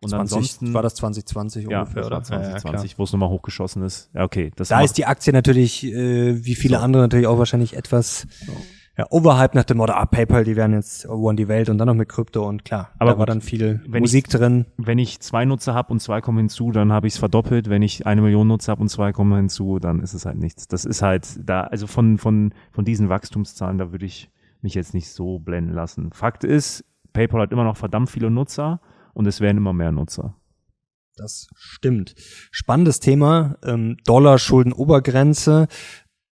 Und 0.00 0.10
20, 0.10 0.20
ansonsten 0.20 0.74
war 0.74 0.82
das 0.82 0.94
2020 0.96 1.68
ja, 1.68 1.80
ungefähr, 1.80 2.08
war 2.08 2.22
2020, 2.22 2.92
ja, 2.92 2.98
wo 2.98 3.02
es 3.02 3.12
nochmal 3.12 3.30
hochgeschossen 3.30 3.82
ist. 3.82 4.10
Ja, 4.14 4.22
okay. 4.22 4.52
Das 4.54 4.68
da 4.68 4.80
ist 4.80 4.96
die 4.96 5.06
Aktie 5.06 5.32
natürlich, 5.32 5.84
äh, 5.84 6.44
wie 6.44 6.54
viele 6.54 6.76
so. 6.76 6.84
andere 6.84 7.02
natürlich 7.02 7.26
auch 7.26 7.38
wahrscheinlich 7.38 7.76
etwas 7.76 8.26
so. 8.46 8.52
Ja, 8.98 9.06
overhyped 9.10 9.54
nach 9.54 9.62
dem 9.62 9.76
Motto, 9.76 9.92
ah, 9.92 10.06
PayPal, 10.06 10.42
die 10.42 10.56
werden 10.56 10.72
jetzt 10.72 11.08
one 11.08 11.36
die 11.36 11.46
Welt 11.46 11.68
und 11.68 11.78
dann 11.78 11.86
noch 11.86 11.94
mit 11.94 12.08
Krypto 12.08 12.48
und 12.48 12.64
klar, 12.64 12.90
aber 12.98 13.10
da 13.10 13.12
gut, 13.12 13.18
war 13.20 13.26
dann 13.26 13.40
viel 13.40 13.80
Musik 13.86 14.26
ich, 14.26 14.34
drin. 14.34 14.66
Wenn 14.76 14.98
ich 14.98 15.20
zwei 15.20 15.44
Nutzer 15.44 15.72
habe 15.72 15.92
und 15.92 16.00
zwei 16.00 16.20
kommen 16.20 16.38
hinzu, 16.38 16.72
dann 16.72 16.92
habe 16.92 17.06
ich 17.06 17.12
es 17.12 17.18
verdoppelt. 17.18 17.70
Wenn 17.70 17.82
ich 17.82 18.06
eine 18.06 18.22
Million 18.22 18.48
Nutzer 18.48 18.72
habe 18.72 18.82
und 18.82 18.88
zwei 18.88 19.12
kommen 19.12 19.36
hinzu, 19.36 19.78
dann 19.78 20.00
ist 20.00 20.14
es 20.14 20.26
halt 20.26 20.38
nichts. 20.38 20.66
Das 20.66 20.84
ist 20.84 21.00
halt 21.00 21.48
da, 21.48 21.62
also 21.62 21.86
von, 21.86 22.18
von, 22.18 22.52
von 22.72 22.84
diesen 22.84 23.08
Wachstumszahlen, 23.08 23.78
da 23.78 23.92
würde 23.92 24.04
ich 24.04 24.30
mich 24.62 24.74
jetzt 24.74 24.94
nicht 24.94 25.10
so 25.10 25.38
blenden 25.38 25.72
lassen. 25.72 26.10
Fakt 26.12 26.42
ist, 26.42 26.84
PayPal 27.12 27.42
hat 27.42 27.52
immer 27.52 27.64
noch 27.64 27.76
verdammt 27.76 28.10
viele 28.10 28.32
Nutzer 28.32 28.80
und 29.14 29.28
es 29.28 29.40
werden 29.40 29.58
immer 29.58 29.72
mehr 29.72 29.92
Nutzer. 29.92 30.34
Das 31.16 31.48
stimmt. 31.54 32.14
Spannendes 32.50 32.98
Thema, 32.98 33.58
ähm, 33.64 33.96
Dollar-Schulden-Obergrenze. 34.06 35.68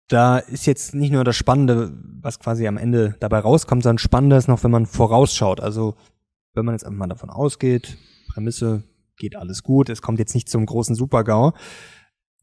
Da 0.08 0.38
ist 0.38 0.66
jetzt 0.66 0.94
nicht 0.94 1.12
nur 1.12 1.22
das 1.22 1.36
Spannende, 1.36 1.92
was 2.20 2.38
quasi 2.38 2.66
am 2.66 2.78
Ende 2.78 3.16
dabei 3.20 3.40
rauskommt, 3.40 3.82
sondern 3.82 3.98
spannender 3.98 4.38
ist 4.38 4.48
noch, 4.48 4.64
wenn 4.64 4.70
man 4.70 4.86
vorausschaut. 4.86 5.60
Also 5.60 5.94
wenn 6.54 6.64
man 6.64 6.74
jetzt 6.74 6.84
einfach 6.84 6.98
mal 6.98 7.06
davon 7.06 7.30
ausgeht, 7.30 7.98
Prämisse 8.32 8.84
geht 9.16 9.36
alles 9.36 9.62
gut, 9.62 9.90
es 9.90 10.02
kommt 10.02 10.18
jetzt 10.18 10.34
nicht 10.34 10.48
zum 10.48 10.64
großen 10.64 10.94
Supergau, 10.94 11.52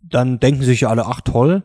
dann 0.01 0.39
denken 0.39 0.61
sich 0.61 0.81
ja 0.81 0.89
alle, 0.89 1.07
ach 1.07 1.21
toll, 1.21 1.63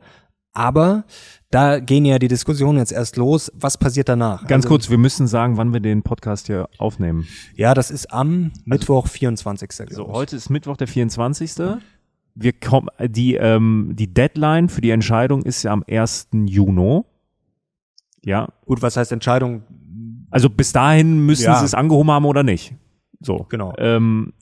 aber 0.53 1.05
da 1.51 1.79
gehen 1.79 2.05
ja 2.05 2.19
die 2.19 2.29
Diskussionen 2.29 2.79
jetzt 2.79 2.93
erst 2.93 3.17
los. 3.17 3.53
Was 3.55 3.79
passiert 3.79 4.09
danach? 4.09 4.47
Ganz 4.47 4.65
also, 4.65 4.69
kurz, 4.75 4.91
wir 4.91 4.99
müssen 4.99 5.27
sagen, 5.27 5.57
wann 5.57 5.73
wir 5.73 5.81
den 5.81 6.03
Podcast 6.03 6.47
hier 6.47 6.69
aufnehmen. 6.79 7.27
Ja, 7.55 7.75
das 7.75 7.91
ist 7.91 8.13
am 8.13 8.51
also, 8.53 8.63
Mittwoch, 8.65 9.07
24. 9.07 9.73
So, 9.91 10.09
heute 10.09 10.37
ist 10.37 10.51
Mittwoch, 10.51 10.77
der 10.77 10.89
24. 10.89 11.53
Wir 12.35 12.53
kommen, 12.53 12.89
die, 13.01 13.35
ähm, 13.35 13.93
die 13.95 14.13
Deadline 14.13 14.69
für 14.69 14.81
die 14.81 14.91
Entscheidung 14.91 15.43
ist 15.43 15.63
ja 15.63 15.73
am 15.73 15.85
1. 15.89 16.29
Juni. 16.47 17.03
Ja. 18.25 18.49
Gut, 18.67 18.83
was 18.83 18.97
heißt 18.97 19.13
Entscheidung? 19.13 19.63
Also 20.31 20.49
bis 20.49 20.73
dahin 20.73 21.27
müssen 21.27 21.45
ja. 21.45 21.57
sie 21.57 21.65
es 21.65 21.75
angehoben 21.75 22.11
haben 22.11 22.25
oder 22.25 22.43
nicht. 22.43 22.75
So. 23.21 23.47
Genau. 23.49 23.75
Ähm, 23.79 24.33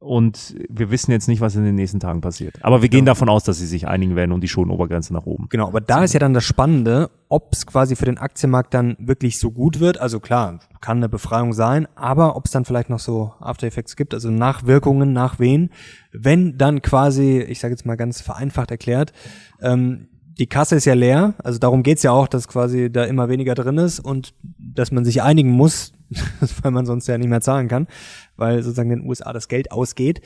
und 0.00 0.54
wir 0.68 0.90
wissen 0.90 1.10
jetzt 1.10 1.26
nicht, 1.26 1.40
was 1.40 1.56
in 1.56 1.64
den 1.64 1.74
nächsten 1.74 1.98
Tagen 1.98 2.20
passiert. 2.20 2.54
Aber 2.62 2.82
wir 2.82 2.88
gehen 2.88 3.00
genau. 3.00 3.10
davon 3.10 3.28
aus, 3.28 3.42
dass 3.42 3.58
sie 3.58 3.66
sich 3.66 3.88
einigen 3.88 4.14
werden 4.14 4.30
und 4.30 4.42
die 4.42 4.48
Schulenobergrenze 4.48 5.12
nach 5.12 5.26
oben. 5.26 5.48
Genau, 5.48 5.66
aber 5.66 5.80
da 5.80 6.04
ist 6.04 6.14
ja 6.14 6.20
dann 6.20 6.34
das 6.34 6.44
Spannende, 6.44 7.10
ob 7.28 7.52
es 7.52 7.66
quasi 7.66 7.96
für 7.96 8.04
den 8.04 8.16
Aktienmarkt 8.16 8.72
dann 8.74 8.96
wirklich 9.00 9.40
so 9.40 9.50
gut 9.50 9.80
wird. 9.80 9.98
Also 9.98 10.20
klar, 10.20 10.60
kann 10.80 10.98
eine 10.98 11.08
Befreiung 11.08 11.52
sein, 11.52 11.88
aber 11.96 12.36
ob 12.36 12.44
es 12.46 12.52
dann 12.52 12.64
vielleicht 12.64 12.90
noch 12.90 13.00
so 13.00 13.32
After 13.40 13.66
Effects 13.66 13.96
gibt, 13.96 14.14
also 14.14 14.30
Nachwirkungen, 14.30 15.12
nach 15.12 15.40
wen, 15.40 15.70
wenn 16.12 16.56
dann 16.58 16.80
quasi, 16.80 17.40
ich 17.40 17.58
sage 17.58 17.74
jetzt 17.74 17.84
mal 17.84 17.96
ganz 17.96 18.20
vereinfacht 18.20 18.70
erklärt, 18.70 19.12
ähm, 19.60 20.08
die 20.38 20.46
Kasse 20.46 20.76
ist 20.76 20.84
ja 20.84 20.94
leer, 20.94 21.34
also 21.42 21.58
darum 21.58 21.82
geht's 21.82 22.02
ja 22.02 22.12
auch, 22.12 22.28
dass 22.28 22.48
quasi 22.48 22.90
da 22.90 23.04
immer 23.04 23.28
weniger 23.28 23.54
drin 23.54 23.78
ist 23.78 24.00
und 24.00 24.34
dass 24.58 24.92
man 24.92 25.04
sich 25.04 25.22
einigen 25.22 25.50
muss, 25.50 25.92
weil 26.62 26.70
man 26.70 26.86
sonst 26.86 27.08
ja 27.08 27.18
nicht 27.18 27.28
mehr 27.28 27.40
zahlen 27.40 27.68
kann, 27.68 27.88
weil 28.36 28.62
sozusagen 28.62 28.90
in 28.90 29.00
den 29.00 29.08
USA 29.08 29.32
das 29.32 29.48
Geld 29.48 29.72
ausgeht. 29.72 30.20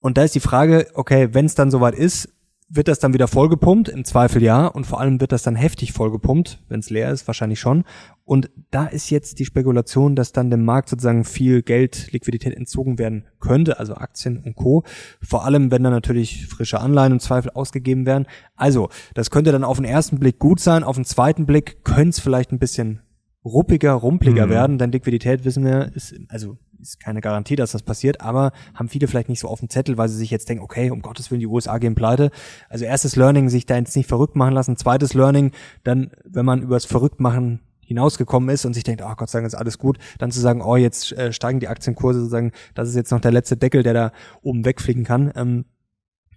Und 0.00 0.18
da 0.18 0.24
ist 0.24 0.34
die 0.34 0.40
Frage, 0.40 0.88
okay, 0.94 1.28
wenn 1.32 1.46
es 1.46 1.54
dann 1.54 1.70
soweit 1.70 1.94
ist, 1.94 2.28
wird 2.68 2.88
das 2.88 2.98
dann 2.98 3.14
wieder 3.14 3.28
vollgepumpt? 3.28 3.88
Im 3.88 4.04
Zweifel 4.04 4.42
ja. 4.42 4.66
Und 4.66 4.86
vor 4.86 5.00
allem 5.00 5.20
wird 5.20 5.32
das 5.32 5.42
dann 5.42 5.54
heftig 5.54 5.92
vollgepumpt, 5.92 6.62
wenn 6.68 6.80
es 6.80 6.90
leer 6.90 7.10
ist, 7.10 7.26
wahrscheinlich 7.26 7.60
schon. 7.60 7.84
Und 8.24 8.50
da 8.70 8.86
ist 8.86 9.10
jetzt 9.10 9.38
die 9.38 9.44
Spekulation, 9.44 10.16
dass 10.16 10.32
dann 10.32 10.50
dem 10.50 10.64
Markt 10.64 10.88
sozusagen 10.88 11.24
viel 11.24 11.62
Geld, 11.62 12.12
Liquidität 12.12 12.54
entzogen 12.54 12.98
werden 12.98 13.26
könnte, 13.38 13.78
also 13.78 13.94
Aktien 13.94 14.38
und 14.38 14.56
Co. 14.56 14.82
Vor 15.22 15.44
allem, 15.44 15.70
wenn 15.70 15.84
dann 15.84 15.92
natürlich 15.92 16.46
frische 16.48 16.80
Anleihen 16.80 17.12
im 17.12 17.20
Zweifel 17.20 17.52
ausgegeben 17.52 18.04
werden. 18.04 18.26
Also, 18.56 18.88
das 19.14 19.30
könnte 19.30 19.52
dann 19.52 19.64
auf 19.64 19.76
den 19.76 19.86
ersten 19.86 20.18
Blick 20.18 20.38
gut 20.40 20.58
sein, 20.58 20.82
auf 20.82 20.96
den 20.96 21.04
zweiten 21.04 21.46
Blick 21.46 21.84
könnte 21.84 22.10
es 22.10 22.20
vielleicht 22.20 22.50
ein 22.50 22.58
bisschen 22.58 23.00
ruppiger, 23.44 23.92
rumpliger 23.92 24.46
mhm. 24.46 24.50
werden, 24.50 24.78
denn 24.78 24.90
Liquidität 24.90 25.44
wissen 25.44 25.64
wir, 25.64 25.92
ist, 25.94 26.14
also 26.28 26.58
ist 26.80 27.00
keine 27.00 27.20
Garantie, 27.20 27.56
dass 27.56 27.72
das 27.72 27.82
passiert, 27.82 28.20
aber 28.20 28.52
haben 28.74 28.88
viele 28.88 29.08
vielleicht 29.08 29.28
nicht 29.28 29.40
so 29.40 29.48
auf 29.48 29.60
dem 29.60 29.68
Zettel, 29.68 29.96
weil 29.96 30.08
sie 30.08 30.16
sich 30.16 30.30
jetzt 30.30 30.48
denken, 30.48 30.64
okay, 30.64 30.90
um 30.90 31.02
Gottes 31.02 31.30
Willen, 31.30 31.40
die 31.40 31.46
USA 31.46 31.78
gehen 31.78 31.94
pleite. 31.94 32.30
Also 32.68 32.84
erstes 32.84 33.16
Learning, 33.16 33.48
sich 33.48 33.66
da 33.66 33.76
jetzt 33.76 33.96
nicht 33.96 34.08
verrückt 34.08 34.36
machen 34.36 34.54
lassen. 34.54 34.76
Zweites 34.76 35.14
Learning, 35.14 35.52
dann, 35.84 36.10
wenn 36.24 36.46
man 36.46 36.62
übers 36.62 36.84
Verrücktmachen 36.84 37.60
hinausgekommen 37.80 38.48
ist 38.48 38.64
und 38.64 38.74
sich 38.74 38.84
denkt, 38.84 39.02
ach 39.02 39.12
oh 39.12 39.16
Gott 39.16 39.30
sei 39.30 39.38
Dank 39.38 39.46
ist 39.46 39.54
alles 39.54 39.78
gut, 39.78 39.98
dann 40.18 40.32
zu 40.32 40.40
sagen, 40.40 40.60
oh, 40.60 40.76
jetzt 40.76 41.12
äh, 41.12 41.32
steigen 41.32 41.60
die 41.60 41.68
Aktienkurse, 41.68 42.18
sozusagen, 42.20 42.52
das 42.74 42.88
ist 42.88 42.96
jetzt 42.96 43.12
noch 43.12 43.20
der 43.20 43.30
letzte 43.30 43.56
Deckel, 43.56 43.82
der 43.82 43.94
da 43.94 44.12
oben 44.42 44.64
wegfliegen 44.64 45.04
kann. 45.04 45.32
Ähm, 45.36 45.66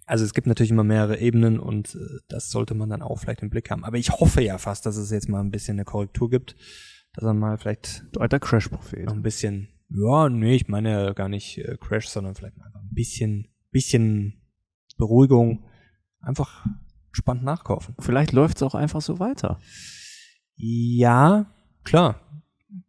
also 0.06 0.24
es 0.24 0.34
gibt 0.34 0.46
natürlich 0.46 0.70
immer 0.70 0.84
mehrere 0.84 1.18
Ebenen 1.18 1.58
und 1.58 1.94
äh, 1.94 2.18
das 2.28 2.50
sollte 2.50 2.74
man 2.74 2.88
dann 2.88 3.02
auch 3.02 3.18
vielleicht 3.18 3.42
im 3.42 3.50
Blick 3.50 3.70
haben. 3.70 3.84
Aber 3.84 3.96
ich 3.96 4.10
hoffe 4.10 4.42
ja 4.42 4.58
fast, 4.58 4.86
dass 4.86 4.96
es 4.96 5.10
jetzt 5.10 5.28
mal 5.28 5.40
ein 5.40 5.50
bisschen 5.50 5.76
eine 5.76 5.84
Korrektur 5.84 6.30
gibt 6.30 6.56
dass 7.12 7.24
er 7.24 7.34
mal 7.34 7.58
vielleicht 7.58 8.04
du 8.12 8.20
alter 8.20 8.38
Crash-Prophet. 8.38 9.04
noch 9.04 9.14
ein 9.14 9.22
bisschen, 9.22 9.68
ja, 9.90 10.28
nee, 10.28 10.54
ich 10.54 10.68
meine 10.68 11.14
gar 11.14 11.28
nicht 11.28 11.58
äh, 11.58 11.76
Crash, 11.78 12.08
sondern 12.08 12.34
vielleicht 12.34 12.56
mal 12.56 12.66
einfach 12.66 12.80
ein 12.80 12.94
bisschen, 12.94 13.48
bisschen 13.70 14.40
Beruhigung, 14.96 15.64
einfach 16.20 16.64
spannend 17.12 17.44
nachkaufen. 17.44 17.94
Vielleicht 17.98 18.32
läuft 18.32 18.56
es 18.58 18.62
auch 18.62 18.74
einfach 18.74 19.00
so 19.00 19.18
weiter. 19.18 19.58
Ja, 20.56 21.52
klar. 21.84 22.20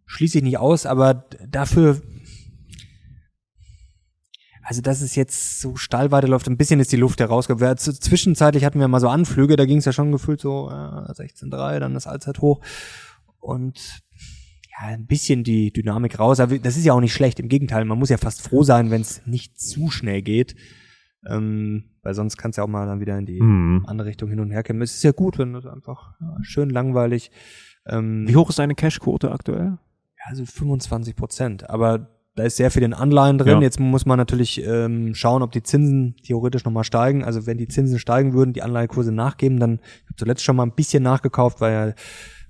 Schließe 0.05 0.39
ich 0.39 0.43
nicht 0.43 0.57
aus, 0.57 0.85
aber 0.85 1.25
dafür 1.47 2.01
also 4.63 4.81
dass 4.81 5.01
es 5.01 5.15
jetzt 5.15 5.59
so 5.59 5.75
steil 5.75 6.11
weiterläuft, 6.11 6.47
ein 6.47 6.55
bisschen 6.55 6.79
ist 6.79 6.93
die 6.93 6.97
Luft 6.97 7.19
herausgegangen. 7.19 7.77
Zwischenzeitlich 7.77 8.63
hatten 8.63 8.79
wir 8.79 8.87
mal 8.87 9.01
so 9.01 9.09
Anflüge, 9.09 9.57
da 9.57 9.65
ging 9.65 9.79
es 9.79 9.85
ja 9.85 9.91
schon 9.91 10.13
gefühlt 10.13 10.39
so 10.39 10.69
äh, 10.69 11.11
16,3, 11.11 11.79
dann 11.79 11.93
das 11.93 12.07
Allzeithoch 12.07 12.61
und 13.39 14.01
ein 14.81 15.05
bisschen 15.05 15.43
die 15.43 15.71
Dynamik 15.71 16.19
raus. 16.19 16.39
Aber 16.39 16.57
das 16.57 16.77
ist 16.77 16.85
ja 16.85 16.93
auch 16.93 16.99
nicht 16.99 17.13
schlecht, 17.13 17.39
im 17.39 17.49
Gegenteil, 17.49 17.85
man 17.85 17.99
muss 17.99 18.09
ja 18.09 18.17
fast 18.17 18.41
froh 18.41 18.63
sein, 18.63 18.91
wenn 18.91 19.01
es 19.01 19.25
nicht 19.25 19.59
zu 19.59 19.89
schnell 19.89 20.21
geht. 20.21 20.55
Ähm, 21.27 21.83
weil 22.01 22.15
sonst 22.15 22.37
kann 22.37 22.49
es 22.49 22.57
ja 22.57 22.63
auch 22.63 22.67
mal 22.67 22.87
dann 22.87 22.99
wieder 22.99 23.17
in 23.17 23.27
die 23.27 23.39
mhm. 23.39 23.85
andere 23.85 24.07
Richtung 24.07 24.29
hin 24.29 24.39
und 24.39 24.49
her 24.49 24.63
kommen. 24.63 24.81
Es 24.81 24.95
ist 24.95 25.03
ja 25.03 25.11
gut, 25.11 25.37
wenn 25.37 25.53
das 25.53 25.67
einfach 25.67 26.13
ja, 26.19 26.35
schön 26.41 26.69
langweilig. 26.71 27.31
Ähm, 27.85 28.27
Wie 28.27 28.35
hoch 28.35 28.49
ist 28.49 28.57
deine 28.57 28.73
Cash-Quote 28.73 29.31
aktuell? 29.31 29.77
Ja, 30.17 30.25
also 30.25 30.45
25 30.45 31.15
Prozent. 31.15 31.69
Aber 31.69 32.09
da 32.35 32.43
ist 32.43 32.57
sehr 32.57 32.71
viel 32.71 32.83
in 32.83 32.93
Anleihen 32.93 33.37
drin. 33.37 33.55
Ja. 33.55 33.61
Jetzt 33.61 33.79
muss 33.79 34.05
man 34.05 34.17
natürlich 34.17 34.65
ähm, 34.65 35.13
schauen, 35.13 35.43
ob 35.43 35.51
die 35.51 35.63
Zinsen 35.63 36.15
theoretisch 36.23 36.63
nochmal 36.63 36.85
steigen. 36.85 37.23
Also 37.23 37.45
wenn 37.45 37.57
die 37.57 37.67
Zinsen 37.67 37.99
steigen 37.99 38.33
würden, 38.33 38.53
die 38.53 38.63
Anleihekurse 38.63 39.11
nachgeben, 39.11 39.59
dann 39.59 39.75
ich 39.75 40.05
habe 40.05 40.15
zuletzt 40.15 40.43
schon 40.43 40.55
mal 40.55 40.63
ein 40.63 40.73
bisschen 40.73 41.03
nachgekauft, 41.03 41.61
weil 41.61 41.73
ja 41.73 41.93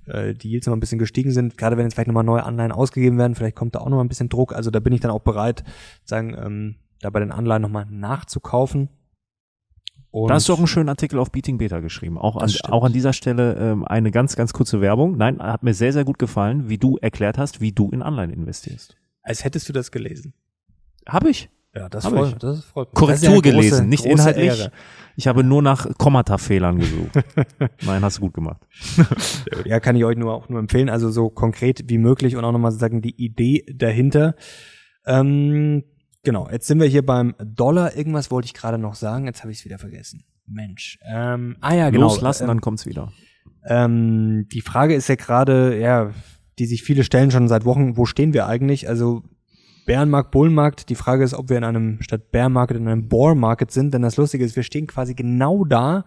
äh, 0.06 0.34
die 0.34 0.50
Yields 0.50 0.66
noch 0.66 0.74
ein 0.74 0.80
bisschen 0.80 0.98
gestiegen 0.98 1.30
sind. 1.30 1.56
Gerade 1.56 1.76
wenn 1.76 1.84
jetzt 1.84 1.94
vielleicht 1.94 2.08
nochmal 2.08 2.24
neue 2.24 2.44
Anleihen 2.44 2.72
ausgegeben 2.72 3.18
werden, 3.18 3.34
vielleicht 3.34 3.56
kommt 3.56 3.74
da 3.74 3.80
auch 3.80 3.88
nochmal 3.88 4.04
ein 4.04 4.08
bisschen 4.08 4.28
Druck. 4.28 4.54
Also 4.54 4.70
da 4.70 4.80
bin 4.80 4.92
ich 4.92 5.00
dann 5.00 5.10
auch 5.10 5.20
bereit, 5.20 5.64
sagen, 6.04 6.36
ähm, 6.38 6.76
da 7.00 7.10
bei 7.10 7.20
den 7.20 7.32
Anleihen 7.32 7.62
nochmal 7.62 7.86
nachzukaufen. 7.86 8.88
Und 10.10 10.28
da 10.28 10.34
hast 10.34 10.48
du 10.48 10.52
auch 10.52 10.58
einen 10.58 10.66
schönen 10.66 10.90
Artikel 10.90 11.18
auf 11.18 11.32
Beating 11.32 11.56
Beta 11.56 11.80
geschrieben. 11.80 12.18
Auch 12.18 12.36
an, 12.36 12.52
auch 12.64 12.84
an 12.84 12.92
dieser 12.92 13.14
Stelle 13.14 13.54
ähm, 13.54 13.84
eine 13.84 14.10
ganz, 14.10 14.36
ganz 14.36 14.52
kurze 14.52 14.82
Werbung. 14.82 15.16
Nein, 15.16 15.40
hat 15.40 15.62
mir 15.62 15.72
sehr, 15.72 15.92
sehr 15.92 16.04
gut 16.04 16.18
gefallen, 16.18 16.68
wie 16.68 16.76
du 16.76 16.98
erklärt 16.98 17.38
hast, 17.38 17.62
wie 17.62 17.72
du 17.72 17.88
in 17.90 18.02
Anleihen 18.02 18.30
investierst. 18.30 18.96
Als 19.22 19.42
hättest 19.42 19.68
du 19.70 19.72
das 19.72 19.90
gelesen. 19.90 20.34
Habe 21.08 21.30
ich. 21.30 21.48
Ja, 21.74 21.88
das, 21.88 22.06
freut, 22.06 22.32
mich. 22.32 22.34
das 22.36 22.64
freut 22.64 22.88
mich. 22.88 22.94
Korrektur 22.94 23.34
ja 23.34 23.40
gelesen, 23.40 23.70
große, 23.70 23.84
nicht 23.84 24.02
große 24.02 24.12
inhaltlich. 24.12 24.58
Ehre. 24.60 24.72
Ich 25.16 25.26
habe 25.26 25.44
nur 25.44 25.62
nach 25.62 25.86
Kommata-Fehlern 25.98 26.78
gesucht. 26.78 27.10
Nein, 27.84 28.02
hast 28.02 28.18
du 28.18 28.22
gut 28.22 28.34
gemacht. 28.34 28.62
ja, 29.64 29.78
kann 29.80 29.96
ich 29.96 30.04
euch 30.04 30.16
nur 30.16 30.32
auch 30.32 30.48
nur 30.48 30.58
empfehlen. 30.58 30.88
Also 30.88 31.10
so 31.10 31.28
konkret 31.28 31.88
wie 31.88 31.98
möglich 31.98 32.36
und 32.36 32.44
auch 32.44 32.52
nochmal 32.52 32.72
sagen, 32.72 33.02
die 33.02 33.14
Idee 33.22 33.64
dahinter. 33.74 34.34
Ähm, 35.06 35.84
Genau, 36.24 36.48
jetzt 36.50 36.68
sind 36.68 36.78
wir 36.78 36.86
hier 36.86 37.04
beim 37.04 37.34
Dollar. 37.38 37.96
Irgendwas 37.96 38.30
wollte 38.30 38.46
ich 38.46 38.54
gerade 38.54 38.78
noch 38.78 38.94
sagen, 38.94 39.26
jetzt 39.26 39.42
habe 39.42 39.50
ich 39.50 39.58
es 39.58 39.64
wieder 39.64 39.78
vergessen. 39.78 40.24
Mensch. 40.46 40.98
Ähm, 41.04 41.56
ah 41.60 41.74
ja, 41.74 41.90
genau. 41.90 42.04
Loslassen, 42.04 42.44
ähm, 42.44 42.48
dann 42.48 42.60
kommt's 42.60 42.86
wieder. 42.86 43.12
Ähm, 43.66 44.46
die 44.52 44.60
Frage 44.60 44.94
ist 44.94 45.08
ja 45.08 45.16
gerade, 45.16 45.78
ja, 45.80 46.12
die 46.58 46.66
sich 46.66 46.82
viele 46.82 47.02
stellen 47.02 47.32
schon 47.32 47.48
seit 47.48 47.64
Wochen, 47.64 47.96
wo 47.96 48.06
stehen 48.06 48.34
wir 48.34 48.46
eigentlich? 48.46 48.88
Also 48.88 49.24
Bärenmarkt, 49.84 50.30
Bullenmarkt. 50.30 50.88
Die 50.88 50.94
Frage 50.94 51.24
ist, 51.24 51.34
ob 51.34 51.48
wir 51.48 51.58
in 51.58 51.64
einem 51.64 52.02
statt 52.02 52.30
Bärenmarkt 52.30 52.72
in 52.72 52.86
einem 52.88 53.08
Boar 53.08 53.34
Market 53.34 53.70
sind, 53.70 53.94
denn 53.94 54.02
das 54.02 54.16
Lustige 54.16 54.44
ist, 54.44 54.56
wir 54.56 54.62
stehen 54.62 54.86
quasi 54.86 55.14
genau 55.14 55.64
da. 55.64 56.04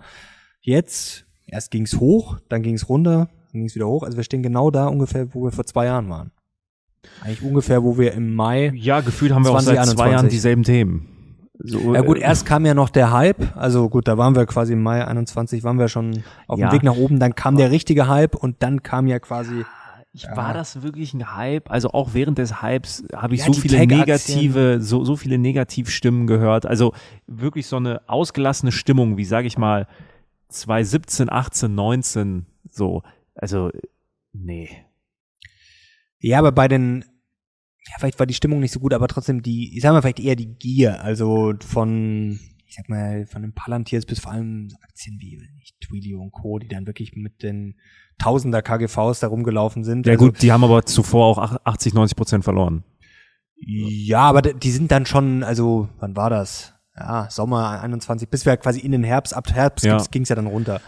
Jetzt, 0.62 1.26
erst 1.46 1.72
ging's 1.72 2.00
hoch, 2.00 2.40
dann 2.50 2.64
ging's 2.64 2.90
runter, 2.90 3.30
dann 3.52 3.62
ging's 3.62 3.76
wieder 3.76 3.88
hoch. 3.88 4.04
Also 4.04 4.18
wir 4.18 4.24
stehen 4.24 4.44
genau 4.44 4.72
da 4.72 4.88
ungefähr, 4.88 5.34
wo 5.34 5.44
wir 5.44 5.52
vor 5.52 5.66
zwei 5.66 5.86
Jahren 5.86 6.10
waren. 6.10 6.32
Eigentlich 7.22 7.44
ungefähr, 7.44 7.84
wo 7.84 7.98
wir 7.98 8.14
im 8.14 8.34
Mai. 8.34 8.72
Ja, 8.76 9.02
gefühlt 9.02 9.34
haben 9.34 9.46
wir 9.46 9.52
auch 9.52 9.60
seit 9.60 9.86
zwei 9.86 10.12
Jahren 10.12 10.30
dieselben 10.30 10.64
Themen. 10.64 11.16
So, 11.60 11.94
ja 11.94 12.02
gut, 12.02 12.18
äh, 12.18 12.22
erst 12.22 12.46
kam 12.46 12.66
ja 12.66 12.74
noch 12.74 12.90
der 12.90 13.12
Hype, 13.12 13.56
also 13.56 13.90
gut, 13.90 14.08
da 14.10 14.18
waren 14.18 14.36
wir 14.36 14.46
quasi 14.46 14.74
im 14.74 14.84
Mai 14.84 15.06
21, 15.06 15.64
waren 15.64 15.80
wir 15.80 15.88
schon 15.88 16.24
auf 16.48 16.60
ja. 16.60 16.68
dem 16.68 16.74
Weg 16.74 16.84
nach 16.84 16.98
oben, 16.98 17.18
dann 17.20 17.34
kam 17.34 17.56
der 17.56 17.72
richtige 17.72 18.10
Hype 18.10 18.36
und 18.36 18.62
dann 18.62 18.84
kam 18.84 19.08
ja 19.08 19.20
quasi 19.20 19.64
ich. 20.16 20.28
War 20.36 20.54
das 20.54 20.82
wirklich 20.82 21.14
ein 21.14 21.36
Hype? 21.36 21.70
Also 21.70 21.92
auch 21.92 22.14
während 22.14 22.38
des 22.38 22.62
Hypes 22.62 23.06
habe 23.14 23.36
ich 23.36 23.42
ja, 23.42 23.48
so 23.48 23.54
viele 23.54 23.86
negative, 23.86 24.82
so, 24.82 25.06
so 25.06 25.16
viele 25.16 25.38
Negativstimmen 25.38 26.28
gehört. 26.28 26.66
Also 26.66 26.94
wirklich 27.28 27.68
so 27.68 27.78
eine 27.78 28.08
ausgelassene 28.08 28.72
Stimmung, 28.72 29.18
wie 29.18 29.26
sage 29.26 29.48
ich 29.48 29.58
mal, 29.58 29.88
2017, 30.50 31.32
18, 31.32 31.76
19, 31.76 32.46
so. 32.70 33.04
Also, 33.36 33.72
nee. 34.34 34.70
Ja, 36.20 36.40
aber 36.40 36.52
bei 36.52 36.68
den, 36.68 37.06
ja, 37.88 37.94
vielleicht 38.00 38.20
war 38.20 38.26
die 38.26 38.34
Stimmung 38.34 38.60
nicht 38.60 38.72
so 38.72 38.80
gut, 38.80 38.94
aber 38.94 39.08
trotzdem 39.08 39.42
die, 39.44 39.76
ich 39.76 39.82
sag 39.82 39.92
mal 39.92 40.02
vielleicht 40.02 40.20
eher 40.20 40.36
die 40.36 40.56
Gier, 40.56 41.04
also 41.04 41.54
von, 41.60 42.40
ich 42.66 42.76
sag 42.76 42.90
mal, 42.90 43.26
von 43.26 43.42
den 43.42 43.54
Palantiers 43.54 44.06
bis 44.06 44.20
vor 44.20 44.32
allem 44.32 44.70
Aktien 44.82 45.20
wie 45.20 45.40
Twilio 45.82 46.22
und 46.22 46.32
Co., 46.32 46.60
die 46.60 46.68
dann 46.68 46.88
wirklich 46.88 47.16
mit 47.16 47.44
den 47.44 47.76
Tausender 48.18 48.62
KGVs 48.62 49.20
da 49.20 49.28
rumgelaufen 49.28 49.84
sind. 49.84 50.06
Ja 50.06 50.14
also, 50.14 50.26
gut, 50.26 50.42
die 50.42 50.52
haben 50.52 50.64
aber 50.64 50.86
zuvor 50.86 51.26
auch 51.26 51.58
80, 51.64 51.94
90 51.94 52.16
Prozent 52.16 52.44
verloren. 52.44 52.84
Ja, 53.58 54.22
aber 54.22 54.42
die 54.42 54.72
sind 54.72 54.92
dann 54.92 55.06
schon, 55.06 55.44
also, 55.44 55.90
wann 56.00 56.16
war 56.16 56.30
das? 56.30 56.76
ja, 56.98 57.28
Sommer 57.30 57.82
21, 57.82 58.30
bis 58.30 58.46
wir 58.46 58.56
quasi 58.58 58.80
in 58.80 58.92
den 58.92 59.04
Herbst, 59.04 59.36
ab 59.36 59.52
Herbst 59.54 59.86
ja. 59.86 59.98
ging 60.12 60.24
es 60.24 60.30
ja 60.30 60.36
dann 60.36 60.48
runter. 60.48 60.82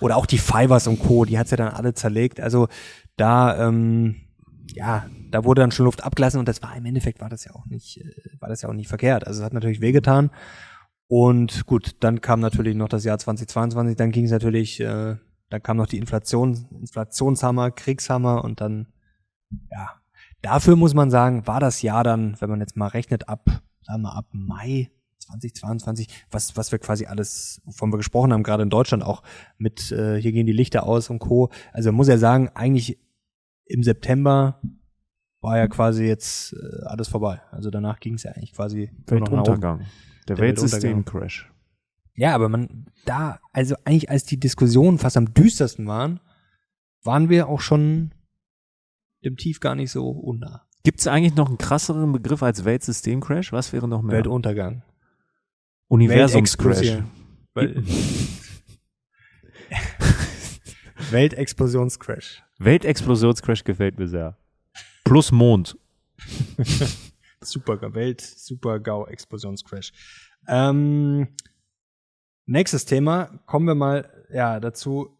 Oder 0.00 0.16
auch 0.16 0.26
die 0.26 0.38
Fivers 0.38 0.86
und 0.86 0.98
Co., 0.98 1.24
die 1.24 1.38
hat's 1.38 1.50
ja 1.52 1.56
dann 1.56 1.68
alle 1.68 1.94
zerlegt. 1.94 2.40
Also 2.40 2.68
da, 3.16 3.68
ähm, 3.68 4.16
ja, 4.72 5.06
da 5.30 5.44
wurde 5.44 5.60
dann 5.60 5.70
schon 5.70 5.84
Luft 5.84 6.02
abgelassen 6.02 6.38
und 6.38 6.48
das 6.48 6.62
war 6.62 6.76
im 6.76 6.84
Endeffekt 6.84 7.20
war 7.20 7.28
das 7.28 7.44
ja 7.44 7.54
auch 7.54 7.66
nicht, 7.66 7.98
äh, 7.98 8.10
war 8.40 8.48
das 8.48 8.62
ja 8.62 8.68
auch 8.68 8.74
nicht 8.74 8.88
verkehrt. 8.88 9.26
Also 9.26 9.40
es 9.40 9.44
hat 9.44 9.52
natürlich 9.52 9.80
wehgetan. 9.80 10.30
Und 11.06 11.66
gut, 11.66 11.96
dann 12.00 12.20
kam 12.20 12.40
natürlich 12.40 12.74
noch 12.74 12.88
das 12.88 13.04
Jahr 13.04 13.18
2022, 13.18 13.96
dann 13.96 14.10
ging 14.10 14.24
es 14.24 14.30
natürlich, 14.30 14.80
äh, 14.80 15.16
dann 15.52 15.62
kam 15.62 15.76
noch 15.76 15.86
die 15.86 15.98
Inflation, 15.98 16.66
Inflationshammer, 16.80 17.70
Kriegshammer 17.70 18.42
und 18.42 18.60
dann, 18.62 18.86
ja, 19.70 19.90
dafür 20.40 20.76
muss 20.76 20.94
man 20.94 21.10
sagen, 21.10 21.46
war 21.46 21.60
das 21.60 21.82
Jahr 21.82 22.04
dann, 22.04 22.40
wenn 22.40 22.48
man 22.48 22.60
jetzt 22.60 22.76
mal 22.76 22.86
rechnet, 22.86 23.28
ab, 23.28 23.62
sagen 23.82 24.02
wir, 24.02 24.14
ab 24.14 24.26
Mai 24.32 24.90
2022, 25.18 26.08
was, 26.30 26.56
was 26.56 26.72
wir 26.72 26.78
quasi 26.78 27.04
alles, 27.04 27.60
wovon 27.66 27.92
wir 27.92 27.98
gesprochen 27.98 28.32
haben, 28.32 28.42
gerade 28.42 28.62
in 28.62 28.70
Deutschland 28.70 29.04
auch 29.04 29.22
mit, 29.58 29.92
äh, 29.92 30.20
hier 30.20 30.32
gehen 30.32 30.46
die 30.46 30.52
Lichter 30.52 30.84
aus 30.84 31.10
und 31.10 31.18
Co. 31.18 31.50
Also 31.72 31.90
man 31.90 31.96
muss 31.96 32.08
ja 32.08 32.16
sagen, 32.16 32.48
eigentlich 32.54 32.98
im 33.66 33.82
September 33.82 34.58
war 35.42 35.58
ja 35.58 35.68
quasi 35.68 36.04
jetzt 36.04 36.54
äh, 36.54 36.84
alles 36.86 37.08
vorbei. 37.08 37.42
Also 37.50 37.70
danach 37.70 38.00
ging 38.00 38.14
es 38.14 38.22
ja 38.22 38.32
eigentlich 38.32 38.54
quasi 38.54 38.90
Weltuntergang. 39.06 39.80
Der, 40.28 40.36
Der 40.36 40.38
Weltsystem-Crash. 40.38 41.51
Ja, 42.14 42.34
aber 42.34 42.48
man, 42.48 42.86
da, 43.04 43.40
also 43.52 43.74
eigentlich 43.84 44.10
als 44.10 44.24
die 44.24 44.38
Diskussionen 44.38 44.98
fast 44.98 45.16
am 45.16 45.32
düstersten 45.32 45.86
waren, 45.86 46.20
waren 47.02 47.28
wir 47.28 47.48
auch 47.48 47.60
schon 47.60 48.12
dem 49.24 49.36
Tief 49.36 49.60
gar 49.60 49.74
nicht 49.74 49.90
so 49.90 50.08
unnah. 50.10 50.66
Gibt 50.84 51.00
es 51.00 51.06
eigentlich 51.06 51.36
noch 51.36 51.48
einen 51.48 51.58
krasseren 51.58 52.12
Begriff 52.12 52.42
als 52.42 52.64
Weltsystem-Crash? 52.64 53.52
Was 53.52 53.72
wäre 53.72 53.86
noch 53.88 54.02
mehr? 54.02 54.16
Weltuntergang. 54.16 54.82
Universums-Crash. 55.88 57.02
Weltexplosionscrash. 61.10 62.42
Weltexplosionscrash 62.58 63.64
gefällt 63.64 63.98
mir 63.98 64.08
sehr. 64.08 64.38
Plus 65.04 65.30
Mond. 65.30 65.76
super 67.40 67.94
Welt, 67.94 68.20
super 68.20 68.80
GAU 68.80 69.06
Explosionscrash. 69.06 69.92
Ähm, 70.48 71.28
nächstes 72.46 72.84
Thema, 72.84 73.40
kommen 73.46 73.66
wir 73.66 73.74
mal 73.74 74.08
ja 74.32 74.60
dazu, 74.60 75.18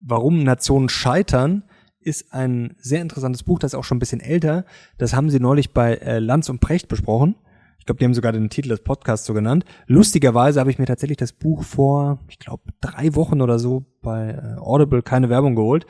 warum 0.00 0.42
Nationen 0.42 0.88
scheitern, 0.88 1.64
ist 2.00 2.32
ein 2.32 2.74
sehr 2.78 3.00
interessantes 3.00 3.44
Buch, 3.44 3.58
das 3.58 3.72
ist 3.72 3.78
auch 3.78 3.84
schon 3.84 3.96
ein 3.96 4.00
bisschen 4.00 4.20
älter. 4.20 4.64
Das 4.98 5.14
haben 5.14 5.30
sie 5.30 5.40
neulich 5.40 5.72
bei 5.72 5.94
äh, 5.94 6.18
Lanz 6.18 6.48
und 6.48 6.60
Precht 6.60 6.88
besprochen. 6.88 7.36
Ich 7.78 7.86
glaube, 7.86 7.98
die 7.98 8.04
haben 8.04 8.14
sogar 8.14 8.32
den 8.32 8.50
Titel 8.50 8.68
des 8.68 8.82
Podcasts 8.82 9.26
so 9.26 9.34
genannt. 9.34 9.64
Lustigerweise 9.86 10.60
habe 10.60 10.70
ich 10.70 10.78
mir 10.78 10.86
tatsächlich 10.86 11.16
das 11.16 11.32
Buch 11.32 11.64
vor, 11.64 12.20
ich 12.28 12.38
glaube, 12.38 12.64
drei 12.80 13.14
Wochen 13.14 13.40
oder 13.40 13.58
so 13.58 13.84
bei 14.02 14.30
äh, 14.30 14.58
Audible 14.58 15.02
keine 15.02 15.28
Werbung 15.30 15.54
geholt. 15.54 15.86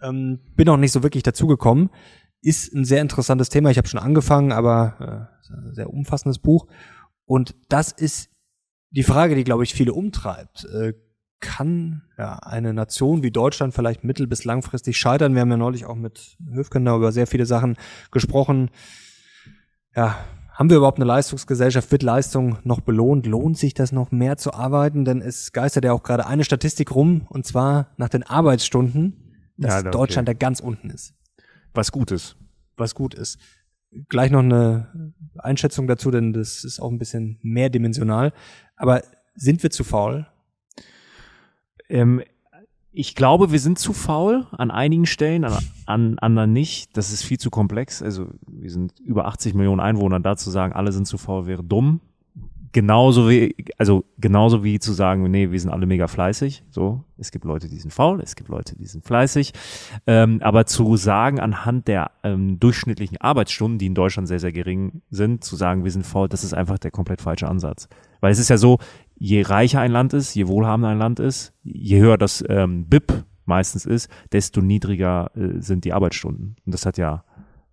Ähm, 0.00 0.40
bin 0.56 0.68
auch 0.68 0.76
nicht 0.76 0.92
so 0.92 1.02
wirklich 1.02 1.22
dazugekommen. 1.22 1.90
Ist 2.40 2.74
ein 2.74 2.84
sehr 2.84 3.00
interessantes 3.00 3.48
Thema. 3.48 3.70
Ich 3.70 3.78
habe 3.78 3.88
schon 3.88 4.00
angefangen, 4.00 4.52
aber 4.52 5.28
äh, 5.40 5.74
sehr 5.74 5.90
umfassendes 5.90 6.38
Buch. 6.38 6.66
Und 7.24 7.54
das 7.68 7.92
ist 7.92 8.30
die 8.92 9.02
Frage, 9.02 9.34
die, 9.34 9.44
glaube 9.44 9.64
ich, 9.64 9.74
viele 9.74 9.92
umtreibt. 9.92 10.64
Äh, 10.64 10.94
kann 11.40 12.02
ja, 12.16 12.34
eine 12.36 12.72
Nation 12.72 13.24
wie 13.24 13.32
Deutschland 13.32 13.74
vielleicht 13.74 14.04
mittel- 14.04 14.28
bis 14.28 14.44
langfristig 14.44 14.96
scheitern? 14.96 15.34
Wir 15.34 15.40
haben 15.40 15.50
ja 15.50 15.56
neulich 15.56 15.86
auch 15.86 15.96
mit 15.96 16.36
Höfgen 16.52 16.86
über 16.86 17.10
sehr 17.10 17.26
viele 17.26 17.46
Sachen 17.46 17.76
gesprochen. 18.12 18.70
Ja, 19.96 20.18
haben 20.52 20.70
wir 20.70 20.76
überhaupt 20.76 20.98
eine 20.98 21.06
Leistungsgesellschaft? 21.06 21.90
Wird 21.90 22.04
Leistung 22.04 22.58
noch 22.62 22.80
belohnt? 22.80 23.26
Lohnt 23.26 23.58
sich 23.58 23.74
das 23.74 23.90
noch 23.90 24.12
mehr 24.12 24.36
zu 24.36 24.54
arbeiten? 24.54 25.04
Denn 25.04 25.20
es 25.20 25.52
geistert 25.52 25.84
ja 25.84 25.92
auch 25.92 26.04
gerade 26.04 26.26
eine 26.26 26.44
Statistik 26.44 26.94
rum, 26.94 27.26
und 27.28 27.44
zwar 27.44 27.88
nach 27.96 28.08
den 28.08 28.22
Arbeitsstunden 28.22 29.22
dass 29.56 29.82
ja, 29.84 29.90
Deutschland 29.90 30.28
da 30.28 30.32
ganz 30.32 30.60
unten 30.60 30.90
ist. 30.90 31.14
Was 31.74 31.92
gut 31.92 32.10
ist. 32.10 32.36
Was 32.76 32.94
gut 32.94 33.14
ist. 33.14 33.38
Gleich 34.08 34.30
noch 34.30 34.40
eine 34.40 35.12
Einschätzung 35.38 35.86
dazu, 35.86 36.10
denn 36.10 36.32
das 36.32 36.64
ist 36.64 36.80
auch 36.80 36.90
ein 36.90 36.98
bisschen 36.98 37.38
mehrdimensional. 37.42 38.32
Aber 38.82 39.04
sind 39.36 39.62
wir 39.62 39.70
zu 39.70 39.84
faul? 39.84 40.26
Ähm, 41.88 42.20
ich 42.90 43.14
glaube, 43.14 43.52
wir 43.52 43.60
sind 43.60 43.78
zu 43.78 43.92
faul 43.92 44.48
an 44.50 44.72
einigen 44.72 45.06
Stellen, 45.06 45.44
an, 45.44 45.56
an 45.86 46.18
anderen 46.18 46.52
nicht. 46.52 46.96
Das 46.96 47.12
ist 47.12 47.22
viel 47.22 47.38
zu 47.38 47.48
komplex. 47.48 48.02
Also 48.02 48.26
wir 48.48 48.72
sind 48.72 48.98
über 48.98 49.26
80 49.26 49.54
Millionen 49.54 49.78
Einwohner. 49.78 50.18
Da 50.18 50.36
zu 50.36 50.50
sagen, 50.50 50.72
alle 50.72 50.90
sind 50.90 51.06
zu 51.06 51.16
faul, 51.16 51.46
wäre 51.46 51.62
dumm. 51.62 52.00
Genauso 52.72 53.28
wie, 53.28 53.54
also 53.78 54.04
genauso 54.18 54.64
wie 54.64 54.78
zu 54.78 54.92
sagen, 54.92 55.22
nee, 55.30 55.50
wir 55.50 55.60
sind 55.60 55.70
alle 55.70 55.86
mega 55.86 56.08
fleißig. 56.08 56.64
So, 56.70 57.04
es 57.18 57.30
gibt 57.30 57.44
Leute, 57.44 57.68
die 57.68 57.78
sind 57.78 57.92
faul, 57.92 58.20
es 58.20 58.34
gibt 58.34 58.48
Leute, 58.48 58.76
die 58.76 58.86
sind 58.86 59.04
fleißig. 59.04 59.52
Ähm, 60.06 60.40
aber 60.42 60.66
zu 60.66 60.96
sagen, 60.96 61.38
anhand 61.38 61.88
der 61.88 62.10
ähm, 62.22 62.58
durchschnittlichen 62.58 63.18
Arbeitsstunden, 63.18 63.78
die 63.78 63.86
in 63.86 63.94
Deutschland 63.94 64.28
sehr, 64.28 64.40
sehr 64.40 64.52
gering 64.52 65.02
sind, 65.10 65.44
zu 65.44 65.56
sagen, 65.56 65.84
wir 65.84 65.90
sind 65.90 66.06
faul, 66.06 66.28
das 66.28 66.44
ist 66.44 66.54
einfach 66.54 66.78
der 66.78 66.90
komplett 66.90 67.20
falsche 67.20 67.48
Ansatz. 67.48 67.88
Weil 68.20 68.32
es 68.32 68.38
ist 68.38 68.48
ja 68.48 68.56
so, 68.56 68.78
je 69.16 69.42
reicher 69.42 69.80
ein 69.80 69.92
Land 69.92 70.14
ist, 70.14 70.34
je 70.34 70.48
wohlhabender 70.48 70.88
ein 70.88 70.98
Land 70.98 71.20
ist, 71.20 71.52
je 71.62 72.00
höher 72.00 72.18
das 72.18 72.42
ähm, 72.48 72.86
BIP 72.86 73.24
meistens 73.44 73.84
ist, 73.84 74.08
desto 74.32 74.60
niedriger 74.60 75.30
äh, 75.36 75.60
sind 75.60 75.84
die 75.84 75.92
Arbeitsstunden. 75.92 76.56
Und 76.64 76.74
das 76.74 76.86
hat 76.86 76.98
ja 76.98 77.24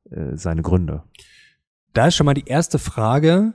äh, 0.09 0.35
seine 0.35 0.61
Gründe. 0.61 1.03
Da 1.93 2.07
ist 2.07 2.15
schon 2.15 2.25
mal 2.25 2.33
die 2.33 2.45
erste 2.45 2.79
Frage, 2.79 3.53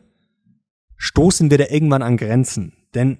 stoßen 0.96 1.50
wir 1.50 1.58
da 1.58 1.64
irgendwann 1.68 2.02
an 2.02 2.16
Grenzen? 2.16 2.72
Denn 2.94 3.18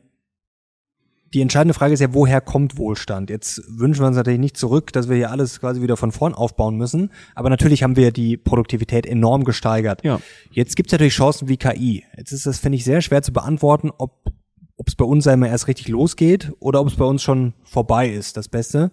die 1.32 1.40
entscheidende 1.40 1.74
Frage 1.74 1.92
ist 1.94 2.00
ja, 2.00 2.14
woher 2.14 2.40
kommt 2.40 2.78
Wohlstand? 2.78 3.28
Jetzt 3.28 3.60
wünschen 3.66 4.02
wir 4.02 4.06
uns 4.06 4.16
natürlich 4.16 4.38
nicht 4.38 4.56
zurück, 4.56 4.92
dass 4.92 5.08
wir 5.08 5.16
hier 5.16 5.32
alles 5.32 5.58
quasi 5.58 5.82
wieder 5.82 5.96
von 5.96 6.12
vorn 6.12 6.32
aufbauen 6.32 6.76
müssen. 6.76 7.10
Aber 7.34 7.50
natürlich 7.50 7.82
haben 7.82 7.96
wir 7.96 8.12
die 8.12 8.36
Produktivität 8.36 9.04
enorm 9.04 9.42
gesteigert. 9.42 10.04
Ja. 10.04 10.20
Jetzt 10.52 10.76
gibt 10.76 10.88
es 10.88 10.92
natürlich 10.92 11.14
Chancen 11.14 11.48
wie 11.48 11.56
KI. 11.56 12.04
Jetzt 12.16 12.30
ist 12.30 12.46
das, 12.46 12.60
finde 12.60 12.76
ich, 12.76 12.84
sehr 12.84 13.00
schwer 13.00 13.22
zu 13.22 13.32
beantworten, 13.32 13.90
ob 13.98 14.32
ob 14.76 14.88
es 14.88 14.96
bei 14.96 15.04
uns 15.04 15.26
einmal 15.26 15.50
erst 15.50 15.68
richtig 15.68 15.88
losgeht 15.88 16.52
oder 16.58 16.80
ob 16.80 16.88
es 16.88 16.96
bei 16.96 17.04
uns 17.04 17.22
schon 17.22 17.54
vorbei 17.62 18.08
ist, 18.08 18.36
das 18.36 18.48
Beste. 18.48 18.90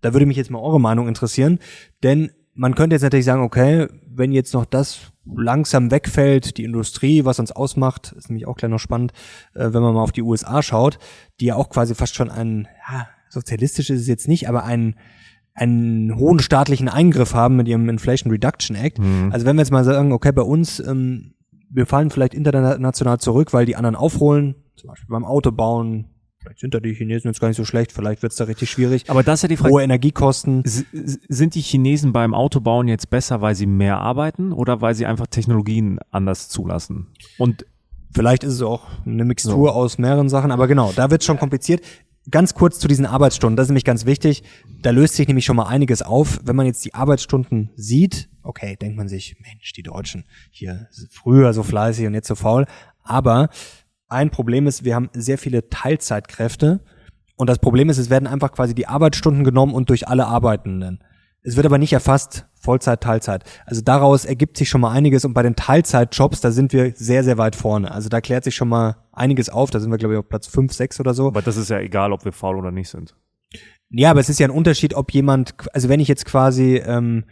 Da 0.00 0.12
würde 0.12 0.26
mich 0.26 0.36
jetzt 0.36 0.50
mal 0.50 0.60
eure 0.60 0.80
Meinung 0.80 1.08
interessieren, 1.08 1.58
denn 2.02 2.30
man 2.54 2.74
könnte 2.74 2.94
jetzt 2.94 3.02
natürlich 3.02 3.24
sagen, 3.24 3.42
okay, 3.42 3.88
wenn 4.08 4.32
jetzt 4.32 4.54
noch 4.54 4.64
das 4.64 5.12
langsam 5.36 5.90
wegfällt, 5.90 6.56
die 6.56 6.64
Industrie, 6.64 7.24
was 7.24 7.38
uns 7.38 7.52
ausmacht, 7.52 8.12
ist 8.16 8.28
nämlich 8.28 8.46
auch 8.46 8.56
gleich 8.56 8.70
noch 8.70 8.78
spannend, 8.78 9.12
äh, 9.54 9.72
wenn 9.72 9.82
man 9.82 9.94
mal 9.94 10.02
auf 10.02 10.12
die 10.12 10.22
USA 10.22 10.62
schaut, 10.62 10.98
die 11.40 11.46
ja 11.46 11.56
auch 11.56 11.68
quasi 11.68 11.94
fast 11.94 12.14
schon 12.14 12.30
ein, 12.30 12.68
ja, 12.90 13.08
sozialistisch 13.28 13.90
ist 13.90 14.00
es 14.00 14.06
jetzt 14.06 14.28
nicht, 14.28 14.48
aber 14.48 14.64
ein, 14.64 14.94
einen 15.54 16.16
hohen 16.16 16.38
staatlichen 16.38 16.88
Eingriff 16.88 17.34
haben 17.34 17.56
mit 17.56 17.68
ihrem 17.68 17.88
Inflation 17.88 18.30
Reduction 18.30 18.76
Act. 18.76 18.98
Mhm. 18.98 19.30
Also 19.32 19.44
wenn 19.44 19.56
wir 19.56 19.62
jetzt 19.62 19.72
mal 19.72 19.84
sagen, 19.84 20.12
okay, 20.12 20.32
bei 20.32 20.42
uns, 20.42 20.80
ähm, 20.80 21.34
wir 21.70 21.86
fallen 21.86 22.10
vielleicht 22.10 22.34
international 22.34 23.18
zurück, 23.18 23.52
weil 23.52 23.66
die 23.66 23.76
anderen 23.76 23.96
aufholen, 23.96 24.54
zum 24.76 24.88
Beispiel 24.88 25.08
beim 25.10 25.24
Autobauen, 25.24 26.06
Vielleicht 26.48 26.60
sind 26.60 26.72
da 26.72 26.80
die 26.80 26.94
Chinesen 26.94 27.28
jetzt 27.28 27.40
gar 27.40 27.48
nicht 27.48 27.58
so 27.58 27.66
schlecht, 27.66 27.92
vielleicht 27.92 28.22
wird 28.22 28.32
es 28.32 28.38
da 28.38 28.44
richtig 28.44 28.70
schwierig. 28.70 29.10
Aber 29.10 29.22
das 29.22 29.40
ist 29.40 29.42
ja 29.42 29.48
die 29.48 29.58
Frage. 29.58 29.74
Hohe 29.74 29.82
Energiekosten. 29.82 30.62
Sind 30.64 31.54
die 31.54 31.60
Chinesen 31.60 32.14
beim 32.14 32.32
Autobauen 32.32 32.88
jetzt 32.88 33.10
besser, 33.10 33.42
weil 33.42 33.54
sie 33.54 33.66
mehr 33.66 33.98
arbeiten 33.98 34.52
oder 34.52 34.80
weil 34.80 34.94
sie 34.94 35.04
einfach 35.04 35.26
Technologien 35.26 35.98
anders 36.10 36.48
zulassen? 36.48 37.08
Und 37.36 37.66
vielleicht 38.14 38.44
ist 38.44 38.54
es 38.54 38.62
auch 38.62 38.86
eine 39.04 39.26
Mixtur 39.26 39.68
so. 39.68 39.68
aus 39.68 39.98
mehreren 39.98 40.30
Sachen, 40.30 40.50
aber 40.50 40.68
genau, 40.68 40.90
da 40.96 41.10
wird 41.10 41.20
es 41.20 41.26
schon 41.26 41.38
kompliziert. 41.38 41.82
Ganz 42.30 42.54
kurz 42.54 42.78
zu 42.78 42.88
diesen 42.88 43.04
Arbeitsstunden, 43.04 43.56
das 43.56 43.66
ist 43.66 43.70
nämlich 43.70 43.84
ganz 43.84 44.06
wichtig. 44.06 44.42
Da 44.80 44.88
löst 44.88 45.16
sich 45.16 45.28
nämlich 45.28 45.44
schon 45.44 45.56
mal 45.56 45.66
einiges 45.66 46.00
auf. 46.00 46.40
Wenn 46.44 46.56
man 46.56 46.64
jetzt 46.64 46.82
die 46.82 46.94
Arbeitsstunden 46.94 47.72
sieht, 47.76 48.30
okay, 48.42 48.74
denkt 48.76 48.96
man 48.96 49.08
sich, 49.08 49.36
Mensch, 49.40 49.74
die 49.74 49.82
Deutschen 49.82 50.24
hier 50.50 50.88
früher 51.10 51.52
so 51.52 51.62
fleißig 51.62 52.06
und 52.06 52.14
jetzt 52.14 52.28
so 52.28 52.36
faul. 52.36 52.64
Aber 53.02 53.50
ein 54.08 54.30
Problem 54.30 54.66
ist, 54.66 54.84
wir 54.84 54.94
haben 54.94 55.10
sehr 55.12 55.38
viele 55.38 55.68
Teilzeitkräfte. 55.68 56.80
Und 57.36 57.48
das 57.48 57.58
Problem 57.58 57.88
ist, 57.88 57.98
es 57.98 58.10
werden 58.10 58.26
einfach 58.26 58.52
quasi 58.52 58.74
die 58.74 58.88
Arbeitsstunden 58.88 59.44
genommen 59.44 59.74
und 59.74 59.90
durch 59.90 60.08
alle 60.08 60.26
Arbeitenden. 60.26 61.04
Es 61.42 61.56
wird 61.56 61.66
aber 61.66 61.78
nicht 61.78 61.92
erfasst, 61.92 62.46
Vollzeit, 62.60 63.00
Teilzeit. 63.00 63.44
Also 63.64 63.80
daraus 63.80 64.24
ergibt 64.24 64.56
sich 64.56 64.68
schon 64.68 64.80
mal 64.80 64.90
einiges 64.90 65.24
und 65.24 65.34
bei 65.34 65.42
den 65.42 65.54
Teilzeitjobs, 65.54 66.40
da 66.40 66.50
sind 66.50 66.72
wir 66.72 66.92
sehr, 66.96 67.22
sehr 67.22 67.38
weit 67.38 67.54
vorne. 67.54 67.92
Also 67.92 68.08
da 68.08 68.20
klärt 68.20 68.44
sich 68.44 68.56
schon 68.56 68.68
mal 68.68 68.96
einiges 69.12 69.48
auf. 69.48 69.70
Da 69.70 69.78
sind 69.78 69.90
wir, 69.90 69.98
glaube 69.98 70.14
ich, 70.14 70.18
auf 70.18 70.28
Platz 70.28 70.48
5, 70.48 70.72
6 70.72 71.00
oder 71.00 71.14
so. 71.14 71.28
Aber 71.28 71.42
das 71.42 71.56
ist 71.56 71.70
ja 71.70 71.78
egal, 71.78 72.12
ob 72.12 72.24
wir 72.24 72.32
faul 72.32 72.56
oder 72.56 72.72
nicht 72.72 72.88
sind. 72.88 73.14
Ja, 73.90 74.10
aber 74.10 74.20
es 74.20 74.28
ist 74.28 74.40
ja 74.40 74.46
ein 74.46 74.52
Unterschied, 74.52 74.94
ob 74.94 75.12
jemand, 75.14 75.54
also 75.72 75.88
wenn 75.88 76.00
ich 76.00 76.08
jetzt 76.08 76.26
quasi 76.26 76.76
ähm, 76.76 77.24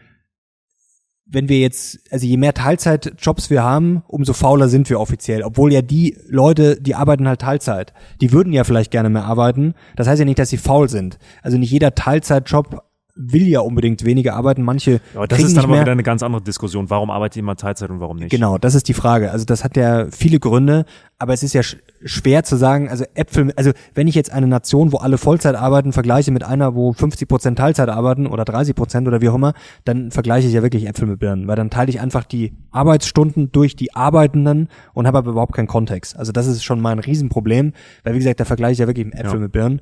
wenn 1.28 1.48
wir 1.48 1.58
jetzt, 1.58 1.98
also 2.10 2.24
je 2.24 2.36
mehr 2.36 2.54
Teilzeitjobs 2.54 3.50
wir 3.50 3.64
haben, 3.64 4.02
umso 4.06 4.32
fauler 4.32 4.68
sind 4.68 4.88
wir 4.88 5.00
offiziell. 5.00 5.42
Obwohl 5.42 5.72
ja 5.72 5.82
die 5.82 6.16
Leute, 6.28 6.80
die 6.80 6.94
arbeiten 6.94 7.26
halt 7.26 7.40
Teilzeit. 7.40 7.92
Die 8.20 8.32
würden 8.32 8.52
ja 8.52 8.62
vielleicht 8.62 8.92
gerne 8.92 9.10
mehr 9.10 9.24
arbeiten. 9.24 9.74
Das 9.96 10.06
heißt 10.06 10.20
ja 10.20 10.24
nicht, 10.24 10.38
dass 10.38 10.50
sie 10.50 10.56
faul 10.56 10.88
sind. 10.88 11.18
Also 11.42 11.58
nicht 11.58 11.70
jeder 11.72 11.94
Teilzeitjob 11.94 12.82
will 13.16 13.48
ja 13.48 13.60
unbedingt 13.60 14.04
weniger 14.04 14.34
arbeiten. 14.34 14.62
Manche. 14.62 15.00
Aber 15.14 15.26
das 15.26 15.40
ist 15.40 15.56
dann 15.56 15.64
aber 15.64 15.80
wieder 15.80 15.92
eine 15.92 16.02
ganz 16.02 16.22
andere 16.22 16.42
Diskussion. 16.42 16.90
Warum 16.90 17.10
arbeitet 17.10 17.36
jemand 17.36 17.60
Teilzeit 17.60 17.90
und 17.90 18.00
warum 18.00 18.18
nicht? 18.18 18.30
Genau, 18.30 18.58
das 18.58 18.74
ist 18.74 18.88
die 18.88 18.94
Frage. 18.94 19.32
Also 19.32 19.44
das 19.44 19.64
hat 19.64 19.76
ja 19.76 20.06
viele 20.10 20.38
Gründe, 20.38 20.84
aber 21.18 21.32
es 21.32 21.42
ist 21.42 21.54
ja 21.54 21.62
sch 21.62 21.76
schwer 22.04 22.44
zu 22.44 22.56
sagen, 22.56 22.88
also 22.88 23.04
Äpfel, 23.14 23.52
also 23.56 23.72
wenn 23.94 24.06
ich 24.06 24.14
jetzt 24.14 24.30
eine 24.30 24.46
Nation, 24.46 24.92
wo 24.92 24.98
alle 24.98 25.18
Vollzeit 25.18 25.56
arbeiten, 25.56 25.92
vergleiche 25.92 26.30
mit 26.30 26.44
einer, 26.44 26.74
wo 26.74 26.92
50 26.92 27.26
Prozent 27.26 27.58
Teilzeit 27.58 27.88
arbeiten 27.88 28.26
oder 28.26 28.44
30 28.44 28.76
Prozent 28.76 29.08
oder 29.08 29.20
wie 29.22 29.30
auch 29.30 29.34
immer, 29.34 29.54
dann 29.84 30.10
vergleiche 30.10 30.46
ich 30.46 30.54
ja 30.54 30.62
wirklich 30.62 30.86
Äpfel 30.86 31.08
mit 31.08 31.18
Birnen, 31.18 31.48
weil 31.48 31.56
dann 31.56 31.70
teile 31.70 31.88
ich 31.88 32.00
einfach 32.00 32.24
die 32.24 32.52
Arbeitsstunden 32.70 33.50
durch 33.50 33.76
die 33.76 33.94
Arbeitenden 33.94 34.68
und 34.92 35.06
habe 35.06 35.18
aber 35.18 35.30
überhaupt 35.30 35.54
keinen 35.54 35.66
Kontext. 35.66 36.16
Also 36.16 36.32
das 36.32 36.46
ist 36.46 36.62
schon 36.62 36.80
mal 36.80 36.92
ein 36.92 36.98
Riesenproblem, 36.98 37.72
weil 38.04 38.14
wie 38.14 38.18
gesagt, 38.18 38.38
da 38.38 38.44
vergleiche 38.44 38.72
ich 38.74 38.78
ja 38.80 38.86
wirklich 38.86 39.06
Äpfel 39.14 39.34
ja. 39.34 39.40
mit 39.40 39.52
Birnen. 39.52 39.80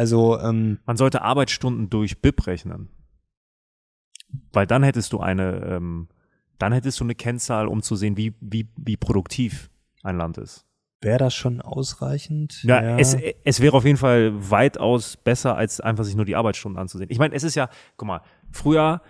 Also 0.00 0.40
ähm, 0.40 0.78
man 0.86 0.96
sollte 0.96 1.20
Arbeitsstunden 1.20 1.90
durch 1.90 2.22
BIP 2.22 2.46
rechnen, 2.46 2.88
weil 4.50 4.66
dann 4.66 4.82
hättest 4.82 5.12
du 5.12 5.20
eine, 5.20 5.62
ähm, 5.66 6.08
dann 6.58 6.72
hättest 6.72 7.00
du 7.00 7.04
eine 7.04 7.14
Kennzahl, 7.14 7.66
um 7.68 7.82
zu 7.82 7.96
sehen, 7.96 8.16
wie 8.16 8.34
wie 8.40 8.66
wie 8.78 8.96
produktiv 8.96 9.68
ein 10.02 10.16
Land 10.16 10.38
ist. 10.38 10.64
Wäre 11.02 11.18
das 11.18 11.34
schon 11.34 11.60
ausreichend? 11.60 12.62
Ja, 12.62 12.82
ja, 12.82 12.98
Es, 12.98 13.14
es 13.44 13.60
wäre 13.60 13.76
auf 13.76 13.84
jeden 13.84 13.98
Fall 13.98 14.32
weitaus 14.50 15.18
besser, 15.18 15.54
als 15.58 15.82
einfach 15.82 16.04
sich 16.04 16.16
nur 16.16 16.24
die 16.24 16.36
Arbeitsstunden 16.36 16.80
anzusehen. 16.80 17.10
Ich 17.10 17.18
meine, 17.18 17.34
es 17.34 17.44
ist 17.44 17.54
ja, 17.54 17.68
guck 17.98 18.08
mal, 18.08 18.22
früher 18.50 19.02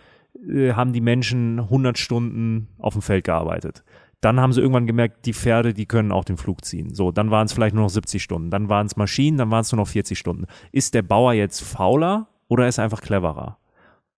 äh, 0.44 0.72
haben 0.72 0.92
die 0.92 1.00
Menschen 1.00 1.60
100 1.60 1.98
Stunden 1.98 2.66
auf 2.78 2.94
dem 2.94 3.02
Feld 3.02 3.24
gearbeitet. 3.24 3.84
Dann 4.20 4.38
haben 4.38 4.52
sie 4.52 4.60
irgendwann 4.60 4.86
gemerkt, 4.86 5.24
die 5.24 5.32
Pferde, 5.32 5.72
die 5.72 5.86
können 5.86 6.12
auch 6.12 6.24
den 6.24 6.36
Flug 6.36 6.64
ziehen. 6.64 6.94
So, 6.94 7.10
dann 7.10 7.30
waren 7.30 7.46
es 7.46 7.52
vielleicht 7.52 7.74
nur 7.74 7.84
noch 7.84 7.90
70 7.90 8.22
Stunden. 8.22 8.50
Dann 8.50 8.68
waren 8.68 8.86
es 8.86 8.96
Maschinen, 8.96 9.38
dann 9.38 9.50
waren 9.50 9.62
es 9.62 9.72
nur 9.72 9.80
noch 9.80 9.88
40 9.88 10.18
Stunden. 10.18 10.46
Ist 10.72 10.94
der 10.94 11.02
Bauer 11.02 11.32
jetzt 11.32 11.60
fauler 11.60 12.28
oder 12.48 12.68
ist 12.68 12.78
er 12.78 12.84
einfach 12.84 13.00
cleverer? 13.00 13.58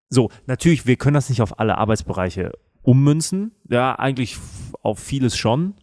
So, 0.09 0.31
natürlich, 0.47 0.87
wir 0.87 0.97
können 0.97 1.15
das 1.15 1.29
nicht 1.29 1.41
auf 1.41 1.59
alle 1.59 1.79
Arbeitsbereiche 1.79 2.53
ummünzen. 2.83 3.53
Ja, 3.71 3.95
eigentlich 3.99 4.39
auf 4.83 4.99
vieles 4.99 5.37
schon, 5.37 5.75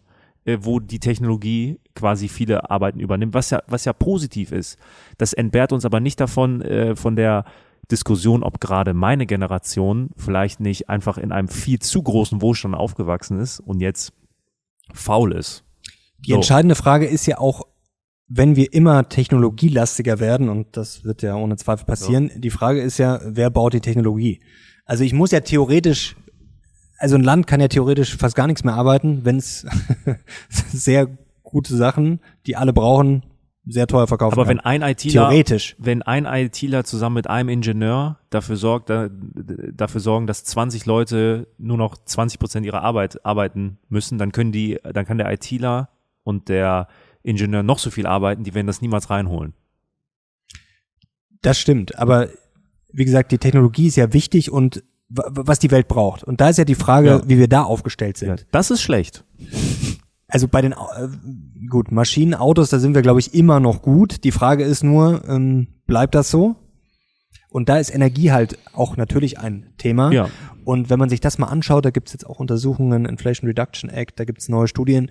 äh, 0.44 0.58
wo 0.60 0.80
die 0.80 1.00
Technologie 1.00 1.80
quasi 1.94 2.28
viele 2.28 2.70
Arbeiten 2.70 3.00
übernimmt, 3.00 3.34
was 3.34 3.50
ja, 3.50 3.62
was 3.66 3.86
ja 3.86 3.92
positiv 3.92 4.52
ist. 4.52 4.78
Das 5.18 5.32
entbehrt 5.32 5.72
uns 5.72 5.84
aber 5.84 6.00
nicht 6.00 6.20
davon, 6.20 6.60
äh, 6.60 6.94
von 6.94 7.16
der 7.16 7.44
Diskussion, 7.90 8.42
ob 8.42 8.60
gerade 8.60 8.94
meine 8.94 9.26
Generation 9.26 10.10
vielleicht 10.16 10.60
nicht 10.60 10.88
einfach 10.88 11.18
in 11.18 11.32
einem 11.32 11.48
viel 11.48 11.78
zu 11.78 12.02
großen 12.02 12.40
Wohlstand 12.40 12.74
aufgewachsen 12.74 13.38
ist 13.38 13.60
und 13.60 13.80
jetzt 13.80 14.12
faul 14.92 15.32
ist. 15.32 15.64
Die 16.24 16.30
so. 16.30 16.36
entscheidende 16.36 16.74
Frage 16.74 17.06
ist 17.06 17.26
ja 17.26 17.38
auch, 17.38 17.66
wenn 18.28 18.54
wir 18.54 18.72
immer 18.72 19.08
technologielastiger 19.08 20.20
werden, 20.20 20.48
und 20.48 20.76
das 20.76 21.04
wird 21.04 21.22
ja 21.22 21.34
ohne 21.34 21.56
Zweifel 21.56 21.84
passieren, 21.84 22.30
so. 22.32 22.40
die 22.40 22.50
Frage 22.50 22.80
ist 22.80 22.98
ja, 22.98 23.20
wer 23.24 23.50
baut 23.50 23.74
die 23.74 23.80
Technologie? 23.80 24.40
Also 24.84 25.02
ich 25.04 25.12
muss 25.12 25.32
ja 25.32 25.40
theoretisch, 25.40 26.16
also 26.98 27.16
ein 27.16 27.24
Land 27.24 27.46
kann 27.46 27.60
ja 27.60 27.68
theoretisch 27.68 28.16
fast 28.16 28.36
gar 28.36 28.46
nichts 28.46 28.62
mehr 28.62 28.74
arbeiten, 28.74 29.24
wenn 29.24 29.36
es 29.36 29.66
sehr 30.72 31.08
gute 31.42 31.76
Sachen, 31.76 32.20
die 32.46 32.56
alle 32.56 32.72
brauchen, 32.72 33.24
sehr 33.70 33.86
teuer 33.86 34.06
verkaufen 34.06 34.34
Aber 34.34 34.44
kann. 34.44 34.56
wenn 34.56 34.60
ein 34.60 34.82
ITler, 34.82 35.12
theoretisch, 35.12 35.76
wenn 35.78 36.02
ein 36.02 36.26
ITler 36.26 36.84
zusammen 36.84 37.14
mit 37.14 37.28
einem 37.28 37.48
Ingenieur 37.48 38.18
dafür 38.30 38.56
sorgt, 38.56 38.90
da, 38.90 39.08
dafür 39.10 40.00
sorgen, 40.00 40.26
dass 40.26 40.44
20 40.44 40.86
Leute 40.86 41.48
nur 41.58 41.76
noch 41.76 41.96
20 42.04 42.38
Prozent 42.38 42.66
ihrer 42.66 42.82
Arbeit 42.82 43.24
arbeiten 43.24 43.78
müssen, 43.88 44.18
dann 44.18 44.32
können 44.32 44.52
die, 44.52 44.78
dann 44.82 45.04
kann 45.04 45.18
der 45.18 45.30
ITler 45.32 45.90
und 46.24 46.48
der 46.48 46.88
Ingenieur 47.22 47.62
noch 47.62 47.78
so 47.78 47.90
viel 47.90 48.06
arbeiten, 48.06 48.44
die 48.44 48.54
werden 48.54 48.66
das 48.66 48.80
niemals 48.80 49.10
reinholen. 49.10 49.54
Das 51.42 51.58
stimmt, 51.58 51.98
aber 51.98 52.28
wie 52.92 53.04
gesagt, 53.04 53.32
die 53.32 53.38
Technologie 53.38 53.86
ist 53.86 53.96
ja 53.96 54.12
wichtig 54.12 54.50
und 54.50 54.82
was 55.08 55.58
die 55.58 55.72
Welt 55.72 55.88
braucht. 55.88 56.22
Und 56.22 56.40
da 56.40 56.50
ist 56.50 56.58
ja 56.58 56.64
die 56.64 56.76
Frage, 56.76 57.08
ja. 57.08 57.22
wie 57.26 57.36
wir 57.36 57.48
da 57.48 57.64
aufgestellt 57.64 58.16
sind. 58.16 58.40
Ja, 58.40 58.46
das 58.52 58.70
ist 58.70 58.80
schlecht 58.80 59.24
also 60.30 60.48
bei 60.48 60.62
den 60.62 60.72
äh, 60.72 60.76
gut 61.68 61.92
Maschinenautos, 61.92 62.70
da 62.70 62.78
sind 62.78 62.94
wir 62.94 63.02
glaube 63.02 63.20
ich 63.20 63.34
immer 63.34 63.60
noch 63.60 63.82
gut. 63.82 64.24
Die 64.24 64.32
Frage 64.32 64.64
ist 64.64 64.82
nur, 64.82 65.22
ähm, 65.28 65.68
bleibt 65.86 66.14
das 66.14 66.30
so? 66.30 66.56
Und 67.50 67.68
da 67.68 67.78
ist 67.78 67.92
Energie 67.92 68.30
halt 68.30 68.58
auch 68.72 68.96
natürlich 68.96 69.38
ein 69.38 69.72
Thema. 69.76 70.12
Ja. 70.12 70.30
Und 70.64 70.88
wenn 70.88 71.00
man 71.00 71.08
sich 71.08 71.20
das 71.20 71.38
mal 71.38 71.48
anschaut, 71.48 71.84
da 71.84 71.90
gibt's 71.90 72.12
jetzt 72.12 72.26
auch 72.26 72.38
Untersuchungen, 72.38 73.06
Inflation 73.06 73.48
Reduction 73.48 73.90
Act, 73.90 74.20
da 74.20 74.24
gibt's 74.24 74.48
neue 74.48 74.68
Studien. 74.68 75.10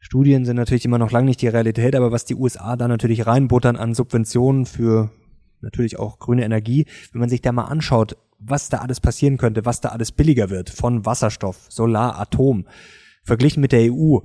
Studien 0.00 0.44
sind 0.44 0.56
natürlich 0.56 0.84
immer 0.84 0.98
noch 0.98 1.12
lange 1.12 1.26
nicht 1.26 1.42
die 1.42 1.48
Realität, 1.48 1.94
aber 1.94 2.12
was 2.12 2.24
die 2.24 2.34
USA 2.34 2.76
da 2.76 2.88
natürlich 2.88 3.26
reinbuttern 3.26 3.76
an 3.76 3.94
Subventionen 3.94 4.66
für 4.66 5.10
natürlich 5.60 5.98
auch 5.98 6.18
grüne 6.18 6.44
Energie, 6.44 6.86
wenn 7.12 7.20
man 7.20 7.28
sich 7.28 7.40
da 7.40 7.52
mal 7.52 7.64
anschaut, 7.64 8.16
was 8.38 8.68
da 8.68 8.78
alles 8.78 9.00
passieren 9.00 9.38
könnte, 9.38 9.64
was 9.64 9.80
da 9.80 9.90
alles 9.90 10.12
billiger 10.12 10.50
wird, 10.50 10.70
von 10.70 11.06
Wasserstoff, 11.06 11.66
Solar, 11.68 12.18
Atom, 12.18 12.66
verglichen 13.24 13.60
mit 13.60 13.72
der 13.72 13.92
EU, 13.92 14.18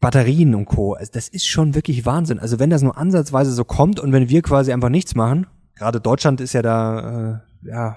Batterien 0.00 0.54
und 0.54 0.66
Co. 0.66 0.94
Also 0.94 1.10
das 1.12 1.28
ist 1.28 1.46
schon 1.46 1.74
wirklich 1.74 2.06
Wahnsinn. 2.06 2.38
Also 2.38 2.58
wenn 2.58 2.70
das 2.70 2.82
nur 2.82 2.96
ansatzweise 2.96 3.52
so 3.52 3.64
kommt 3.64 3.98
und 3.98 4.12
wenn 4.12 4.28
wir 4.28 4.42
quasi 4.42 4.72
einfach 4.72 4.90
nichts 4.90 5.14
machen, 5.14 5.46
gerade 5.74 6.00
Deutschland 6.00 6.40
ist 6.40 6.52
ja 6.52 6.62
da, 6.62 7.42
äh, 7.64 7.68
ja, 7.68 7.96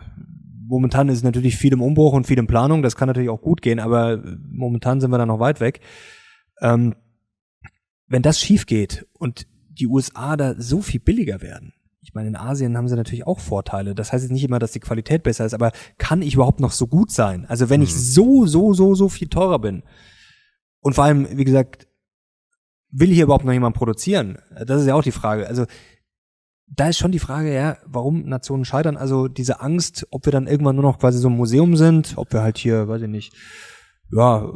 momentan 0.68 1.10
ist 1.10 1.24
natürlich 1.24 1.58
viel 1.58 1.74
im 1.74 1.82
Umbruch 1.82 2.14
und 2.14 2.26
viel 2.26 2.40
in 2.40 2.48
Planung, 2.48 2.82
das 2.82 2.96
kann 2.96 3.08
natürlich 3.08 3.30
auch 3.30 3.42
gut 3.42 3.62
gehen, 3.62 3.80
aber 3.80 4.24
momentan 4.50 5.02
sind 5.02 5.12
wir 5.12 5.18
da 5.18 5.26
noch 5.26 5.40
weit 5.40 5.60
weg. 5.60 5.82
Ähm, 6.62 6.96
wenn 8.08 8.22
das 8.22 8.40
schief 8.40 8.66
geht 8.66 9.06
und 9.18 9.48
die 9.70 9.88
USA 9.88 10.38
da 10.38 10.56
so 10.58 10.82
viel 10.82 11.00
billiger 11.00 11.42
werden, 11.42 11.74
ich 12.04 12.16
meine, 12.16 12.30
in 12.30 12.36
Asien 12.36 12.76
haben 12.78 12.88
sie 12.88 12.96
natürlich 12.96 13.28
auch 13.28 13.40
Vorteile. 13.40 13.94
Das 13.94 14.12
heißt 14.12 14.24
jetzt 14.24 14.32
nicht 14.32 14.44
immer, 14.44 14.58
dass 14.58 14.72
die 14.72 14.80
Qualität 14.80 15.22
besser 15.22 15.46
ist, 15.46 15.54
aber 15.54 15.72
kann 16.00 16.24
ich 16.24 16.34
überhaupt 16.34 16.60
noch 16.60 16.72
so 16.72 16.88
gut 16.88 17.12
sein? 17.12 17.46
Also 17.48 17.70
wenn 17.70 17.80
mhm. 17.80 17.86
ich 17.86 17.96
so, 17.96 18.48
so, 18.48 18.74
so, 18.74 18.96
so 18.96 19.08
viel 19.08 19.28
teurer 19.28 19.60
bin 19.60 19.84
und 20.82 20.94
vor 20.94 21.04
allem, 21.04 21.38
wie 21.38 21.46
gesagt, 21.46 21.88
will 22.92 23.10
hier 23.10 23.26
überhaupt 23.26 23.46
noch 23.46 23.54
jemand 23.54 23.76
produzieren? 23.76 24.38
Das 24.66 24.82
ist 24.82 24.88
ja 24.88 24.96
auch 24.96 25.04
die 25.04 25.12
Frage. 25.12 25.48
Also 25.48 25.66
da 26.68 26.88
ist 26.88 26.98
schon 26.98 27.12
die 27.12 27.20
Frage, 27.20 27.54
ja, 27.54 27.78
warum 27.86 28.24
Nationen 28.24 28.66
scheitern. 28.66 28.98
Also 28.98 29.28
diese 29.28 29.62
Angst, 29.62 30.08
ob 30.12 30.26
wir 30.26 30.32
dann 30.32 30.48
irgendwann 30.48 30.76
nur 30.76 30.84
noch 30.84 31.00
quasi 31.00 31.20
so 31.20 31.30
ein 31.30 31.36
Museum 31.36 31.76
sind, 31.76 32.14
ob 32.16 32.32
wir 32.32 32.42
halt 32.42 32.58
hier, 32.58 32.88
weiß 32.88 33.02
ich 33.02 33.10
nicht, 33.10 33.34
ja, 34.12 34.50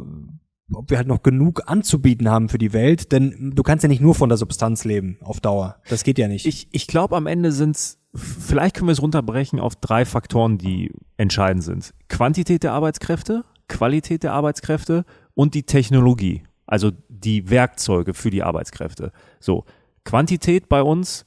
ob 0.72 0.90
wir 0.90 0.96
halt 0.96 1.06
noch 1.06 1.22
genug 1.22 1.62
anzubieten 1.66 2.28
haben 2.28 2.48
für 2.48 2.58
die 2.58 2.72
Welt, 2.72 3.12
denn 3.12 3.52
du 3.54 3.62
kannst 3.62 3.82
ja 3.82 3.88
nicht 3.88 4.00
nur 4.00 4.14
von 4.14 4.28
der 4.28 4.38
Substanz 4.38 4.84
leben 4.84 5.18
auf 5.20 5.40
Dauer. 5.40 5.76
Das 5.88 6.02
geht 6.02 6.18
ja 6.18 6.26
nicht. 6.26 6.46
Ich, 6.46 6.68
ich 6.72 6.86
glaube, 6.86 7.16
am 7.16 7.26
Ende 7.26 7.52
sind's 7.52 7.98
vielleicht 8.14 8.74
können 8.74 8.88
wir 8.88 8.92
es 8.92 9.02
runterbrechen 9.02 9.60
auf 9.60 9.76
drei 9.76 10.04
Faktoren, 10.04 10.58
die 10.58 10.92
entscheidend 11.16 11.62
sind. 11.62 11.94
Quantität 12.08 12.62
der 12.62 12.72
Arbeitskräfte, 12.72 13.44
Qualität 13.68 14.22
der 14.22 14.32
Arbeitskräfte 14.32 15.04
und 15.34 15.54
die 15.54 15.64
Technologie, 15.64 16.42
also 16.66 16.92
die 17.08 17.50
Werkzeuge 17.50 18.14
für 18.14 18.30
die 18.30 18.42
Arbeitskräfte. 18.42 19.12
So, 19.40 19.64
Quantität 20.04 20.68
bei 20.68 20.82
uns, 20.82 21.26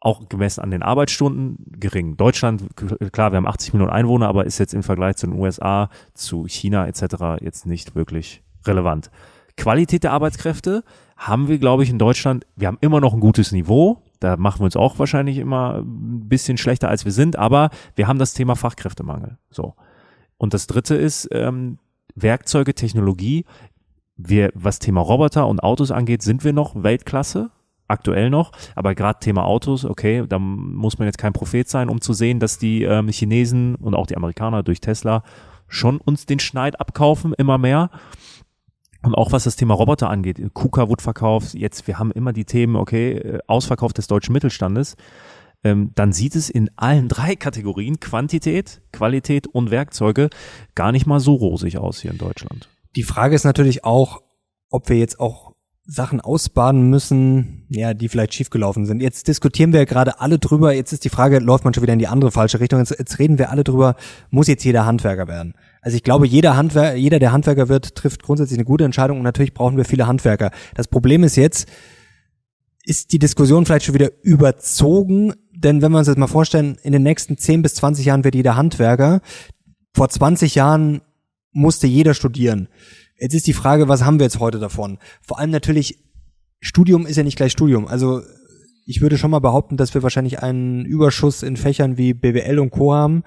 auch 0.00 0.28
gemessen 0.28 0.60
an 0.60 0.70
den 0.70 0.82
Arbeitsstunden, 0.82 1.56
gering. 1.78 2.16
Deutschland, 2.16 2.64
klar, 3.12 3.32
wir 3.32 3.36
haben 3.36 3.46
80 3.46 3.72
Millionen 3.72 3.92
Einwohner, 3.92 4.28
aber 4.28 4.44
ist 4.44 4.58
jetzt 4.58 4.74
im 4.74 4.82
Vergleich 4.82 5.16
zu 5.16 5.26
den 5.26 5.38
USA, 5.38 5.88
zu 6.14 6.46
China 6.46 6.86
etc. 6.86 7.42
jetzt 7.42 7.66
nicht 7.66 7.94
wirklich 7.94 8.42
relevant. 8.66 9.10
Qualität 9.56 10.04
der 10.04 10.12
Arbeitskräfte 10.12 10.84
haben 11.16 11.48
wir, 11.48 11.58
glaube 11.58 11.82
ich, 11.82 11.90
in 11.90 11.98
Deutschland, 11.98 12.46
wir 12.56 12.68
haben 12.68 12.78
immer 12.80 13.00
noch 13.00 13.14
ein 13.14 13.20
gutes 13.20 13.52
Niveau. 13.52 14.02
Da 14.20 14.36
machen 14.36 14.60
wir 14.60 14.66
uns 14.66 14.76
auch 14.76 14.98
wahrscheinlich 14.98 15.38
immer 15.38 15.78
ein 15.78 16.28
bisschen 16.28 16.58
schlechter, 16.58 16.88
als 16.88 17.04
wir 17.04 17.12
sind, 17.12 17.36
aber 17.36 17.70
wir 17.94 18.06
haben 18.06 18.18
das 18.18 18.34
Thema 18.34 18.54
Fachkräftemangel. 18.54 19.38
So. 19.50 19.74
Und 20.36 20.52
das 20.52 20.66
dritte 20.66 20.94
ist 20.94 21.28
ähm, 21.32 21.78
Werkzeuge, 22.14 22.74
Technologie. 22.74 23.44
Wir, 24.16 24.50
was 24.54 24.78
Thema 24.78 25.00
Roboter 25.00 25.46
und 25.46 25.62
Autos 25.62 25.90
angeht, 25.90 26.22
sind 26.22 26.44
wir 26.44 26.52
noch 26.52 26.82
Weltklasse 26.82 27.50
aktuell 27.88 28.30
noch, 28.30 28.52
aber 28.74 28.94
gerade 28.94 29.20
Thema 29.20 29.44
Autos, 29.44 29.84
okay, 29.84 30.24
da 30.28 30.38
muss 30.38 30.98
man 30.98 31.06
jetzt 31.06 31.18
kein 31.18 31.32
Prophet 31.32 31.68
sein, 31.68 31.88
um 31.88 32.00
zu 32.00 32.12
sehen, 32.12 32.40
dass 32.40 32.58
die 32.58 32.82
ähm, 32.82 33.08
Chinesen 33.08 33.76
und 33.76 33.94
auch 33.94 34.06
die 34.06 34.16
Amerikaner 34.16 34.62
durch 34.62 34.80
Tesla 34.80 35.22
schon 35.68 35.98
uns 35.98 36.26
den 36.26 36.38
Schneid 36.38 36.80
abkaufen, 36.80 37.32
immer 37.34 37.58
mehr. 37.58 37.90
Und 39.02 39.14
auch 39.14 39.32
was 39.32 39.44
das 39.44 39.56
Thema 39.56 39.74
Roboter 39.74 40.10
angeht, 40.10 40.40
KUKA 40.52 40.88
wurde 40.88 41.02
verkauft, 41.02 41.54
jetzt, 41.54 41.86
wir 41.86 41.98
haben 41.98 42.10
immer 42.10 42.32
die 42.32 42.44
Themen, 42.44 42.76
okay, 42.76 43.12
äh, 43.12 43.38
Ausverkauf 43.46 43.92
des 43.92 44.08
deutschen 44.08 44.32
Mittelstandes, 44.32 44.96
ähm, 45.62 45.92
dann 45.94 46.12
sieht 46.12 46.34
es 46.34 46.50
in 46.50 46.70
allen 46.76 47.08
drei 47.08 47.36
Kategorien, 47.36 48.00
Quantität, 48.00 48.80
Qualität 48.92 49.46
und 49.46 49.70
Werkzeuge, 49.70 50.30
gar 50.74 50.92
nicht 50.92 51.06
mal 51.06 51.20
so 51.20 51.34
rosig 51.34 51.78
aus 51.78 52.00
hier 52.00 52.10
in 52.10 52.18
Deutschland. 52.18 52.68
Die 52.96 53.02
Frage 53.02 53.34
ist 53.34 53.44
natürlich 53.44 53.84
auch, 53.84 54.22
ob 54.70 54.88
wir 54.88 54.96
jetzt 54.96 55.20
auch 55.20 55.54
Sachen 55.88 56.20
ausbaden 56.20 56.90
müssen, 56.90 57.66
ja, 57.68 57.94
die 57.94 58.08
vielleicht 58.08 58.34
schiefgelaufen 58.34 58.86
sind. 58.86 59.00
Jetzt 59.00 59.28
diskutieren 59.28 59.72
wir 59.72 59.86
gerade 59.86 60.20
alle 60.20 60.40
drüber. 60.40 60.72
Jetzt 60.72 60.92
ist 60.92 61.04
die 61.04 61.10
Frage, 61.10 61.38
läuft 61.38 61.64
man 61.64 61.74
schon 61.74 61.82
wieder 61.82 61.92
in 61.92 62.00
die 62.00 62.08
andere 62.08 62.32
falsche 62.32 62.58
Richtung? 62.58 62.80
Jetzt, 62.80 62.98
jetzt 62.98 63.20
reden 63.20 63.38
wir 63.38 63.50
alle 63.50 63.62
drüber, 63.62 63.94
muss 64.30 64.48
jetzt 64.48 64.64
jeder 64.64 64.84
Handwerker 64.84 65.28
werden? 65.28 65.54
Also 65.82 65.96
ich 65.96 66.02
glaube, 66.02 66.26
jeder 66.26 66.56
Handwerker, 66.56 66.96
jeder, 66.96 67.20
der 67.20 67.30
Handwerker 67.30 67.68
wird, 67.68 67.94
trifft 67.94 68.24
grundsätzlich 68.24 68.58
eine 68.58 68.64
gute 68.64 68.84
Entscheidung 68.84 69.18
und 69.18 69.22
natürlich 69.22 69.54
brauchen 69.54 69.76
wir 69.76 69.84
viele 69.84 70.08
Handwerker. 70.08 70.50
Das 70.74 70.88
Problem 70.88 71.22
ist 71.22 71.36
jetzt, 71.36 71.68
ist 72.82 73.12
die 73.12 73.20
Diskussion 73.20 73.64
vielleicht 73.64 73.84
schon 73.84 73.94
wieder 73.94 74.10
überzogen, 74.22 75.34
denn 75.52 75.82
wenn 75.82 75.92
wir 75.92 75.98
uns 75.98 76.08
das 76.08 76.16
mal 76.16 76.26
vorstellen, 76.26 76.78
in 76.82 76.92
den 76.92 77.04
nächsten 77.04 77.38
10 77.38 77.62
bis 77.62 77.74
20 77.76 78.06
Jahren 78.06 78.24
wird 78.24 78.34
jeder 78.34 78.56
Handwerker. 78.56 79.20
Vor 79.94 80.08
20 80.08 80.56
Jahren 80.56 81.00
musste 81.56 81.86
jeder 81.86 82.14
studieren. 82.14 82.68
Jetzt 83.18 83.34
ist 83.34 83.46
die 83.46 83.54
Frage, 83.54 83.88
was 83.88 84.04
haben 84.04 84.18
wir 84.18 84.24
jetzt 84.24 84.40
heute 84.40 84.58
davon? 84.58 84.98
Vor 85.22 85.38
allem 85.38 85.50
natürlich, 85.50 85.98
Studium 86.60 87.06
ist 87.06 87.16
ja 87.16 87.22
nicht 87.22 87.36
gleich 87.36 87.52
Studium. 87.52 87.88
Also 87.88 88.22
ich 88.84 89.00
würde 89.00 89.16
schon 89.16 89.30
mal 89.30 89.40
behaupten, 89.40 89.76
dass 89.76 89.94
wir 89.94 90.02
wahrscheinlich 90.02 90.42
einen 90.42 90.84
Überschuss 90.84 91.42
in 91.42 91.56
Fächern 91.56 91.96
wie 91.96 92.12
BWL 92.12 92.58
und 92.58 92.70
Co. 92.70 92.94
haben. 92.94 93.24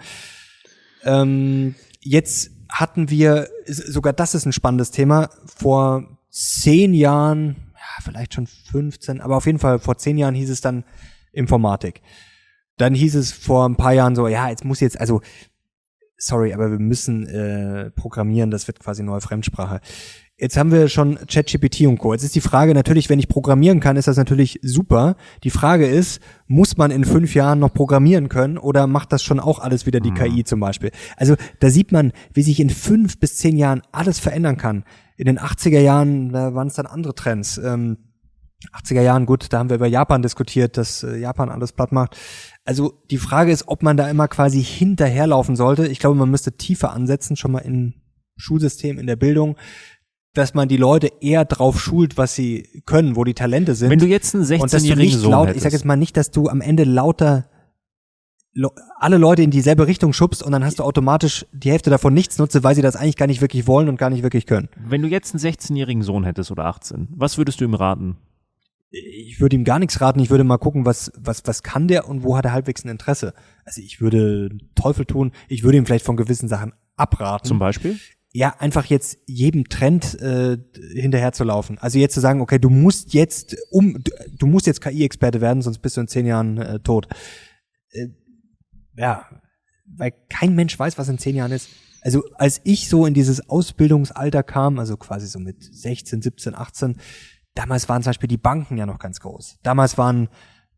Ähm, 1.04 1.76
jetzt 2.02 2.52
hatten 2.70 3.10
wir, 3.10 3.50
sogar 3.66 4.14
das 4.14 4.36
ist 4.36 4.46
ein 4.46 4.54
spannendes 4.54 4.92
Thema, 4.92 5.32
vor 5.46 6.20
zehn 6.30 6.94
Jahren, 6.94 7.56
ja, 7.74 8.04
vielleicht 8.04 8.36
schon 8.36 8.46
15, 8.46 9.22
aber 9.22 9.38
auf 9.38 9.48
jeden 9.48 9.60
Fall 9.60 9.80
vor 9.80 9.98
zehn 9.98 10.20
Jahren 10.20 10.36
hieß 10.36 10.52
es 10.52 10.62
dann 10.62 10.84
Informatik. 11.32 12.02
Dann 12.78 12.94
hieß 12.94 13.16
es 13.16 13.32
vor 13.32 13.68
ein 13.68 13.76
paar 13.76 13.94
Jahren 13.94 14.16
so, 14.16 14.28
ja, 14.28 14.50
jetzt 14.50 14.64
muss 14.64 14.80
jetzt, 14.80 15.02
also 15.02 15.22
sorry, 16.20 16.54
aber 16.54 16.70
wir 16.70 16.80
müssen 16.80 17.26
äh, 17.26 17.90
programmieren, 17.92 18.52
das 18.52 18.68
wird 18.68 18.80
quasi 18.80 19.02
neue 19.02 19.22
Fremdsprache. 19.22 19.80
Jetzt 20.38 20.56
haben 20.56 20.72
wir 20.72 20.88
schon 20.88 21.20
ChatGPT 21.28 21.82
und 21.82 21.98
Co. 21.98 22.14
Jetzt 22.14 22.24
ist 22.24 22.36
die 22.36 22.42
Frage 22.42 22.74
natürlich, 22.74 23.10
wenn 23.10 23.20
ich 23.20 23.28
programmieren 23.28 23.82
kann, 23.82 23.98
ist 23.98 24.08
das 24.08 24.16
natürlich 24.16 24.60
super. 24.62 25.18
Die 25.44 25.50
Frage 25.50 25.86
ist, 25.86 26.22
muss 26.48 26.78
man 26.78 26.92
in 26.92 27.04
fünf 27.04 27.36
Jahren 27.36 27.60
noch 27.60 27.74
programmieren 27.74 28.30
können 28.30 28.58
oder 28.58 28.88
macht 28.88 29.12
das 29.12 29.22
schon 29.22 29.42
auch 29.42 29.60
alles 29.60 29.86
wieder 29.86 30.00
die 30.00 30.12
mhm. 30.12 30.16
KI 30.16 30.44
zum 30.46 30.62
Beispiel? 30.62 30.92
Also 31.18 31.36
da 31.60 31.70
sieht 31.70 31.92
man, 31.92 32.14
wie 32.34 32.44
sich 32.44 32.62
in 32.62 32.70
fünf 32.70 33.20
bis 33.20 33.36
zehn 33.36 33.58
Jahren 33.58 33.82
alles 33.92 34.20
verändern 34.20 34.56
kann. 34.56 34.86
In 35.18 35.26
den 35.26 35.40
80er 35.40 35.82
Jahren, 35.82 36.32
da 36.32 36.54
waren 36.54 36.68
es 36.68 36.76
dann 36.76 36.86
andere 36.86 37.16
Trends. 37.16 37.58
Ähm, 37.58 37.98
80er 38.74 39.02
Jahren, 39.02 39.26
gut, 39.26 39.48
da 39.52 39.60
haben 39.60 39.70
wir 39.70 39.78
über 39.78 39.88
Japan 39.88 40.22
diskutiert, 40.22 40.78
dass 40.78 41.04
äh, 41.04 41.18
Japan 41.18 41.50
alles 41.50 41.72
platt 41.72 41.92
macht. 41.92 42.18
Also 42.66 43.02
die 43.10 43.18
Frage 43.18 43.52
ist, 43.52 43.68
ob 43.68 43.84
man 43.84 43.98
da 43.98 44.10
immer 44.10 44.28
quasi 44.28 44.62
hinterherlaufen 44.62 45.56
sollte. 45.56 45.88
Ich 45.88 46.00
glaube, 46.00 46.18
man 46.18 46.30
müsste 46.30 46.52
tiefer 46.52 46.92
ansetzen, 46.92 47.38
schon 47.38 47.52
mal 47.52 47.60
im 47.60 47.94
Schulsystem, 48.36 49.00
in 49.00 49.08
der 49.08 49.16
Bildung, 49.16 49.56
dass 50.34 50.54
man 50.54 50.68
die 50.68 50.78
Leute 50.78 51.12
eher 51.22 51.46
drauf 51.46 51.80
schult, 51.80 52.18
was 52.18 52.36
sie 52.36 52.84
können, 52.86 53.16
wo 53.16 53.24
die 53.24 53.34
Talente 53.34 53.76
sind. 53.76 53.90
Wenn 53.90 54.00
du 54.00 54.08
jetzt 54.08 54.36
einen 54.36 54.44
16-jährigen 54.44 55.18
Sohn 55.18 55.32
laut, 55.32 55.48
hättest. 55.48 55.58
Ich 55.58 55.64
sage 55.64 55.76
jetzt 55.76 55.86
mal 55.86 55.96
nicht, 55.96 56.18
dass 56.18 56.32
du 56.32 56.50
am 56.50 56.62
Ende 56.62 56.84
lauter 56.84 57.50
alle 58.98 59.18
Leute 59.18 59.44
in 59.44 59.52
dieselbe 59.52 59.88
Richtung 59.88 60.12
schubst 60.12 60.44
und 60.44 60.52
dann 60.52 60.66
hast 60.66 60.80
du 60.80 60.84
automatisch 60.84 61.46
die 61.54 61.72
Hälfte 61.72 61.90
davon 61.90 62.14
nichts 62.14 62.38
nutze, 62.40 62.64
weil 62.64 62.76
sie 62.76 62.82
das 62.82 62.96
eigentlich 62.96 63.16
gar 63.16 63.28
nicht 63.28 63.42
wirklich 63.42 63.68
wollen 63.68 63.88
und 63.88 63.98
gar 63.98 64.10
nicht 64.10 64.24
wirklich 64.24 64.48
können. 64.48 64.70
Wenn 64.76 65.02
du 65.02 65.08
jetzt 65.08 65.34
einen 65.34 65.42
16-jährigen 65.42 66.02
Sohn 66.02 66.24
hättest 66.26 66.52
oder 66.52 66.66
18, 66.66 67.08
was 67.16 67.38
würdest 67.38 67.62
du 67.62 67.66
ihm 67.66 67.76
raten? 67.76 68.18
Ich 68.92 69.40
würde 69.40 69.56
ihm 69.56 69.64
gar 69.64 69.80
nichts 69.80 70.02
raten. 70.02 70.20
Ich 70.20 70.30
würde 70.30 70.44
mal 70.44 70.58
gucken, 70.58 70.86
was, 70.86 71.12
was, 71.16 71.44
was 71.46 71.64
kann 71.64 71.88
der 71.88 72.08
und 72.08 72.24
wo 72.24 72.36
hat 72.36 72.46
er 72.46 72.54
halbwegs 72.54 72.84
ein 72.84 72.90
Interesse. 72.90 73.34
Also 73.66 73.82
ich 73.82 74.02
würde 74.02 74.50
Teufel 74.76 75.06
tun. 75.06 75.32
Ich 75.48 75.64
würde 75.64 75.78
ihm 75.78 75.86
vielleicht 75.86 76.06
von 76.06 76.18
gewissen 76.18 76.50
Sachen 76.50 76.74
abraten. 76.96 77.48
Zum 77.48 77.60
Beispiel? 77.60 78.00
Ja, 78.32 78.56
einfach 78.60 78.86
jetzt 78.86 79.18
jedem 79.26 79.70
Trend 79.70 80.20
äh, 80.22 80.58
hinterher 80.94 81.34
zu 81.34 81.44
laufen. 81.44 81.78
Also 81.80 81.98
jetzt 81.98 82.14
zu 82.14 82.20
sagen, 82.20 82.42
okay, 82.42 82.60
du 82.60 82.70
musst 82.70 83.14
jetzt 83.14 83.58
um, 83.72 84.04
du, 84.38 84.48
musst 84.48 84.68
jetzt 84.68 84.82
KI-Experte 84.82 85.42
werden, 85.42 85.62
sonst 85.62 85.80
bist 85.80 85.98
du 85.98 86.02
in 86.02 86.08
zehn 86.08 86.26
Jahren 86.26 86.58
äh, 86.58 86.80
tot. 86.80 87.08
Äh, 87.92 88.10
ja, 88.98 89.26
weil 89.86 90.14
kein 90.30 90.56
Mensch 90.56 90.78
weiß, 90.78 90.98
was 90.98 91.10
in 91.10 91.18
zehn 91.18 91.36
Jahren 91.36 91.52
ist. 91.52 91.70
Also 92.02 92.24
als 92.36 92.62
ich 92.64 92.88
so 92.88 93.06
in 93.06 93.14
dieses 93.14 93.50
Ausbildungsalter 93.50 94.44
kam, 94.44 94.80
also 94.80 94.96
quasi 94.96 95.28
so 95.28 95.40
mit 95.40 95.64
16, 95.64 96.22
17, 96.22 96.56
18, 96.56 96.98
Damals 97.56 97.90
waren 97.90 98.04
zum 98.04 98.10
Beispiel 98.12 98.30
die 98.30 98.38
Banken 98.38 98.78
ja 98.78 98.86
noch 98.86 99.00
ganz 99.00 99.20
groß. 99.20 99.60
Damals 99.64 99.98
waren 99.98 100.30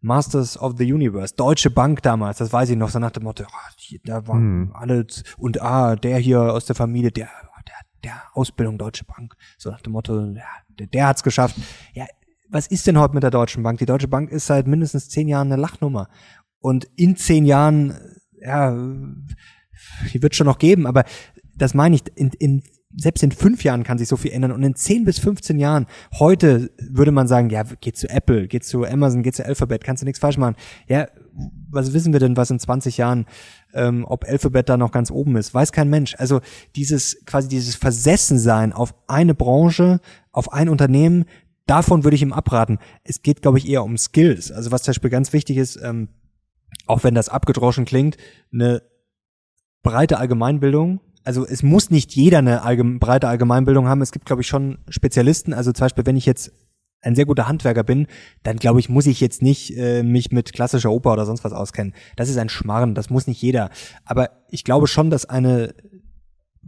Masters 0.02 0.58
of 0.58 0.74
the 0.78 0.92
Universe, 0.92 1.36
Deutsche 1.36 1.70
Bank 1.70 2.02
damals, 2.02 2.40
das 2.40 2.52
weiß 2.52 2.72
ich 2.72 2.78
noch, 2.78 2.90
so 2.90 2.98
nach 2.98 3.12
dem 3.12 3.24
Motto, 3.24 3.44
oh, 3.44 3.96
da 4.04 4.28
waren 4.28 4.42
hm. 4.42 4.72
alle 4.74 5.06
und 5.38 5.62
ah, 5.62 5.96
der 5.96 6.18
hier 6.18 6.42
aus 6.42 6.66
der 6.66 6.76
Familie, 6.76 7.12
der, 7.12 7.30
der, 7.68 7.76
der 8.04 8.22
Ausbildung 8.34 8.80
Deutsche 8.80 9.06
Bank, 9.06 9.36
so 9.60 9.70
nach 9.70 9.82
dem 9.82 9.94
Motto, 9.94 10.20
ja, 10.20 10.44
der, 10.70 10.88
der 10.88 11.08
hat's 11.08 11.22
geschafft. 11.22 11.56
Ja, 11.94 12.08
was 12.50 12.68
ist 12.68 12.88
denn 12.88 12.98
heute 12.98 13.14
mit 13.14 13.24
der 13.24 13.30
Deutschen 13.30 13.62
Bank? 13.62 13.78
Die 13.78 13.86
Deutsche 13.86 14.08
Bank 14.08 14.32
ist 14.32 14.48
seit 14.48 14.66
mindestens 14.66 15.08
zehn 15.10 15.28
Jahren 15.28 15.52
eine 15.52 15.62
Lachnummer. 15.62 16.10
Und 16.60 16.86
in 16.96 17.16
zehn 17.16 17.46
Jahren, 17.46 17.98
ja, 18.42 18.72
die 20.14 20.22
wird 20.22 20.36
schon 20.36 20.48
noch 20.48 20.58
geben, 20.58 20.88
aber 20.88 21.06
das 21.56 21.74
meine 21.74 21.96
ich, 21.96 22.04
in, 22.16 22.30
in 22.40 22.64
selbst 22.96 23.24
in 23.24 23.32
fünf 23.32 23.64
Jahren 23.64 23.84
kann 23.84 23.98
sich 23.98 24.08
so 24.08 24.18
viel 24.18 24.32
ändern 24.32 24.52
und 24.52 24.64
in 24.64 24.76
zehn 24.76 25.06
bis 25.06 25.20
15 25.20 25.60
Jahren, 25.60 25.88
heute 26.14 26.72
würde 26.78 27.12
man 27.12 27.28
sagen, 27.28 27.50
ja, 27.50 27.64
geht 27.64 27.98
zu 27.98 28.10
Apple, 28.10 28.48
geht 28.48 28.64
zu 28.64 28.86
Amazon, 28.86 29.24
geht 29.24 29.36
zu 29.36 29.46
Alphabet, 29.46 29.84
kannst 29.84 30.02
du 30.02 30.06
nichts 30.06 30.20
falsch 30.20 30.38
machen. 30.38 30.56
Ja, 30.88 31.08
was 31.70 31.94
wissen 31.94 32.14
wir 32.14 32.20
denn, 32.20 32.38
was 32.38 32.52
in 32.52 32.60
20 32.60 32.98
Jahren, 32.98 33.26
ähm, 33.74 34.06
ob 34.06 34.26
Alphabet 34.26 34.68
da 34.70 34.78
noch 34.78 34.92
ganz 34.92 35.12
oben 35.12 35.38
ist? 35.38 35.54
Weiß 35.54 35.72
kein 35.72 35.90
Mensch. 35.90 36.16
Also 36.18 36.42
dieses, 36.76 37.24
quasi 37.26 37.48
dieses 37.48 37.76
Versessensein 37.76 38.74
auf 38.74 38.94
eine 39.08 39.34
Branche, 39.34 40.02
auf 40.32 40.52
ein 40.52 40.70
Unternehmen, 40.70 41.26
davon 41.66 42.04
würde 42.04 42.16
ich 42.16 42.22
ihm 42.22 42.34
abraten. 42.34 42.80
Es 43.04 43.22
geht, 43.22 43.42
glaube 43.42 43.58
ich, 43.58 43.68
eher 43.68 43.84
um 43.84 43.98
Skills. 43.98 44.52
Also 44.52 44.72
was 44.72 44.84
zum 44.84 44.92
Beispiel 44.92 45.10
ganz 45.10 45.32
wichtig 45.34 45.58
ist, 45.58 45.80
ähm, 45.82 46.10
auch 46.88 47.04
wenn 47.04 47.16
das 47.16 47.30
abgedroschen 47.30 47.86
klingt, 47.86 48.18
eine 48.52 48.82
breite 49.84 50.18
Allgemeinbildung. 50.18 51.00
Also 51.24 51.46
es 51.46 51.64
muss 51.64 51.92
nicht 51.92 52.16
jeder 52.16 52.40
eine 52.40 52.64
allgeme 52.64 53.00
breite 53.00 53.28
Allgemeinbildung 53.28 53.88
haben. 53.88 54.02
Es 54.02 54.12
gibt, 54.12 54.26
glaube 54.26 54.42
ich, 54.42 54.48
schon 54.48 54.80
Spezialisten. 54.90 55.54
Also 55.54 55.72
zum 55.72 55.86
Beispiel, 55.86 56.06
wenn 56.06 56.18
ich 56.18 56.26
jetzt 56.26 56.52
ein 57.02 57.16
sehr 57.16 57.26
guter 57.26 57.48
Handwerker 57.48 57.84
bin, 57.84 58.08
dann 58.44 58.58
glaube 58.58 58.80
ich, 58.80 58.90
muss 58.90 59.08
ich 59.08 59.20
jetzt 59.22 59.42
nicht 59.42 59.76
äh, 59.78 60.04
mich 60.04 60.32
mit 60.32 60.54
klassischer 60.54 60.92
Oper 60.92 61.14
oder 61.14 61.26
sonst 61.26 61.44
was 61.44 61.54
auskennen. 61.54 61.94
Das 62.16 62.30
ist 62.30 62.38
ein 62.38 62.50
Schmarrn, 62.50 62.96
das 62.96 63.10
muss 63.10 63.28
nicht 63.28 63.42
jeder. 63.42 63.70
Aber 64.06 64.30
ich 64.50 64.64
glaube 64.64 64.88
schon, 64.88 65.10
dass 65.10 65.26
eine 65.26 65.74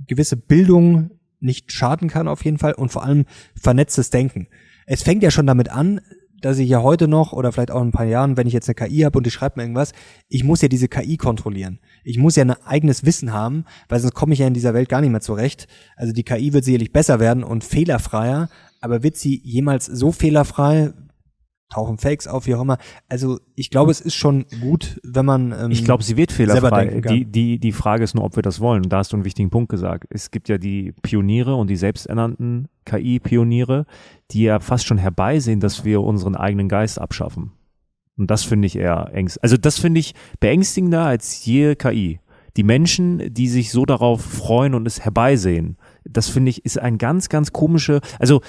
gewisse 0.07 0.37
Bildung 0.37 1.11
nicht 1.39 1.71
schaden 1.71 2.09
kann 2.09 2.27
auf 2.27 2.43
jeden 2.45 2.57
Fall 2.57 2.73
und 2.73 2.91
vor 2.91 3.03
allem 3.03 3.25
vernetztes 3.55 4.09
Denken. 4.09 4.47
Es 4.85 5.03
fängt 5.03 5.23
ja 5.23 5.31
schon 5.31 5.47
damit 5.47 5.69
an, 5.69 6.01
dass 6.43 6.59
ich 6.59 6.69
ja 6.69 6.81
heute 6.81 7.07
noch 7.07 7.31
oder 7.31 7.53
vielleicht 7.53 7.71
auch 7.71 7.81
in 7.81 7.87
ein 7.87 7.93
paar 7.93 8.05
Jahren, 8.05 8.35
wenn 8.35 8.47
ich 8.47 8.53
jetzt 8.53 8.67
eine 8.67 8.75
KI 8.75 9.01
habe 9.01 9.17
und 9.17 9.25
die 9.25 9.31
schreibt 9.31 9.55
mir 9.55 9.63
irgendwas, 9.63 9.93
ich 10.27 10.43
muss 10.43 10.61
ja 10.61 10.67
diese 10.67 10.89
KI 10.89 11.15
kontrollieren. 11.15 11.79
Ich 12.03 12.17
muss 12.17 12.35
ja 12.35 12.43
ein 12.43 12.51
eigenes 12.51 13.05
Wissen 13.05 13.31
haben, 13.31 13.63
weil 13.87 14.01
sonst 14.01 14.13
komme 14.13 14.33
ich 14.33 14.39
ja 14.39 14.47
in 14.47 14.53
dieser 14.53 14.73
Welt 14.73 14.89
gar 14.89 14.99
nicht 14.99 15.11
mehr 15.11 15.21
zurecht. 15.21 15.67
Also 15.95 16.11
die 16.11 16.23
KI 16.23 16.51
wird 16.51 16.65
sicherlich 16.65 16.91
besser 16.91 17.21
werden 17.21 17.45
und 17.45 17.63
fehlerfreier, 17.63 18.49
aber 18.81 19.03
wird 19.03 19.15
sie 19.15 19.41
jemals 19.45 19.85
so 19.85 20.11
fehlerfrei, 20.11 20.91
tauchen 21.73 21.97
Fakes 21.97 22.27
auf, 22.27 22.45
wie 22.45 22.55
auch 22.55 22.61
immer. 22.61 22.77
Also 23.09 23.39
ich 23.55 23.69
glaube, 23.69 23.91
es 23.91 23.99
ist 23.99 24.15
schon 24.15 24.45
gut, 24.61 24.99
wenn 25.03 25.25
man. 25.25 25.51
Ähm, 25.51 25.71
ich 25.71 25.83
glaube, 25.83 26.03
sie 26.03 26.17
wird 26.17 26.31
fehlerfrei. 26.31 27.01
Die, 27.01 27.25
die, 27.25 27.59
die 27.59 27.71
Frage 27.71 28.03
ist 28.03 28.15
nur, 28.15 28.23
ob 28.23 28.35
wir 28.35 28.43
das 28.43 28.59
wollen. 28.59 28.83
Da 28.83 28.97
hast 28.97 29.11
du 29.11 29.17
einen 29.17 29.25
wichtigen 29.25 29.49
Punkt 29.49 29.69
gesagt. 29.69 30.05
Es 30.09 30.31
gibt 30.31 30.49
ja 30.49 30.57
die 30.57 30.93
Pioniere 31.01 31.55
und 31.55 31.69
die 31.69 31.75
selbsternannten 31.75 32.67
KI-Pioniere, 32.85 33.85
die 34.31 34.43
ja 34.43 34.59
fast 34.59 34.85
schon 34.85 34.97
herbeisehen, 34.97 35.59
dass 35.59 35.83
wir 35.83 36.01
unseren 36.01 36.35
eigenen 36.35 36.69
Geist 36.69 36.99
abschaffen. 36.99 37.51
Und 38.17 38.29
das 38.29 38.43
finde 38.43 38.67
ich 38.67 38.77
eher 38.77 39.09
ängst. 39.13 39.41
Also 39.41 39.57
das 39.57 39.79
finde 39.79 39.99
ich 39.99 40.13
beängstigender 40.39 41.05
als 41.05 41.45
je 41.45 41.75
KI. 41.75 42.19
Die 42.55 42.63
Menschen, 42.63 43.33
die 43.33 43.47
sich 43.47 43.71
so 43.71 43.83
darauf 43.83 44.21
freuen 44.21 44.75
und 44.75 44.85
es 44.85 45.03
herbeisehen, 45.03 45.77
das 46.03 46.29
finde 46.29 46.51
ich 46.51 46.63
ist 46.65 46.77
ein 46.77 46.99
ganz, 46.99 47.29
ganz 47.29 47.51
komische, 47.51 47.99
also 48.19 48.41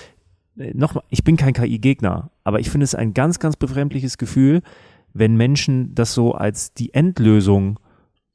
nochmal, 0.56 1.04
ich 1.08 1.24
bin 1.24 1.36
kein 1.36 1.54
KI-Gegner, 1.54 2.30
aber 2.44 2.60
ich 2.60 2.70
finde 2.70 2.84
es 2.84 2.94
ein 2.94 3.14
ganz, 3.14 3.38
ganz 3.38 3.56
befremdliches 3.56 4.18
Gefühl, 4.18 4.62
wenn 5.12 5.36
Menschen 5.36 5.94
das 5.94 6.14
so 6.14 6.32
als 6.32 6.74
die 6.74 6.92
Endlösung 6.92 7.78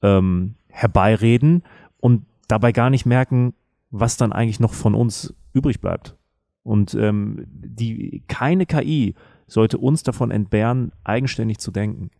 ähm, 0.01 0.55
herbeireden 0.69 1.63
und 1.99 2.25
dabei 2.47 2.71
gar 2.71 2.89
nicht 2.89 3.05
merken, 3.05 3.53
was 3.91 4.17
dann 4.17 4.31
eigentlich 4.31 4.59
noch 4.59 4.73
von 4.73 4.95
uns 4.95 5.33
übrig 5.53 5.81
bleibt. 5.81 6.15
Und 6.63 6.93
ähm, 6.93 7.45
die 7.47 8.23
keine 8.27 8.65
KI 8.65 9.15
sollte 9.47 9.77
uns 9.77 10.03
davon 10.03 10.31
entbehren, 10.31 10.91
eigenständig 11.03 11.57
zu 11.57 11.71
denken. 11.71 12.11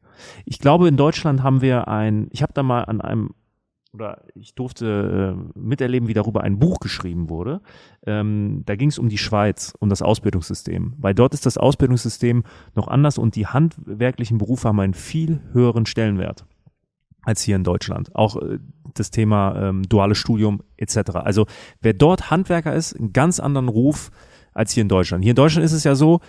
Ich 0.45 0.59
glaube, 0.59 0.87
in 0.87 0.97
Deutschland 0.97 1.43
haben 1.43 1.61
wir 1.61 1.87
ein, 1.87 2.27
ich 2.31 2.41
habe 2.41 2.53
da 2.53 2.63
mal 2.63 2.83
an 2.83 2.99
einem 3.01 3.31
oder 3.93 4.21
ich 4.35 4.53
durfte 4.53 5.35
äh, 5.35 5.59
miterleben, 5.59 6.07
wie 6.07 6.13
darüber 6.13 6.43
ein 6.43 6.59
Buch 6.59 6.79
geschrieben 6.79 7.29
wurde. 7.29 7.61
Ähm, 8.05 8.63
da 8.65 8.75
ging 8.75 8.89
es 8.89 8.99
um 8.99 9.09
die 9.09 9.17
Schweiz, 9.17 9.73
um 9.79 9.89
das 9.89 10.01
Ausbildungssystem. 10.01 10.93
Weil 10.97 11.15
dort 11.15 11.33
ist 11.33 11.45
das 11.45 11.57
Ausbildungssystem 11.57 12.43
noch 12.75 12.87
anders 12.87 13.17
und 13.17 13.35
die 13.35 13.47
handwerklichen 13.47 14.37
Berufe 14.37 14.67
haben 14.67 14.79
einen 14.79 14.93
viel 14.93 15.41
höheren 15.53 15.85
Stellenwert 15.85 16.45
als 17.23 17.41
hier 17.41 17.55
in 17.55 17.63
Deutschland. 17.63 18.15
Auch 18.15 18.37
äh, 18.37 18.59
das 18.93 19.11
Thema 19.11 19.55
ähm, 19.55 19.83
duales 19.87 20.17
Studium 20.17 20.61
etc. 20.77 21.11
Also 21.15 21.47
wer 21.81 21.93
dort 21.93 22.29
Handwerker 22.29 22.73
ist, 22.75 22.93
einen 22.93 23.13
ganz 23.13 23.39
anderen 23.39 23.69
Ruf 23.69 24.11
als 24.53 24.71
hier 24.71 24.81
in 24.81 24.89
Deutschland. 24.89 25.23
Hier 25.23 25.31
in 25.31 25.35
Deutschland 25.35 25.65
ist 25.65 25.73
es 25.73 25.83
ja 25.83 25.95
so, 25.95 26.19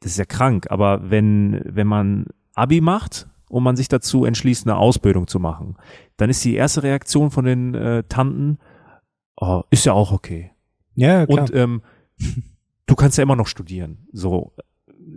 das 0.00 0.12
ist 0.12 0.18
ja 0.18 0.24
krank, 0.24 0.66
aber 0.70 1.10
wenn, 1.10 1.60
wenn 1.64 1.86
man 1.86 2.26
Abi 2.54 2.80
macht 2.80 3.28
und 3.50 3.62
man 3.62 3.76
sich 3.76 3.88
dazu 3.88 4.24
entschließt, 4.24 4.66
eine 4.66 4.76
Ausbildung 4.76 5.26
zu 5.26 5.40
machen, 5.40 5.76
dann 6.16 6.30
ist 6.30 6.44
die 6.44 6.54
erste 6.54 6.82
Reaktion 6.82 7.30
von 7.30 7.44
den 7.44 7.74
äh, 7.74 8.04
Tanten, 8.08 8.58
oh, 9.36 9.62
ist 9.70 9.84
ja 9.84 9.92
auch 9.92 10.12
okay. 10.12 10.52
Ja, 10.94 11.26
klar. 11.26 11.40
Und 11.40 11.54
ähm, 11.54 11.82
du 12.86 12.94
kannst 12.94 13.18
ja 13.18 13.22
immer 13.22 13.36
noch 13.36 13.46
studieren. 13.46 14.06
So 14.12 14.52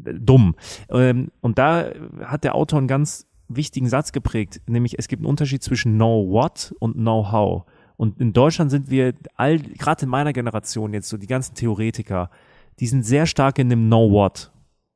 äh, 0.06 0.14
dumm. 0.14 0.56
Ähm, 0.90 1.30
und 1.42 1.58
da 1.58 1.92
hat 2.24 2.44
der 2.44 2.56
Autor 2.56 2.80
einen 2.80 2.88
ganz 2.88 3.28
wichtigen 3.50 3.88
Satz 3.88 4.12
geprägt, 4.12 4.62
nämlich 4.68 4.98
es 4.98 5.08
gibt 5.08 5.20
einen 5.20 5.30
Unterschied 5.30 5.62
zwischen 5.62 5.96
Know 5.96 6.28
What 6.30 6.74
und 6.80 6.94
Know 6.94 7.32
How. 7.32 7.66
Und 7.98 8.20
in 8.20 8.34
Deutschland 8.34 8.72
sind 8.72 8.90
wir 8.90 9.14
all, 9.36 9.60
gerade 9.60 10.04
in 10.04 10.10
meiner 10.10 10.34
Generation 10.34 10.94
jetzt 10.94 11.10
so 11.10 11.18
die 11.18 11.28
ganzen 11.28 11.54
Theoretiker, 11.54 12.32
die 12.80 12.88
sind 12.88 13.04
sehr 13.04 13.28
stark 13.28 13.60
in 13.60 13.70
dem 13.70 13.86
Know 13.86 14.12
What. 14.12 14.52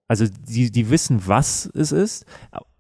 Also 0.08 0.26
die, 0.26 0.72
die 0.72 0.90
wissen, 0.90 1.22
was 1.28 1.68
es 1.76 1.92
ist, 1.92 2.26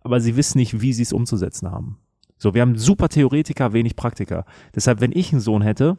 aber 0.07 0.21
sie 0.21 0.37
wissen 0.37 0.57
nicht, 0.57 0.79
wie 0.79 0.93
sie 0.93 1.03
es 1.03 1.11
umzusetzen 1.11 1.69
haben. 1.69 1.97
So, 2.37 2.53
wir 2.53 2.61
haben 2.61 2.77
super 2.77 3.09
Theoretiker, 3.09 3.73
wenig 3.73 3.97
Praktiker. 3.97 4.45
Deshalb, 4.73 5.01
wenn 5.01 5.11
ich 5.11 5.33
einen 5.33 5.41
Sohn 5.41 5.61
hätte 5.61 5.97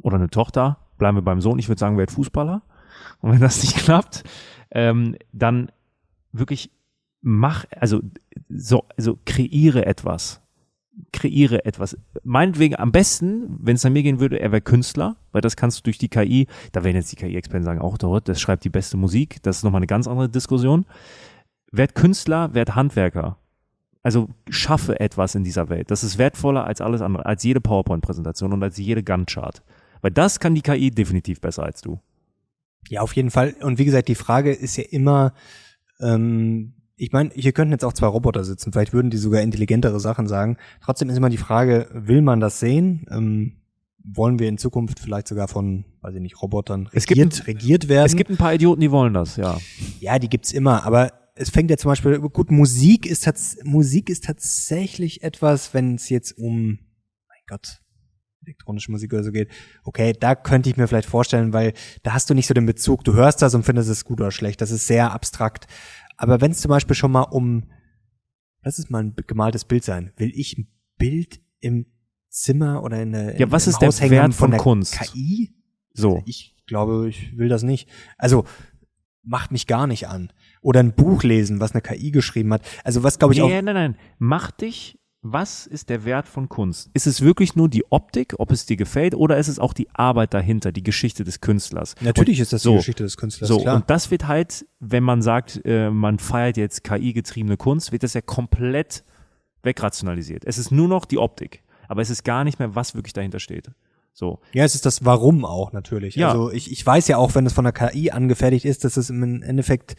oder 0.00 0.16
eine 0.16 0.30
Tochter, 0.30 0.78
bleiben 0.96 1.18
wir 1.18 1.22
beim 1.22 1.42
Sohn, 1.42 1.58
ich 1.58 1.68
würde 1.68 1.78
sagen, 1.78 1.98
werd 1.98 2.10
Fußballer. 2.10 2.62
Und 3.20 3.32
wenn 3.32 3.40
das 3.40 3.62
nicht 3.62 3.76
klappt, 3.84 4.24
ähm, 4.70 5.16
dann 5.34 5.70
wirklich 6.32 6.70
mach, 7.20 7.66
also 7.78 8.00
so, 8.48 8.84
also 8.96 9.18
kreiere 9.26 9.84
etwas. 9.84 10.40
Kreiere 11.12 11.66
etwas. 11.66 11.98
Meinetwegen 12.24 12.76
am 12.76 12.90
besten, 12.90 13.58
wenn 13.60 13.76
es 13.76 13.84
an 13.84 13.92
mir 13.92 14.02
gehen 14.02 14.18
würde, 14.18 14.40
er 14.40 14.50
wäre 14.50 14.62
Künstler, 14.62 15.16
weil 15.32 15.42
das 15.42 15.56
kannst 15.56 15.78
du 15.78 15.82
durch 15.82 15.98
die 15.98 16.08
KI, 16.08 16.46
da 16.72 16.84
werden 16.84 16.96
jetzt 16.96 17.12
die 17.12 17.16
KI-Experten 17.16 17.64
sagen, 17.64 17.82
auch 17.82 17.98
dort, 17.98 18.30
das 18.30 18.40
schreibt 18.40 18.64
die 18.64 18.70
beste 18.70 18.96
Musik, 18.96 19.42
das 19.42 19.58
ist 19.58 19.64
nochmal 19.64 19.80
eine 19.80 19.86
ganz 19.86 20.08
andere 20.08 20.30
Diskussion 20.30 20.86
werd 21.72 21.94
Künstler, 21.94 22.54
werd 22.54 22.74
Handwerker. 22.74 23.38
Also 24.02 24.28
schaffe 24.48 24.98
etwas 24.98 25.34
in 25.34 25.44
dieser 25.44 25.68
Welt. 25.68 25.90
Das 25.90 26.02
ist 26.02 26.16
wertvoller 26.16 26.64
als 26.64 26.80
alles 26.80 27.02
andere, 27.02 27.26
als 27.26 27.42
jede 27.42 27.60
PowerPoint-Präsentation 27.60 28.52
und 28.52 28.62
als 28.62 28.78
jede 28.78 29.02
Gantt-Chart. 29.02 29.62
Weil 30.00 30.10
das 30.10 30.40
kann 30.40 30.54
die 30.54 30.62
KI 30.62 30.90
definitiv 30.90 31.40
besser 31.40 31.64
als 31.64 31.82
du. 31.82 32.00
Ja, 32.88 33.02
auf 33.02 33.14
jeden 33.14 33.30
Fall. 33.30 33.54
Und 33.60 33.78
wie 33.78 33.84
gesagt, 33.84 34.08
die 34.08 34.14
Frage 34.14 34.52
ist 34.52 34.76
ja 34.76 34.84
immer, 34.88 35.34
ähm, 36.00 36.72
ich 36.96 37.12
meine, 37.12 37.30
hier 37.34 37.52
könnten 37.52 37.72
jetzt 37.72 37.84
auch 37.84 37.92
zwei 37.92 38.06
Roboter 38.06 38.44
sitzen, 38.44 38.72
vielleicht 38.72 38.92
würden 38.94 39.10
die 39.10 39.18
sogar 39.18 39.42
intelligentere 39.42 40.00
Sachen 40.00 40.26
sagen. 40.26 40.56
Trotzdem 40.82 41.10
ist 41.10 41.16
immer 41.16 41.30
die 41.30 41.36
Frage, 41.36 41.88
will 41.92 42.22
man 42.22 42.40
das 42.40 42.58
sehen? 42.58 43.06
Ähm, 43.10 43.56
wollen 44.02 44.38
wir 44.38 44.48
in 44.48 44.56
Zukunft 44.56 44.98
vielleicht 44.98 45.28
sogar 45.28 45.46
von, 45.46 45.84
weiß 46.00 46.14
ich 46.14 46.22
nicht, 46.22 46.40
Robotern 46.40 46.86
regiert, 46.86 47.34
gibt, 47.34 47.46
regiert 47.46 47.88
werden? 47.88 48.06
Es 48.06 48.16
gibt 48.16 48.30
ein 48.30 48.38
paar 48.38 48.54
Idioten, 48.54 48.80
die 48.80 48.90
wollen 48.90 49.12
das, 49.12 49.36
ja. 49.36 49.58
Ja, 50.00 50.18
die 50.18 50.28
gibt's 50.28 50.52
immer, 50.52 50.84
aber 50.84 51.12
es 51.34 51.50
fängt 51.50 51.70
ja 51.70 51.76
zum 51.76 51.90
Beispiel, 51.90 52.18
gut, 52.18 52.50
Musik 52.50 53.06
ist, 53.06 53.64
Musik 53.64 54.08
ist 54.08 54.24
tatsächlich 54.24 55.22
etwas, 55.22 55.74
wenn 55.74 55.94
es 55.94 56.08
jetzt 56.08 56.36
um, 56.38 56.78
mein 57.28 57.42
Gott, 57.46 57.80
elektronische 58.44 58.90
Musik 58.90 59.12
oder 59.12 59.24
so 59.24 59.32
geht, 59.32 59.50
okay, 59.84 60.12
da 60.18 60.34
könnte 60.34 60.70
ich 60.70 60.76
mir 60.76 60.88
vielleicht 60.88 61.08
vorstellen, 61.08 61.52
weil 61.52 61.72
da 62.02 62.14
hast 62.14 62.30
du 62.30 62.34
nicht 62.34 62.46
so 62.46 62.54
den 62.54 62.66
Bezug, 62.66 63.04
du 63.04 63.14
hörst 63.14 63.42
das 63.42 63.54
und 63.54 63.64
findest 63.64 63.88
es 63.88 64.04
gut 64.04 64.20
oder 64.20 64.30
schlecht, 64.30 64.60
das 64.60 64.70
ist 64.70 64.86
sehr 64.86 65.12
abstrakt. 65.12 65.66
Aber 66.16 66.40
wenn 66.40 66.50
es 66.50 66.60
zum 66.60 66.70
Beispiel 66.70 66.96
schon 66.96 67.12
mal 67.12 67.22
um, 67.22 67.70
lass 68.62 68.78
es 68.78 68.90
mal 68.90 69.02
ein 69.02 69.14
gemaltes 69.26 69.64
Bild 69.64 69.84
sein, 69.84 70.12
will 70.16 70.32
ich 70.34 70.58
ein 70.58 70.68
Bild 70.98 71.40
im 71.60 71.86
Zimmer 72.28 72.82
oder 72.82 73.02
in 73.02 73.12
der 73.12 73.38
Ja, 73.38 73.50
was 73.50 73.66
ist 73.66 73.80
der 73.80 73.92
Wert 74.10 74.34
von, 74.34 74.50
von 74.50 74.58
Kunst? 74.58 74.98
KI? 75.00 75.54
So. 75.92 76.22
Ich 76.26 76.56
glaube, 76.66 77.08
ich 77.08 77.36
will 77.36 77.48
das 77.48 77.62
nicht. 77.62 77.88
Also 78.16 78.44
macht 79.22 79.50
mich 79.50 79.66
gar 79.66 79.86
nicht 79.86 80.08
an. 80.08 80.32
Oder 80.62 80.80
ein 80.80 80.92
Buch 80.92 81.22
lesen, 81.22 81.60
was 81.60 81.72
eine 81.72 81.80
KI 81.80 82.10
geschrieben 82.10 82.52
hat. 82.52 82.62
Also 82.84 83.02
was 83.02 83.18
glaube 83.18 83.34
ich 83.34 83.40
nee, 83.40 83.44
auch. 83.44 83.48
Nein, 83.48 83.64
nein, 83.64 83.74
nein. 83.74 83.96
Mach 84.18 84.50
dich. 84.50 84.96
Was 85.22 85.66
ist 85.66 85.90
der 85.90 86.06
Wert 86.06 86.26
von 86.26 86.48
Kunst? 86.48 86.88
Ist 86.94 87.06
es 87.06 87.20
wirklich 87.20 87.54
nur 87.54 87.68
die 87.68 87.84
Optik, 87.90 88.36
ob 88.38 88.50
es 88.50 88.64
dir 88.64 88.78
gefällt, 88.78 89.14
oder 89.14 89.36
ist 89.36 89.48
es 89.48 89.58
auch 89.58 89.74
die 89.74 89.86
Arbeit 89.92 90.32
dahinter, 90.32 90.72
die 90.72 90.82
Geschichte 90.82 91.24
des 91.24 91.42
Künstlers? 91.42 91.94
Natürlich 92.00 92.38
und 92.38 92.44
ist 92.44 92.54
das 92.54 92.62
so, 92.62 92.70
die 92.70 92.76
Geschichte 92.78 93.02
des 93.02 93.18
Künstlers. 93.18 93.48
So, 93.48 93.58
klar. 93.58 93.76
und 93.76 93.90
das 93.90 94.10
wird 94.10 94.28
halt, 94.28 94.64
wenn 94.78 95.04
man 95.04 95.20
sagt, 95.20 95.60
äh, 95.66 95.90
man 95.90 96.18
feiert 96.18 96.56
jetzt 96.56 96.84
KI-getriebene 96.84 97.58
Kunst, 97.58 97.92
wird 97.92 98.02
das 98.02 98.14
ja 98.14 98.22
komplett 98.22 99.04
wegrationalisiert. 99.62 100.44
Es 100.46 100.56
ist 100.56 100.70
nur 100.70 100.88
noch 100.88 101.04
die 101.04 101.18
Optik, 101.18 101.62
aber 101.86 102.00
es 102.00 102.08
ist 102.08 102.24
gar 102.24 102.44
nicht 102.44 102.58
mehr, 102.58 102.74
was 102.74 102.94
wirklich 102.94 103.12
dahinter 103.12 103.40
steht. 103.40 103.70
So. 104.12 104.40
Ja, 104.52 104.64
es 104.64 104.74
ist 104.74 104.86
das 104.86 105.04
Warum 105.04 105.44
auch 105.44 105.72
natürlich. 105.72 106.16
Ja. 106.16 106.30
Also 106.30 106.50
ich, 106.50 106.72
ich 106.72 106.84
weiß 106.84 107.08
ja 107.08 107.18
auch, 107.18 107.34
wenn 107.34 107.46
es 107.46 107.52
von 107.52 107.64
der 107.64 107.72
KI 107.72 108.10
angefertigt 108.10 108.64
ist, 108.64 108.84
dass 108.84 108.96
es 108.96 109.10
im 109.10 109.42
Endeffekt, 109.42 109.96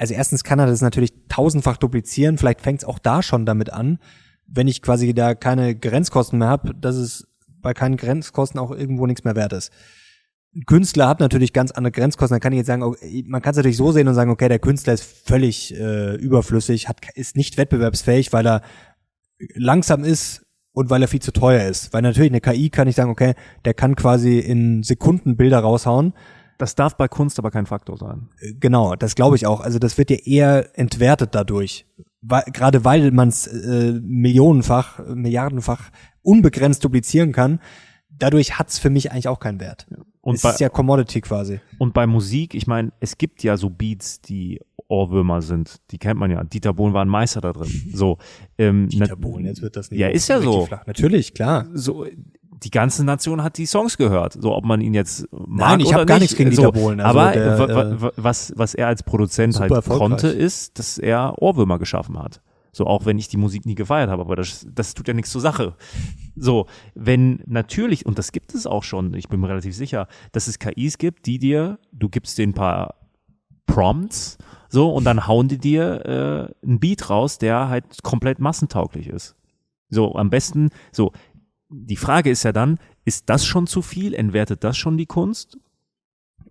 also 0.00 0.14
erstens 0.14 0.44
kann 0.44 0.58
er 0.58 0.66
das 0.66 0.80
natürlich 0.80 1.12
tausendfach 1.28 1.76
duplizieren, 1.76 2.38
vielleicht 2.38 2.60
fängt 2.60 2.80
es 2.80 2.84
auch 2.84 2.98
da 2.98 3.22
schon 3.22 3.46
damit 3.46 3.72
an, 3.72 3.98
wenn 4.46 4.66
ich 4.66 4.82
quasi 4.82 5.14
da 5.14 5.34
keine 5.34 5.76
Grenzkosten 5.76 6.38
mehr 6.38 6.48
habe, 6.48 6.74
dass 6.74 6.96
es 6.96 7.28
bei 7.46 7.74
keinen 7.74 7.96
Grenzkosten 7.96 8.58
auch 8.58 8.70
irgendwo 8.70 9.06
nichts 9.06 9.24
mehr 9.24 9.36
wert 9.36 9.52
ist. 9.52 9.70
Ein 10.56 10.64
Künstler 10.66 11.06
hat 11.06 11.20
natürlich 11.20 11.52
ganz 11.52 11.70
andere 11.70 11.92
Grenzkosten. 11.92 12.34
Dann 12.34 12.40
kann 12.40 12.52
ich 12.52 12.56
jetzt 12.56 12.66
sagen, 12.66 12.82
man 13.26 13.42
kann 13.42 13.52
es 13.52 13.58
natürlich 13.58 13.76
so 13.76 13.92
sehen 13.92 14.08
und 14.08 14.14
sagen, 14.14 14.30
okay, 14.30 14.48
der 14.48 14.58
Künstler 14.58 14.94
ist 14.94 15.04
völlig 15.04 15.78
äh, 15.78 16.16
überflüssig, 16.16 16.88
hat, 16.88 16.98
ist 17.14 17.36
nicht 17.36 17.56
wettbewerbsfähig, 17.56 18.32
weil 18.32 18.46
er 18.46 18.62
langsam 19.54 20.02
ist, 20.02 20.44
und 20.72 20.90
weil 20.90 21.02
er 21.02 21.08
viel 21.08 21.20
zu 21.20 21.32
teuer 21.32 21.68
ist. 21.68 21.92
Weil 21.92 22.02
natürlich 22.02 22.30
eine 22.30 22.40
KI 22.40 22.70
kann 22.70 22.88
ich 22.88 22.96
sagen, 22.96 23.10
okay, 23.10 23.34
der 23.64 23.74
kann 23.74 23.96
quasi 23.96 24.38
in 24.38 24.82
Sekunden 24.82 25.36
Bilder 25.36 25.60
raushauen. 25.60 26.14
Das 26.60 26.74
darf 26.74 26.96
bei 26.96 27.08
Kunst 27.08 27.38
aber 27.38 27.50
kein 27.50 27.66
Faktor 27.66 27.96
sein. 27.96 28.28
Äh, 28.40 28.52
genau, 28.60 28.94
das 28.96 29.14
glaube 29.14 29.36
ich 29.36 29.46
auch. 29.46 29.60
Also 29.60 29.78
das 29.78 29.96
wird 29.98 30.10
ja 30.10 30.16
eher 30.16 30.78
entwertet 30.78 31.30
dadurch. 31.34 31.86
Weil, 32.22 32.42
gerade 32.52 32.84
weil 32.84 33.10
man 33.12 33.28
es 33.28 33.46
äh, 33.46 33.92
millionenfach, 34.02 34.98
milliardenfach 35.14 35.90
unbegrenzt 36.22 36.84
duplizieren 36.84 37.32
kann, 37.32 37.60
dadurch 38.10 38.58
hat's 38.58 38.78
für 38.78 38.90
mich 38.90 39.10
eigentlich 39.10 39.28
auch 39.28 39.40
keinen 39.40 39.58
Wert. 39.60 39.86
Und 40.20 40.34
es 40.34 40.42
bei, 40.42 40.50
ist 40.50 40.60
ja 40.60 40.68
Commodity 40.68 41.22
quasi. 41.22 41.60
und 41.78 41.94
bei 41.94 42.06
Musik, 42.06 42.54
ich 42.54 42.66
meine, 42.66 42.92
es 43.00 43.16
gibt 43.16 43.42
ja 43.42 43.56
so 43.56 43.70
Beats, 43.70 44.20
die 44.20 44.60
Ohrwürmer 44.88 45.40
sind. 45.40 45.76
Die 45.92 45.98
kennt 45.98 46.20
man 46.20 46.30
ja. 46.30 46.44
Dieter 46.44 46.74
Bohlen 46.74 46.92
war 46.92 47.02
ein 47.02 47.08
Meister 47.08 47.40
da 47.40 47.52
drin. 47.54 47.70
So, 47.94 48.18
ähm, 48.58 48.88
na- 48.92 49.06
wird 49.08 49.76
das 49.76 49.88
Ja, 49.90 50.08
ist 50.08 50.28
ja 50.28 50.40
so. 50.42 50.66
Flach. 50.66 50.86
Natürlich, 50.86 51.32
klar. 51.32 51.66
so 51.72 52.04
die 52.62 52.70
ganze 52.70 53.04
Nation 53.04 53.42
hat 53.42 53.56
die 53.58 53.66
Songs 53.66 53.96
gehört, 53.96 54.34
so 54.34 54.54
ob 54.54 54.64
man 54.64 54.80
ihn 54.80 54.94
jetzt 54.94 55.26
mag 55.32 55.70
Nein, 55.70 55.80
ich 55.80 55.86
oder 55.88 56.00
hab 56.00 56.06
gar 56.06 56.14
nicht. 56.16 56.22
nichts 56.22 56.36
gegen 56.36 56.52
so, 56.52 56.62
Dieter 56.70 56.72
Bohlen, 56.72 57.00
also 57.00 57.18
aber 57.18 57.32
der, 57.32 57.58
äh, 57.58 58.02
wa- 58.02 58.12
was 58.16 58.52
was 58.56 58.74
er 58.74 58.86
als 58.88 59.02
Produzent 59.02 59.58
halt 59.58 59.72
konnte, 59.86 60.28
ist, 60.28 60.78
dass 60.78 60.98
er 60.98 61.34
Ohrwürmer 61.40 61.78
geschaffen 61.78 62.18
hat. 62.18 62.40
So 62.72 62.86
auch 62.86 63.04
wenn 63.04 63.18
ich 63.18 63.26
die 63.28 63.36
Musik 63.36 63.66
nie 63.66 63.74
gefeiert 63.74 64.10
habe, 64.10 64.22
aber 64.22 64.36
das 64.36 64.66
das 64.72 64.94
tut 64.94 65.08
ja 65.08 65.14
nichts 65.14 65.30
zur 65.30 65.40
Sache. 65.40 65.74
So, 66.36 66.66
wenn 66.94 67.42
natürlich 67.46 68.06
und 68.06 68.18
das 68.18 68.30
gibt 68.30 68.54
es 68.54 68.66
auch 68.66 68.84
schon, 68.84 69.14
ich 69.14 69.28
bin 69.28 69.40
mir 69.40 69.48
relativ 69.48 69.74
sicher, 69.74 70.06
dass 70.32 70.46
es 70.46 70.58
KIs 70.58 70.98
gibt, 70.98 71.26
die 71.26 71.38
dir, 71.38 71.78
du 71.92 72.08
gibst 72.08 72.38
denen 72.38 72.52
ein 72.52 72.54
paar 72.54 72.94
Prompts, 73.66 74.38
so 74.68 74.92
und 74.92 75.04
dann 75.04 75.26
hauen 75.26 75.48
die 75.48 75.58
dir 75.58 76.50
äh, 76.62 76.66
einen 76.66 76.80
Beat 76.80 77.10
raus, 77.10 77.38
der 77.38 77.68
halt 77.68 78.02
komplett 78.02 78.38
massentauglich 78.38 79.08
ist. 79.08 79.36
So, 79.92 80.14
am 80.14 80.30
besten, 80.30 80.70
so, 80.92 81.10
die 81.70 81.96
Frage 81.96 82.30
ist 82.30 82.42
ja 82.42 82.52
dann, 82.52 82.78
ist 83.04 83.28
das 83.28 83.46
schon 83.46 83.66
zu 83.66 83.82
viel? 83.82 84.14
Entwertet 84.14 84.64
das 84.64 84.76
schon 84.76 84.98
die 84.98 85.06
Kunst? 85.06 85.58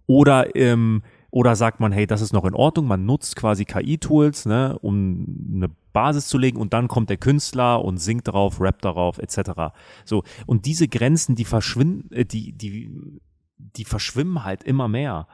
Oder, 0.08 0.56
ähm, 0.56 1.04
oder 1.30 1.56
sagt 1.56 1.80
man, 1.80 1.92
hey, 1.92 2.08
das 2.08 2.22
ist 2.22 2.34
noch 2.34 2.46
in 2.46 2.56
Ordnung, 2.56 2.88
man 2.88 3.06
nutzt 3.06 3.36
quasi 3.36 3.66
KI-Tools, 3.66 4.48
ne, 4.48 4.80
um 4.80 5.52
eine 5.54 5.70
Basis 5.94 6.28
zu 6.28 6.38
legen 6.38 6.58
und 6.58 6.74
dann 6.74 6.88
kommt 6.88 7.10
der 7.10 7.18
Künstler 7.18 7.84
und 7.84 7.98
singt 7.98 8.28
darauf, 8.28 8.60
rappt 8.60 8.86
darauf, 8.86 9.20
etc. 9.20 9.74
So, 10.06 10.24
und 10.48 10.66
diese 10.66 10.88
Grenzen, 10.88 11.36
die 11.36 11.46
verschwinden, 11.46 12.12
äh, 12.14 12.26
die, 12.26 12.54
die, 12.54 12.90
die 13.58 13.86
verschwimmen 13.86 14.44
halt 14.44 14.64
immer 14.64 14.88
mehr. 14.88 15.28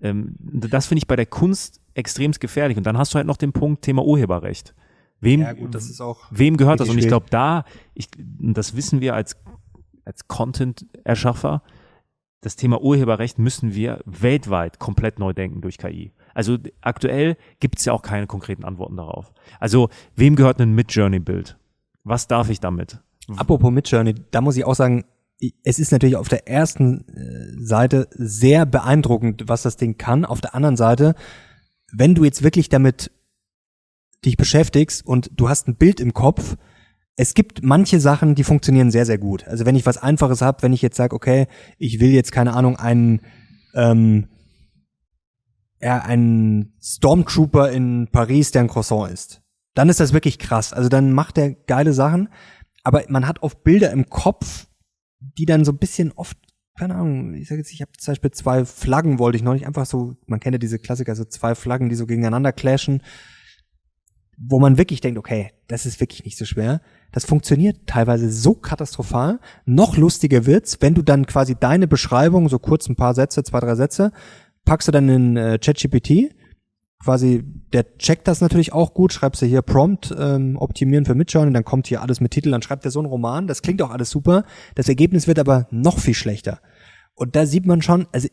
Ähm, 0.00 0.34
das 0.38 0.86
finde 0.86 0.98
ich 0.98 1.06
bei 1.06 1.16
der 1.16 1.26
Kunst 1.26 1.80
extremst 1.94 2.40
gefährlich. 2.40 2.76
Und 2.76 2.84
dann 2.84 2.98
hast 2.98 3.14
du 3.14 3.16
halt 3.16 3.26
noch 3.26 3.36
den 3.36 3.52
Punkt 3.52 3.82
Thema 3.82 4.04
Urheberrecht. 4.04 4.74
Wem, 5.20 5.40
Ja, 5.40 5.52
gut, 5.52 5.74
das 5.74 5.88
ist 5.90 6.00
auch. 6.00 6.26
wem 6.30 6.56
gehört 6.56 6.80
das? 6.80 6.88
Und 6.88 6.98
ich 6.98 7.08
glaube, 7.08 7.26
da, 7.30 7.64
ich, 7.94 8.08
das 8.18 8.76
wissen 8.76 9.00
wir 9.00 9.14
als, 9.14 9.36
als 10.04 10.28
Content-Erschaffer, 10.28 11.62
das 12.40 12.54
Thema 12.54 12.80
Urheberrecht 12.80 13.38
müssen 13.38 13.74
wir 13.74 14.00
weltweit 14.04 14.78
komplett 14.78 15.18
neu 15.18 15.32
denken 15.32 15.60
durch 15.60 15.76
KI. 15.76 16.12
Also 16.34 16.56
aktuell 16.80 17.36
gibt 17.58 17.78
es 17.80 17.84
ja 17.84 17.92
auch 17.92 18.02
keine 18.02 18.28
konkreten 18.28 18.64
Antworten 18.64 18.96
darauf. 18.96 19.32
Also 19.58 19.88
wem 20.14 20.36
gehört 20.36 20.60
ein 20.60 20.72
Mid-Journey-Bild? 20.72 21.58
Was 22.04 22.28
darf 22.28 22.48
ich 22.48 22.60
damit? 22.60 23.00
Apropos 23.36 23.70
Midjourney, 23.70 24.14
da 24.30 24.40
muss 24.40 24.56
ich 24.56 24.64
auch 24.64 24.74
sagen, 24.74 25.04
es 25.62 25.78
ist 25.78 25.92
natürlich 25.92 26.16
auf 26.16 26.28
der 26.28 26.48
ersten 26.48 27.06
äh, 27.08 27.62
Seite 27.64 28.08
sehr 28.12 28.66
beeindruckend, 28.66 29.44
was 29.46 29.62
das 29.62 29.76
Ding 29.76 29.98
kann. 29.98 30.24
Auf 30.24 30.40
der 30.40 30.54
anderen 30.54 30.76
Seite, 30.76 31.14
wenn 31.92 32.14
du 32.14 32.24
jetzt 32.24 32.42
wirklich 32.42 32.68
damit 32.68 33.10
dich 34.24 34.36
beschäftigst 34.36 35.04
und 35.06 35.30
du 35.34 35.48
hast 35.48 35.68
ein 35.68 35.76
Bild 35.76 36.00
im 36.00 36.14
Kopf, 36.14 36.56
es 37.20 37.34
gibt 37.34 37.64
manche 37.64 37.98
Sachen, 37.98 38.36
die 38.36 38.44
funktionieren 38.44 38.92
sehr, 38.92 39.04
sehr 39.04 39.18
gut. 39.18 39.46
Also 39.48 39.66
wenn 39.66 39.74
ich 39.74 39.86
was 39.86 39.98
Einfaches 39.98 40.40
habe, 40.40 40.62
wenn 40.62 40.72
ich 40.72 40.82
jetzt 40.82 40.96
sage, 40.96 41.16
okay, 41.16 41.48
ich 41.76 41.98
will 41.98 42.10
jetzt, 42.10 42.30
keine 42.30 42.54
Ahnung, 42.54 42.76
einen, 42.76 43.22
ähm, 43.74 44.28
ja, 45.80 45.98
einen 45.98 46.74
Stormtrooper 46.80 47.72
in 47.72 48.08
Paris, 48.12 48.52
der 48.52 48.62
ein 48.62 48.68
Croissant 48.68 49.10
ist, 49.10 49.42
dann 49.74 49.88
ist 49.88 49.98
das 49.98 50.12
wirklich 50.12 50.38
krass. 50.38 50.72
Also 50.72 50.88
dann 50.88 51.12
macht 51.12 51.36
der 51.36 51.54
geile 51.54 51.92
Sachen, 51.92 52.28
aber 52.84 53.02
man 53.08 53.26
hat 53.26 53.42
oft 53.42 53.64
Bilder 53.64 53.90
im 53.90 54.08
Kopf, 54.08 54.68
die 55.18 55.44
dann 55.44 55.64
so 55.64 55.72
ein 55.72 55.78
bisschen 55.78 56.12
oft, 56.12 56.36
keine 56.78 56.94
Ahnung, 56.94 57.34
ich 57.34 57.48
sage 57.48 57.60
jetzt, 57.60 57.72
ich 57.72 57.80
habe 57.80 57.90
zum 57.98 58.12
Beispiel 58.12 58.30
zwei 58.30 58.64
Flaggen, 58.64 59.18
wollte 59.18 59.36
ich 59.36 59.42
noch 59.42 59.54
nicht 59.54 59.66
einfach 59.66 59.86
so, 59.86 60.14
man 60.26 60.38
kennt 60.38 60.54
ja 60.54 60.58
diese 60.58 60.78
Klassiker, 60.78 61.16
so 61.16 61.24
zwei 61.24 61.56
Flaggen, 61.56 61.88
die 61.88 61.96
so 61.96 62.06
gegeneinander 62.06 62.52
clashen, 62.52 63.02
wo 64.40 64.60
man 64.60 64.78
wirklich 64.78 65.00
denkt, 65.00 65.18
okay, 65.18 65.50
das 65.66 65.84
ist 65.84 66.00
wirklich 66.00 66.24
nicht 66.24 66.38
so 66.38 66.44
schwer. 66.44 66.80
Das 67.12 67.24
funktioniert 67.24 67.86
teilweise 67.86 68.30
so 68.30 68.54
katastrophal. 68.54 69.40
Noch 69.64 69.96
lustiger 69.96 70.46
wird's, 70.46 70.78
wenn 70.80 70.94
du 70.94 71.02
dann 71.02 71.26
quasi 71.26 71.56
deine 71.58 71.88
Beschreibung, 71.88 72.48
so 72.48 72.58
kurz 72.58 72.88
ein 72.88 72.96
paar 72.96 73.14
Sätze, 73.14 73.42
zwei, 73.42 73.60
drei 73.60 73.74
Sätze, 73.74 74.12
packst 74.64 74.88
du 74.88 74.92
dann 74.92 75.08
in 75.08 75.36
äh, 75.36 75.58
ChatGPT, 75.58 76.34
quasi, 77.02 77.44
der 77.72 77.96
checkt 77.98 78.28
das 78.28 78.40
natürlich 78.40 78.72
auch 78.72 78.94
gut, 78.94 79.12
schreibst 79.12 79.42
du 79.42 79.46
hier 79.46 79.62
Prompt, 79.62 80.14
ähm, 80.16 80.56
optimieren 80.56 81.04
für 81.04 81.14
Midjourney, 81.14 81.52
dann 81.52 81.64
kommt 81.64 81.86
hier 81.86 82.02
alles 82.02 82.20
mit 82.20 82.32
Titel, 82.32 82.50
dann 82.50 82.62
schreibt 82.62 82.84
er 82.84 82.90
so 82.90 82.98
einen 82.98 83.08
Roman, 83.08 83.46
das 83.46 83.62
klingt 83.62 83.82
auch 83.82 83.90
alles 83.90 84.10
super, 84.10 84.44
das 84.74 84.88
Ergebnis 84.88 85.26
wird 85.26 85.38
aber 85.38 85.66
noch 85.70 85.98
viel 85.98 86.14
schlechter. 86.14 86.60
Und 87.14 87.34
da 87.34 87.46
sieht 87.46 87.66
man 87.66 87.82
schon, 87.82 88.06
also 88.12 88.28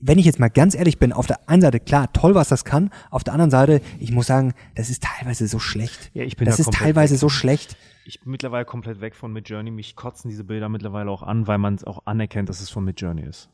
wenn 0.00 0.18
ich 0.18 0.26
jetzt 0.26 0.40
mal 0.40 0.48
ganz 0.48 0.74
ehrlich 0.74 0.98
bin, 0.98 1.12
auf 1.12 1.26
der 1.26 1.48
einen 1.48 1.62
Seite 1.62 1.78
klar, 1.78 2.12
toll, 2.12 2.34
was 2.34 2.48
das 2.48 2.64
kann, 2.64 2.90
auf 3.10 3.22
der 3.22 3.32
anderen 3.32 3.50
Seite, 3.50 3.80
ich 4.00 4.10
muss 4.10 4.26
sagen, 4.26 4.54
das 4.74 4.90
ist 4.90 5.04
teilweise 5.04 5.46
so 5.46 5.58
schlecht. 5.58 6.10
Ja, 6.14 6.24
ich 6.24 6.36
bin 6.36 6.46
das 6.46 6.56
da 6.56 6.62
ist 6.62 6.72
teilweise 6.72 7.14
weg. 7.14 7.20
so 7.20 7.28
schlecht. 7.28 7.76
Ich 8.04 8.20
bin 8.20 8.32
mittlerweile 8.32 8.64
komplett 8.64 9.00
weg 9.00 9.14
von 9.14 9.32
Midjourney. 9.32 9.70
Mich 9.70 9.94
kotzen 9.94 10.30
diese 10.30 10.44
Bilder 10.44 10.68
mittlerweile 10.68 11.10
auch 11.10 11.22
an, 11.22 11.46
weil 11.46 11.58
man 11.58 11.74
es 11.74 11.84
auch 11.84 12.06
anerkennt, 12.06 12.48
dass 12.48 12.60
es 12.60 12.70
von 12.70 12.84
Midjourney 12.84 13.22
ist. 13.22 13.50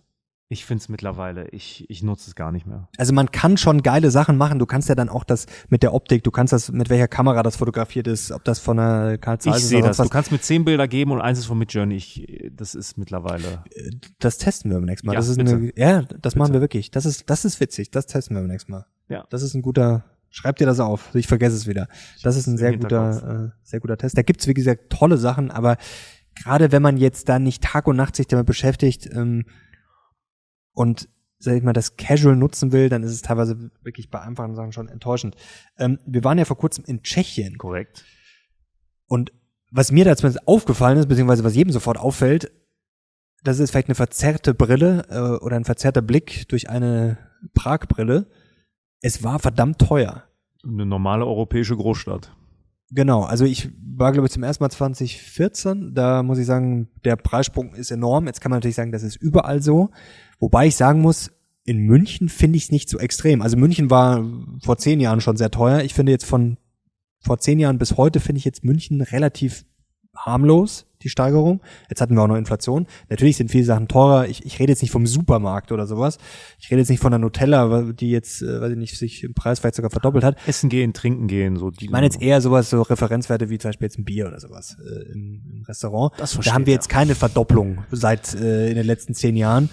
Ich 0.48 0.66
finde 0.66 0.82
es 0.82 0.88
mittlerweile, 0.90 1.48
ich, 1.48 1.88
ich 1.88 2.02
nutze 2.02 2.28
es 2.28 2.34
gar 2.34 2.52
nicht 2.52 2.66
mehr. 2.66 2.88
Also 2.98 3.14
man 3.14 3.32
kann 3.32 3.56
schon 3.56 3.82
geile 3.82 4.10
Sachen 4.10 4.36
machen. 4.36 4.58
Du 4.58 4.66
kannst 4.66 4.90
ja 4.90 4.94
dann 4.94 5.08
auch 5.08 5.24
das 5.24 5.46
mit 5.70 5.82
der 5.82 5.94
Optik, 5.94 6.22
du 6.22 6.30
kannst 6.30 6.52
das, 6.52 6.70
mit 6.70 6.90
welcher 6.90 7.08
Kamera 7.08 7.42
das 7.42 7.56
fotografiert 7.56 8.06
ist, 8.06 8.30
ob 8.30 8.44
das 8.44 8.58
von 8.58 8.78
einer 8.78 9.16
Karl 9.16 9.38
Zeiss 9.40 9.56
Ich 9.56 9.64
sehe 9.66 9.78
oder 9.78 9.88
das. 9.88 9.96
sonst 9.96 10.10
Du 10.10 10.12
kannst 10.12 10.32
mir 10.32 10.40
zehn 10.40 10.64
Bilder 10.66 10.86
geben 10.86 11.12
und 11.12 11.22
eins 11.22 11.38
ist 11.38 11.46
von 11.46 11.56
Midjourney. 11.56 11.96
Ich, 11.96 12.50
das 12.52 12.74
ist 12.74 12.98
mittlerweile. 12.98 13.64
Das 14.18 14.36
testen 14.36 14.70
wir 14.70 14.76
beim 14.76 14.84
nächsten 14.84 15.06
Mal. 15.06 15.14
Ja, 15.14 15.18
das 15.18 15.28
ist 15.28 15.38
bitte. 15.38 15.54
eine, 15.54 15.72
ja, 15.76 16.02
das 16.02 16.36
machen 16.36 16.52
wir 16.52 16.60
wirklich. 16.60 16.90
Das 16.90 17.06
ist, 17.06 17.30
das 17.30 17.46
ist 17.46 17.58
witzig. 17.60 17.90
Das 17.90 18.06
testen 18.06 18.36
wir 18.36 18.42
beim 18.42 18.50
nächsten 18.50 18.70
Mal. 18.70 18.84
Ja. 19.08 19.24
Das 19.30 19.42
ist 19.42 19.54
ein 19.54 19.62
guter, 19.62 20.04
schreib 20.28 20.56
dir 20.56 20.66
das 20.66 20.78
auf. 20.78 21.14
Ich 21.14 21.26
vergesse 21.26 21.56
es 21.56 21.66
wieder. 21.66 21.88
Das 22.22 22.36
ist 22.36 22.46
ein 22.46 22.58
sehr 22.58 22.76
guter, 22.76 23.46
äh, 23.46 23.58
sehr 23.62 23.80
guter 23.80 23.96
Test. 23.96 24.18
Da 24.18 24.22
gibt's 24.22 24.46
wie 24.46 24.54
gesagt 24.54 24.90
tolle 24.90 25.16
Sachen, 25.16 25.50
aber 25.50 25.78
gerade 26.34 26.70
wenn 26.70 26.82
man 26.82 26.98
jetzt 26.98 27.30
da 27.30 27.38
nicht 27.38 27.62
Tag 27.62 27.86
und 27.86 27.96
Nacht 27.96 28.14
sich 28.14 28.26
damit 28.26 28.44
beschäftigt, 28.44 29.08
ähm, 29.10 29.46
und 30.74 31.08
sag 31.38 31.56
ich 31.56 31.62
mal, 31.62 31.72
das 31.72 31.96
Casual 31.96 32.36
nutzen 32.36 32.72
will, 32.72 32.88
dann 32.88 33.02
ist 33.02 33.12
es 33.12 33.22
teilweise 33.22 33.70
wirklich 33.82 34.10
bei 34.10 34.20
einfachen 34.20 34.54
Sachen 34.54 34.72
schon 34.72 34.88
enttäuschend. 34.88 35.36
Ähm, 35.78 35.98
wir 36.06 36.24
waren 36.24 36.38
ja 36.38 36.44
vor 36.44 36.58
kurzem 36.58 36.84
in 36.86 37.02
Tschechien 37.02 37.58
Korrekt. 37.58 38.04
und 39.06 39.32
was 39.70 39.90
mir 39.90 40.04
da 40.04 40.16
zumindest 40.16 40.46
aufgefallen 40.46 40.98
ist, 40.98 41.08
beziehungsweise 41.08 41.42
was 41.42 41.56
jedem 41.56 41.72
sofort 41.72 41.98
auffällt, 41.98 42.52
das 43.42 43.58
ist 43.58 43.70
vielleicht 43.70 43.88
eine 43.88 43.96
verzerrte 43.96 44.54
Brille 44.54 45.04
äh, 45.10 45.44
oder 45.44 45.56
ein 45.56 45.64
verzerrter 45.64 46.00
Blick 46.00 46.48
durch 46.48 46.70
eine 46.70 47.18
Prag-Brille. 47.54 48.26
Es 49.00 49.22
war 49.22 49.38
verdammt 49.38 49.80
teuer. 49.80 50.24
Eine 50.62 50.86
normale 50.86 51.26
europäische 51.26 51.76
Großstadt. 51.76 52.34
Genau, 52.90 53.22
also 53.22 53.44
ich 53.44 53.70
war, 53.82 54.12
glaube 54.12 54.26
ich, 54.26 54.32
zum 54.32 54.44
ersten 54.44 54.62
Mal 54.62 54.70
2014. 54.70 55.94
Da 55.94 56.22
muss 56.22 56.38
ich 56.38 56.46
sagen, 56.46 56.88
der 57.04 57.16
Preissprung 57.16 57.74
ist 57.74 57.90
enorm. 57.90 58.26
Jetzt 58.26 58.40
kann 58.40 58.50
man 58.50 58.58
natürlich 58.58 58.76
sagen, 58.76 58.92
das 58.92 59.02
ist 59.02 59.16
überall 59.16 59.60
so. 59.60 59.90
Wobei 60.38 60.66
ich 60.66 60.76
sagen 60.76 61.00
muss, 61.00 61.30
in 61.64 61.78
München 61.78 62.28
finde 62.28 62.58
ich 62.58 62.64
es 62.64 62.70
nicht 62.70 62.88
so 62.88 62.98
extrem. 62.98 63.40
Also 63.42 63.56
München 63.56 63.90
war 63.90 64.24
vor 64.62 64.76
zehn 64.76 65.00
Jahren 65.00 65.20
schon 65.20 65.36
sehr 65.36 65.50
teuer. 65.50 65.80
Ich 65.80 65.94
finde 65.94 66.12
jetzt 66.12 66.26
von 66.26 66.58
vor 67.20 67.38
zehn 67.38 67.58
Jahren 67.58 67.78
bis 67.78 67.96
heute 67.96 68.20
finde 68.20 68.38
ich 68.38 68.44
jetzt 68.44 68.64
München 68.64 69.00
relativ 69.00 69.64
harmlos, 70.14 70.86
die 71.02 71.08
Steigerung. 71.08 71.60
Jetzt 71.88 72.00
hatten 72.00 72.14
wir 72.14 72.22
auch 72.22 72.28
noch 72.28 72.36
Inflation. 72.36 72.86
Natürlich 73.08 73.36
sind 73.36 73.50
viele 73.50 73.64
Sachen 73.64 73.88
teurer. 73.88 74.28
Ich, 74.28 74.44
ich 74.44 74.58
rede 74.58 74.72
jetzt 74.72 74.82
nicht 74.82 74.90
vom 74.90 75.06
Supermarkt 75.06 75.72
oder 75.72 75.86
sowas. 75.86 76.18
Ich 76.58 76.70
rede 76.70 76.80
jetzt 76.80 76.88
nicht 76.88 77.00
von 77.00 77.10
der 77.10 77.18
Nutella, 77.18 77.92
die 77.92 78.10
jetzt, 78.10 78.42
äh, 78.42 78.60
weiß 78.60 78.72
ich 78.72 78.78
nicht, 78.78 78.96
sich 78.96 79.24
im 79.24 79.34
Preis 79.34 79.58
vielleicht 79.58 79.74
sogar 79.74 79.90
verdoppelt 79.90 80.22
hat. 80.22 80.36
Essen 80.46 80.68
gehen, 80.68 80.92
trinken 80.92 81.26
gehen, 81.26 81.56
so 81.56 81.70
die. 81.70 81.86
Ich 81.86 81.90
meine 81.90 82.06
jetzt 82.06 82.22
eher 82.22 82.40
sowas, 82.40 82.70
so 82.70 82.82
Referenzwerte 82.82 83.50
wie 83.50 83.58
zum 83.58 83.70
Beispiel 83.70 83.86
jetzt 83.86 83.98
ein 83.98 84.04
Bier 84.04 84.28
oder 84.28 84.38
sowas 84.38 84.76
äh, 84.80 85.12
im, 85.12 85.42
im 85.50 85.62
Restaurant. 85.66 86.12
Das 86.16 86.30
da 86.30 86.34
versteht 86.36 86.54
haben 86.54 86.66
wir 86.66 86.74
jetzt 86.74 86.88
keine 86.88 87.14
Verdopplung 87.14 87.84
seit 87.90 88.34
äh, 88.34 88.68
in 88.68 88.76
den 88.76 88.86
letzten 88.86 89.14
zehn 89.14 89.36
Jahren. 89.36 89.70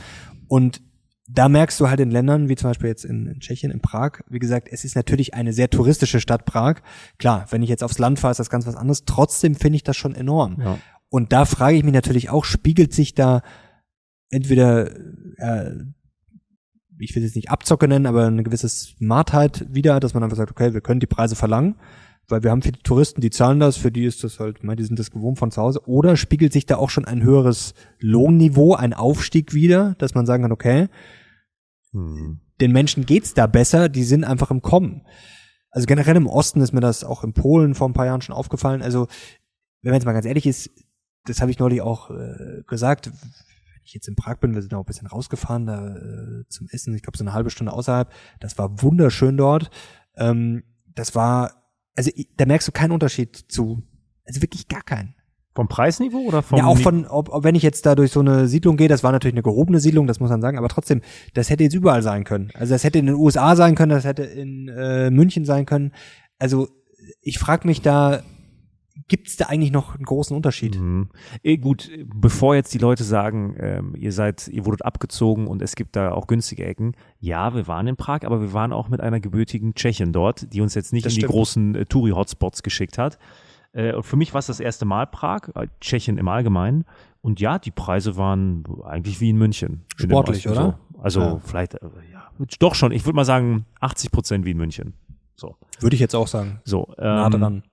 Und 0.51 0.81
da 1.29 1.47
merkst 1.47 1.79
du 1.79 1.87
halt 1.87 2.01
in 2.01 2.11
Ländern, 2.11 2.49
wie 2.49 2.57
zum 2.57 2.69
Beispiel 2.69 2.89
jetzt 2.89 3.05
in, 3.05 3.25
in 3.25 3.39
Tschechien, 3.39 3.71
in 3.71 3.79
Prag, 3.79 4.19
wie 4.27 4.37
gesagt, 4.37 4.67
es 4.69 4.83
ist 4.83 4.97
natürlich 4.97 5.33
eine 5.33 5.53
sehr 5.53 5.69
touristische 5.69 6.19
Stadt 6.19 6.43
Prag. 6.43 6.81
Klar, 7.19 7.45
wenn 7.51 7.63
ich 7.63 7.69
jetzt 7.69 7.85
aufs 7.85 7.99
Land 7.99 8.19
fahre, 8.19 8.31
ist 8.31 8.39
das 8.41 8.49
ganz 8.49 8.67
was 8.67 8.75
anderes. 8.75 9.05
Trotzdem 9.05 9.55
finde 9.55 9.77
ich 9.77 9.85
das 9.85 9.95
schon 9.95 10.13
enorm. 10.13 10.57
Ja. 10.59 10.77
Und 11.07 11.31
da 11.31 11.45
frage 11.45 11.77
ich 11.77 11.85
mich 11.85 11.93
natürlich 11.93 12.29
auch, 12.29 12.43
spiegelt 12.43 12.91
sich 12.91 13.15
da 13.15 13.43
entweder, 14.29 14.91
äh, 15.37 15.71
ich 16.99 17.15
will 17.15 17.23
es 17.23 17.33
nicht 17.33 17.49
Abzocke 17.49 17.87
nennen, 17.87 18.05
aber 18.05 18.27
eine 18.27 18.43
gewisse 18.43 18.67
Smartheit 18.67 19.65
wieder, 19.73 20.01
dass 20.01 20.13
man 20.13 20.21
einfach 20.21 20.35
sagt, 20.35 20.51
okay, 20.51 20.73
wir 20.73 20.81
können 20.81 20.99
die 20.99 21.07
Preise 21.07 21.37
verlangen, 21.37 21.75
weil 22.31 22.43
wir 22.43 22.51
haben 22.51 22.61
viele 22.61 22.79
Touristen, 22.79 23.21
die 23.21 23.29
zahlen 23.29 23.59
das, 23.59 23.77
für 23.77 23.91
die 23.91 24.05
ist 24.05 24.23
das 24.23 24.39
halt, 24.39 24.63
meine, 24.63 24.77
die 24.77 24.85
sind 24.85 24.97
das 24.97 25.11
gewohnt 25.11 25.37
von 25.37 25.51
zu 25.51 25.61
Hause. 25.61 25.87
Oder 25.87 26.17
spiegelt 26.17 26.53
sich 26.53 26.65
da 26.65 26.77
auch 26.77 26.89
schon 26.89 27.05
ein 27.05 27.21
höheres 27.21 27.73
Lohnniveau, 27.99 28.75
ein 28.75 28.93
Aufstieg 28.93 29.53
wieder, 29.53 29.95
dass 29.97 30.15
man 30.15 30.25
sagen 30.25 30.43
kann, 30.43 30.51
okay, 30.51 30.87
hm. 31.91 32.39
den 32.59 32.71
Menschen 32.71 33.05
geht's 33.05 33.33
da 33.33 33.47
besser, 33.47 33.89
die 33.89 34.03
sind 34.03 34.23
einfach 34.23 34.51
im 34.51 34.61
Kommen. 34.61 35.05
Also 35.71 35.85
generell 35.85 36.17
im 36.17 36.27
Osten 36.27 36.61
ist 36.61 36.73
mir 36.73 36.81
das 36.81 37.03
auch 37.03 37.23
in 37.23 37.33
Polen 37.33 37.75
vor 37.75 37.87
ein 37.87 37.93
paar 37.93 38.05
Jahren 38.05 38.21
schon 38.21 38.35
aufgefallen. 38.35 38.81
Also, 38.81 39.07
wenn 39.81 39.91
man 39.91 39.99
jetzt 39.99 40.05
mal 40.05 40.13
ganz 40.13 40.25
ehrlich 40.25 40.45
ist, 40.45 40.69
das 41.25 41.41
habe 41.41 41.51
ich 41.51 41.59
neulich 41.59 41.81
auch 41.81 42.11
äh, 42.11 42.63
gesagt, 42.67 43.07
wenn 43.07 43.81
ich 43.85 43.93
jetzt 43.93 44.07
in 44.07 44.15
Prag 44.15 44.37
bin, 44.39 44.53
wir 44.53 44.61
sind 44.61 44.73
auch 44.73 44.79
ein 44.79 44.85
bisschen 44.85 45.07
rausgefahren 45.07 45.65
da 45.65 45.95
äh, 45.95 46.43
zum 46.49 46.67
Essen, 46.69 46.93
ich 46.93 47.03
glaube 47.03 47.17
so 47.17 47.23
eine 47.23 47.33
halbe 47.33 47.49
Stunde 47.49 47.73
außerhalb, 47.73 48.11
das 48.39 48.57
war 48.57 48.81
wunderschön 48.81 49.37
dort. 49.37 49.71
Ähm, 50.15 50.63
das 50.93 51.15
war, 51.15 51.60
also 51.95 52.11
da 52.37 52.45
merkst 52.45 52.67
du 52.67 52.71
keinen 52.71 52.91
Unterschied 52.91 53.35
zu, 53.35 53.83
also 54.25 54.41
wirklich 54.41 54.67
gar 54.67 54.83
keinen. 54.83 55.15
Vom 55.53 55.67
Preisniveau 55.67 56.19
oder 56.19 56.41
vom? 56.41 56.57
Ja, 56.57 56.65
auch 56.65 56.77
von, 56.77 57.05
ob, 57.07 57.27
ob 57.29 57.43
wenn 57.43 57.55
ich 57.55 57.63
jetzt 57.63 57.85
da 57.85 57.93
durch 57.93 58.11
so 58.11 58.21
eine 58.21 58.47
Siedlung 58.47 58.77
gehe, 58.77 58.87
das 58.87 59.03
war 59.03 59.11
natürlich 59.11 59.33
eine 59.33 59.43
gehobene 59.43 59.81
Siedlung, 59.81 60.07
das 60.07 60.21
muss 60.21 60.29
man 60.29 60.41
sagen, 60.41 60.57
aber 60.57 60.69
trotzdem, 60.69 61.01
das 61.33 61.49
hätte 61.49 61.63
jetzt 61.63 61.75
überall 61.75 62.01
sein 62.01 62.23
können. 62.23 62.51
Also 62.53 62.73
das 62.73 62.85
hätte 62.85 62.99
in 62.99 63.07
den 63.07 63.15
USA 63.15 63.57
sein 63.57 63.75
können, 63.75 63.89
das 63.89 64.05
hätte 64.05 64.23
in 64.23 64.69
äh, 64.69 65.11
München 65.11 65.43
sein 65.43 65.65
können. 65.65 65.91
Also 66.39 66.69
ich 67.21 67.37
frage 67.37 67.67
mich 67.67 67.81
da, 67.81 68.23
gibt 69.11 69.27
es 69.27 69.35
da 69.35 69.47
eigentlich 69.47 69.73
noch 69.73 69.95
einen 69.95 70.05
großen 70.05 70.33
Unterschied? 70.33 70.79
Mhm. 70.79 71.09
Eh, 71.43 71.57
gut, 71.57 71.91
bevor 72.15 72.55
jetzt 72.55 72.73
die 72.73 72.77
Leute 72.77 73.03
sagen, 73.03 73.57
ähm, 73.59 73.93
ihr 73.97 74.13
seid, 74.13 74.47
ihr 74.47 74.65
wurdet 74.65 74.85
abgezogen 74.85 75.47
und 75.47 75.61
es 75.61 75.75
gibt 75.75 75.97
da 75.97 76.13
auch 76.13 76.27
günstige 76.27 76.63
Ecken. 76.63 76.95
Ja, 77.19 77.53
wir 77.53 77.67
waren 77.67 77.87
in 77.87 77.97
Prag, 77.97 78.21
aber 78.23 78.39
wir 78.39 78.53
waren 78.53 78.71
auch 78.71 78.87
mit 78.87 79.01
einer 79.01 79.19
gebürtigen 79.19 79.75
Tschechin 79.75 80.13
dort, 80.13 80.53
die 80.53 80.61
uns 80.61 80.75
jetzt 80.75 80.93
nicht 80.93 81.05
das 81.05 81.11
in 81.11 81.19
stimmt. 81.19 81.29
die 81.29 81.35
großen 81.35 81.75
äh, 81.75 81.85
Touri-Hotspots 81.85 82.63
geschickt 82.63 82.97
hat. 82.97 83.19
Äh, 83.73 84.01
für 84.01 84.15
mich 84.15 84.33
war 84.33 84.39
es 84.39 84.47
das 84.47 84.61
erste 84.61 84.85
Mal 84.85 85.07
Prag, 85.07 85.49
äh, 85.55 85.67
Tschechien 85.81 86.17
im 86.17 86.29
Allgemeinen. 86.29 86.85
Und 87.19 87.41
ja, 87.41 87.59
die 87.59 87.71
Preise 87.71 88.15
waren 88.15 88.63
eigentlich 88.85 89.19
wie 89.19 89.31
in 89.31 89.37
München. 89.37 89.83
Sportlich, 89.97 90.45
in 90.45 90.53
oder? 90.53 90.79
So. 90.93 91.01
Also 91.01 91.19
ja. 91.19 91.41
vielleicht, 91.43 91.73
äh, 91.73 91.89
ja, 92.13 92.29
doch 92.59 92.75
schon. 92.75 92.93
Ich 92.93 93.05
würde 93.05 93.17
mal 93.17 93.25
sagen 93.25 93.65
80 93.81 94.09
Prozent 94.09 94.45
wie 94.45 94.51
in 94.51 94.57
München. 94.57 94.93
So. 95.35 95.57
Würde 95.81 95.95
ich 95.95 95.99
jetzt 95.99 96.15
auch 96.15 96.27
sagen. 96.27 96.61
So. 96.63 96.93
Ähm, 96.97 97.03
nah 97.03 97.29
dran. 97.29 97.63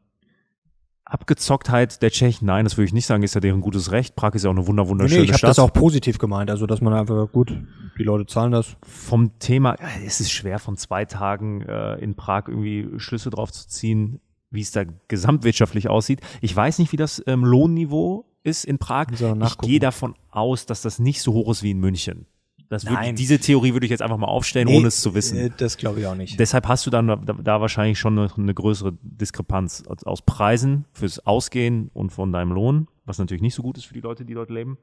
Abgezocktheit 1.08 2.02
der 2.02 2.10
Tschechen, 2.10 2.46
nein, 2.46 2.64
das 2.64 2.76
würde 2.76 2.86
ich 2.86 2.92
nicht 2.92 3.06
sagen, 3.06 3.22
ist 3.22 3.34
ja 3.34 3.40
deren 3.40 3.60
gutes 3.60 3.90
Recht. 3.92 4.14
Prag 4.16 4.34
ist 4.34 4.44
ja 4.44 4.50
auch 4.50 4.54
eine 4.54 4.66
wunder 4.66 4.88
wunderschöne 4.88 5.20
nee, 5.20 5.24
ich 5.24 5.28
Stadt. 5.30 5.38
Ich 5.38 5.42
habe 5.44 5.50
das 5.50 5.58
auch 5.58 5.72
positiv 5.72 6.18
gemeint, 6.18 6.50
also 6.50 6.66
dass 6.66 6.80
man 6.80 6.92
einfach 6.92 7.30
gut, 7.32 7.52
die 7.98 8.02
Leute 8.02 8.26
zahlen 8.26 8.52
das. 8.52 8.76
Vom 8.82 9.38
Thema, 9.38 9.76
es 10.04 10.20
ist 10.20 10.30
schwer 10.30 10.58
von 10.58 10.76
zwei 10.76 11.04
Tagen 11.04 11.62
äh, 11.62 11.94
in 11.96 12.14
Prag 12.14 12.48
irgendwie 12.48 12.98
Schlüsse 12.98 13.30
drauf 13.30 13.52
zu 13.52 13.68
ziehen 13.68 14.20
wie 14.50 14.60
es 14.60 14.70
da 14.70 14.84
gesamtwirtschaftlich 15.08 15.88
aussieht. 15.88 16.20
Ich 16.40 16.54
weiß 16.54 16.78
nicht, 16.78 16.92
wie 16.92 16.96
das 16.96 17.22
ähm, 17.26 17.44
Lohnniveau 17.44 18.24
ist 18.42 18.64
in 18.64 18.78
Prag. 18.78 19.08
Ich 19.12 19.58
gehe 19.58 19.80
davon 19.80 20.14
aus, 20.30 20.66
dass 20.66 20.82
das 20.82 20.98
nicht 20.98 21.22
so 21.22 21.32
hoch 21.32 21.50
ist 21.50 21.62
wie 21.62 21.72
in 21.72 21.80
München. 21.80 22.26
Das 22.68 22.84
würd, 22.84 23.18
diese 23.18 23.38
Theorie 23.38 23.72
würde 23.72 23.86
ich 23.86 23.90
jetzt 23.90 24.02
einfach 24.02 24.18
mal 24.18 24.26
aufstellen, 24.26 24.68
nee, 24.68 24.76
ohne 24.76 24.88
es 24.88 25.00
zu 25.00 25.14
wissen. 25.14 25.38
Äh, 25.38 25.50
das 25.56 25.78
glaube 25.78 26.00
ich 26.00 26.06
auch 26.06 26.14
nicht. 26.14 26.38
Deshalb 26.38 26.68
hast 26.68 26.84
du 26.86 26.90
dann 26.90 27.06
da, 27.06 27.16
da 27.16 27.60
wahrscheinlich 27.60 27.98
schon 27.98 28.18
eine, 28.18 28.30
eine, 28.36 28.52
größere 28.52 28.92
Diskrepanz 29.00 29.84
aus 29.86 30.22
Preisen 30.22 30.84
fürs 30.92 31.24
Ausgehen 31.26 31.90
und 31.94 32.10
von 32.10 32.30
deinem 32.30 32.52
Lohn, 32.52 32.88
was 33.06 33.18
natürlich 33.18 33.42
nicht 33.42 33.54
so 33.54 33.62
gut 33.62 33.78
ist 33.78 33.86
für 33.86 33.94
die 33.94 34.00
Leute, 34.00 34.26
die 34.26 34.34
dort 34.34 34.50
leben. 34.50 34.76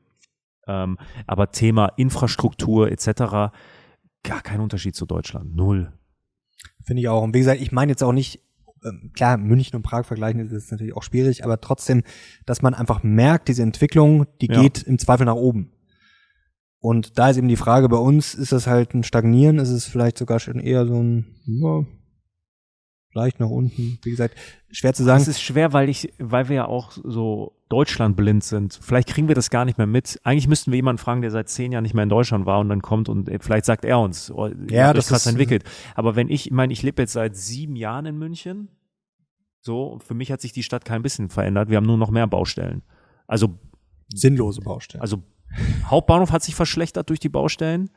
Ähm, 0.67 0.97
aber 1.27 1.51
Thema 1.51 1.87
Infrastruktur 1.95 2.91
etc. 2.91 3.07
gar 4.23 4.41
kein 4.41 4.61
Unterschied 4.61 4.95
zu 4.95 5.05
Deutschland. 5.05 5.55
Null. 5.55 5.93
Finde 6.83 7.01
ich 7.01 7.07
auch. 7.07 7.21
Und 7.21 7.35
wie 7.35 7.39
gesagt, 7.39 7.61
ich 7.61 7.71
meine 7.71 7.91
jetzt 7.91 8.03
auch 8.03 8.13
nicht 8.13 8.41
ähm, 8.83 9.11
klar, 9.13 9.37
München 9.37 9.75
und 9.75 9.83
Prag 9.83 10.05
vergleichen 10.05 10.39
ist, 10.39 10.51
ist 10.51 10.71
natürlich 10.71 10.95
auch 10.95 11.03
schwierig, 11.03 11.43
aber 11.43 11.61
trotzdem, 11.61 12.03
dass 12.45 12.61
man 12.61 12.73
einfach 12.73 13.03
merkt, 13.03 13.47
diese 13.47 13.63
Entwicklung, 13.63 14.25
die 14.41 14.47
ja. 14.47 14.61
geht 14.61 14.83
im 14.83 14.97
Zweifel 14.97 15.25
nach 15.25 15.35
oben. 15.35 15.71
Und 16.85 17.17
da 17.17 17.31
ist 17.31 17.37
eben 17.37 17.47
die 17.47 17.55
Frage 17.55 17.89
bei 17.89 17.97
uns, 17.97 18.35
ist 18.35 18.51
das 18.51 18.67
halt 18.67 18.93
ein 18.93 19.01
Stagnieren, 19.01 19.57
ist 19.57 19.71
es 19.71 19.85
vielleicht 19.85 20.19
sogar 20.19 20.39
schon 20.39 20.59
eher 20.59 20.85
so 20.85 21.01
ein, 21.01 21.25
ja, 21.47 21.83
leicht 23.11 23.39
nach 23.39 23.49
unten. 23.49 23.97
Wie 24.03 24.11
gesagt, 24.11 24.35
schwer 24.69 24.93
zu 24.93 25.03
sagen. 25.03 25.19
Es 25.19 25.27
ist 25.27 25.41
schwer, 25.41 25.73
weil 25.73 25.89
ich, 25.89 26.13
weil 26.19 26.47
wir 26.47 26.57
ja 26.57 26.65
auch 26.67 26.91
so 26.91 27.53
Deutschland 27.69 28.15
blind 28.15 28.43
sind. 28.43 28.77
Vielleicht 28.79 29.07
kriegen 29.07 29.27
wir 29.27 29.33
das 29.33 29.49
gar 29.49 29.65
nicht 29.65 29.79
mehr 29.79 29.87
mit. 29.87 30.19
Eigentlich 30.23 30.47
müssten 30.47 30.71
wir 30.71 30.75
jemanden 30.75 30.99
fragen, 30.99 31.23
der 31.23 31.31
seit 31.31 31.49
zehn 31.49 31.71
Jahren 31.71 31.81
nicht 31.81 31.95
mehr 31.95 32.03
in 32.03 32.09
Deutschland 32.09 32.45
war 32.45 32.59
und 32.59 32.69
dann 32.69 32.83
kommt 32.83 33.09
und 33.09 33.29
äh, 33.29 33.39
vielleicht 33.41 33.65
sagt 33.65 33.83
er 33.83 33.99
uns, 33.99 34.29
oh, 34.29 34.51
ja, 34.69 34.93
das 34.93 35.09
ist 35.09 35.25
entwickelt. 35.25 35.63
Aber 35.95 36.15
wenn 36.15 36.29
ich, 36.29 36.45
ich 36.45 36.51
meine, 36.51 36.71
ich 36.71 36.83
lebe 36.83 37.01
jetzt 37.01 37.13
seit 37.13 37.35
sieben 37.35 37.75
Jahren 37.75 38.05
in 38.05 38.19
München. 38.19 38.67
So, 39.59 39.97
für 40.05 40.13
mich 40.13 40.31
hat 40.31 40.39
sich 40.39 40.53
die 40.53 40.61
Stadt 40.61 40.85
kein 40.85 41.01
bisschen 41.01 41.29
verändert. 41.29 41.71
Wir 41.71 41.77
haben 41.77 41.87
nur 41.87 41.97
noch 41.97 42.11
mehr 42.11 42.27
Baustellen. 42.27 42.83
Also 43.25 43.57
sinnlose 44.13 44.61
Baustellen. 44.61 45.01
Also 45.01 45.23
Hauptbahnhof 45.85 46.31
hat 46.31 46.43
sich 46.43 46.55
verschlechtert 46.55 47.09
durch 47.09 47.19
die 47.19 47.29
Baustellen. 47.29 47.89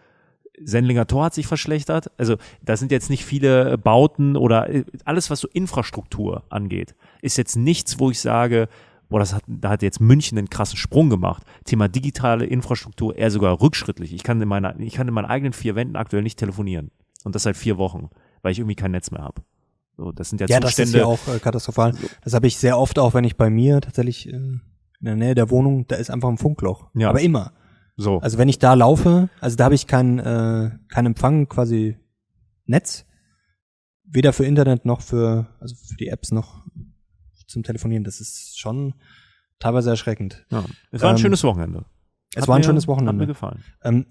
Sendlinger 0.61 1.07
Tor 1.07 1.24
hat 1.24 1.34
sich 1.34 1.46
verschlechtert. 1.46 2.11
Also 2.18 2.36
da 2.62 2.76
sind 2.76 2.90
jetzt 2.90 3.11
nicht 3.11 3.24
viele 3.24 3.78
Bauten 3.78 4.36
oder 4.36 4.68
äh, 4.68 4.84
alles, 5.05 5.30
was 5.30 5.40
so 5.40 5.49
Infrastruktur 5.49 6.42
angeht, 6.49 6.94
ist 7.22 7.36
jetzt 7.36 7.57
nichts, 7.57 7.99
wo 7.99 8.11
ich 8.11 8.20
sage, 8.20 8.68
boah, 9.09 9.20
das 9.20 9.34
hat, 9.34 9.42
da 9.46 9.70
hat 9.70 9.82
jetzt 9.82 10.01
München 10.01 10.38
einen 10.38 10.51
krassen 10.51 10.76
Sprung 10.76 11.11
gemacht. 11.11 11.44
Thema 11.64 11.88
digitale 11.88 12.44
Infrastruktur 12.44 13.16
eher 13.16 13.30
sogar 13.30 13.61
rückschrittlich. 13.61 14.12
Ich 14.12 14.22
kann 14.22 14.40
in 14.40 14.49
meiner, 14.49 14.78
ich 14.80 14.94
kann 14.94 15.09
in 15.09 15.14
meinen 15.14 15.26
eigenen 15.26 15.53
vier 15.53 15.74
Wänden 15.74 15.96
aktuell 15.96 16.22
nicht 16.22 16.38
telefonieren. 16.38 16.90
Und 17.24 17.34
das 17.34 17.44
seit 17.44 17.57
vier 17.57 17.78
Wochen, 17.78 18.11
weil 18.42 18.53
ich 18.53 18.59
irgendwie 18.59 18.76
kein 18.76 18.92
Netz 18.92 19.11
mehr 19.11 19.22
habe. 19.22 19.42
So, 19.96 20.12
das 20.12 20.30
sind 20.30 20.40
ja, 20.40 20.46
ja 20.46 20.61
Zustände. 20.61 20.99
Ja, 20.99 21.05
das 21.05 21.20
ist 21.20 21.26
ja 21.26 21.32
auch 21.32 21.36
äh, 21.36 21.40
katastrophal. 21.40 21.94
Das 22.22 22.32
habe 22.32 22.46
ich 22.46 22.57
sehr 22.57 22.78
oft 22.78 22.99
auch, 22.99 23.14
wenn 23.14 23.24
ich 23.24 23.36
bei 23.36 23.51
mir 23.51 23.80
tatsächlich 23.80 24.32
äh, 24.32 24.61
in 25.01 25.07
der 25.07 25.16
Nähe 25.16 25.34
der 25.34 25.51
Wohnung, 25.51 25.86
da 25.86 25.96
ist 25.96 26.11
einfach 26.11 26.28
ein 26.28 26.38
Funkloch. 26.38 26.90
Ja. 26.94 27.11
Aber 27.11 27.20
immer. 27.20 27.53
So. 27.96 28.18
Also 28.18 28.38
wenn 28.38 28.49
ich 28.49 28.59
da 28.59 28.74
laufe, 28.74 29.28
also 29.40 29.57
da 29.57 29.64
habe 29.64 29.74
ich 29.74 29.86
keinen 29.86 30.18
äh, 30.18 30.70
kein 30.88 31.07
Empfang 31.07 31.49
quasi 31.49 31.96
Netz, 32.66 33.07
weder 34.05 34.32
für 34.32 34.44
Internet 34.44 34.84
noch 34.84 35.01
für 35.01 35.49
also 35.61 35.74
für 35.74 35.96
die 35.96 36.09
Apps 36.09 36.30
noch 36.30 36.64
zum 37.46 37.62
Telefonieren. 37.62 38.05
Das 38.05 38.20
ist 38.20 38.59
schon 38.59 38.94
teilweise 39.59 39.90
erschreckend. 39.90 40.46
Ja. 40.51 40.64
Es 40.92 41.03
war 41.03 41.11
ein 41.11 41.16
ähm, 41.16 41.22
schönes 41.22 41.42
Wochenende. 41.42 41.86
Es 42.34 42.46
war 42.46 42.57
ein 42.57 42.62
schönes 42.62 42.86
Wochenende. 42.86 43.11
Hat 43.11 43.18
mir 43.18 43.26
gefallen. 43.26 43.64
Ähm, 43.82 44.07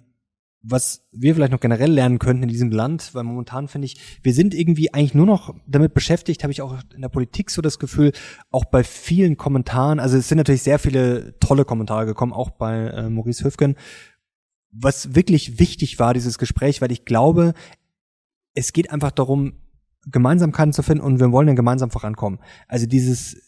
was 0.61 1.07
wir 1.11 1.35
vielleicht 1.35 1.51
noch 1.51 1.59
generell 1.59 1.91
lernen 1.91 2.19
könnten 2.19 2.43
in 2.43 2.49
diesem 2.49 2.71
Land, 2.71 3.13
weil 3.13 3.23
momentan 3.23 3.67
finde 3.67 3.85
ich, 3.85 4.19
wir 4.23 4.33
sind 4.33 4.53
irgendwie 4.53 4.93
eigentlich 4.93 5.13
nur 5.13 5.25
noch 5.25 5.55
damit 5.67 5.93
beschäftigt, 5.93 6.43
habe 6.43 6.51
ich 6.51 6.61
auch 6.61 6.77
in 6.93 7.01
der 7.01 7.09
Politik 7.09 7.51
so 7.51 7.61
das 7.61 7.79
Gefühl, 7.79 8.11
auch 8.51 8.65
bei 8.65 8.83
vielen 8.83 9.37
Kommentaren, 9.37 9.99
also 9.99 10.17
es 10.17 10.27
sind 10.27 10.37
natürlich 10.37 10.63
sehr 10.63 10.79
viele 10.79 11.37
tolle 11.39 11.63
Kommentare 11.63 12.05
gekommen, 12.05 12.33
auch 12.33 12.49
bei 12.49 12.87
äh, 12.87 13.09
Maurice 13.09 13.43
Höfgen, 13.43 13.75
was 14.71 15.15
wirklich 15.15 15.59
wichtig 15.59 15.99
war, 15.99 16.13
dieses 16.13 16.37
Gespräch, 16.37 16.81
weil 16.81 16.91
ich 16.91 17.05
glaube, 17.05 17.53
es 18.53 18.73
geht 18.73 18.91
einfach 18.91 19.11
darum, 19.11 19.53
Gemeinsamkeiten 20.09 20.73
zu 20.73 20.83
finden 20.83 21.03
und 21.03 21.19
wir 21.19 21.31
wollen 21.31 21.47
dann 21.47 21.55
gemeinsam 21.55 21.91
vorankommen. 21.91 22.39
Also 22.67 22.85
dieses 22.85 23.46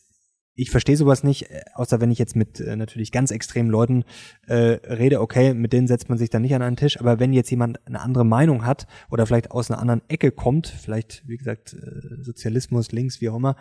ich 0.60 0.72
verstehe 0.72 0.98
sowas 0.98 1.24
nicht, 1.24 1.50
äh, 1.50 1.62
außer 1.74 2.02
wenn 2.02 2.12
ich 2.12 2.20
jetzt 2.20 2.36
mit 2.36 2.60
äh, 2.60 2.76
natürlich 2.76 3.12
ganz 3.12 3.32
extremen 3.32 3.70
Leuten 3.70 4.04
äh, 4.48 4.56
rede, 4.56 5.22
okay, 5.22 5.54
mit 5.54 5.72
denen 5.72 5.88
setzt 5.88 6.10
man 6.10 6.18
sich 6.18 6.30
dann 6.30 6.42
nicht 6.42 6.54
an 6.54 6.62
einen 6.62 6.76
Tisch, 6.76 7.00
aber 7.00 7.20
wenn 7.20 7.32
jetzt 7.32 7.50
jemand 7.50 7.86
eine 7.88 8.02
andere 8.02 8.26
Meinung 8.26 8.66
hat 8.66 8.86
oder 9.10 9.26
vielleicht 9.26 9.52
aus 9.52 9.72
einer 9.72 9.80
anderen 9.80 10.02
Ecke 10.10 10.32
kommt, 10.32 10.68
vielleicht, 10.68 11.26
wie 11.28 11.38
gesagt, 11.38 11.74
äh, 11.74 12.22
Sozialismus, 12.22 12.92
links, 12.92 13.22
wie 13.22 13.30
auch 13.30 13.38
immer, 13.38 13.56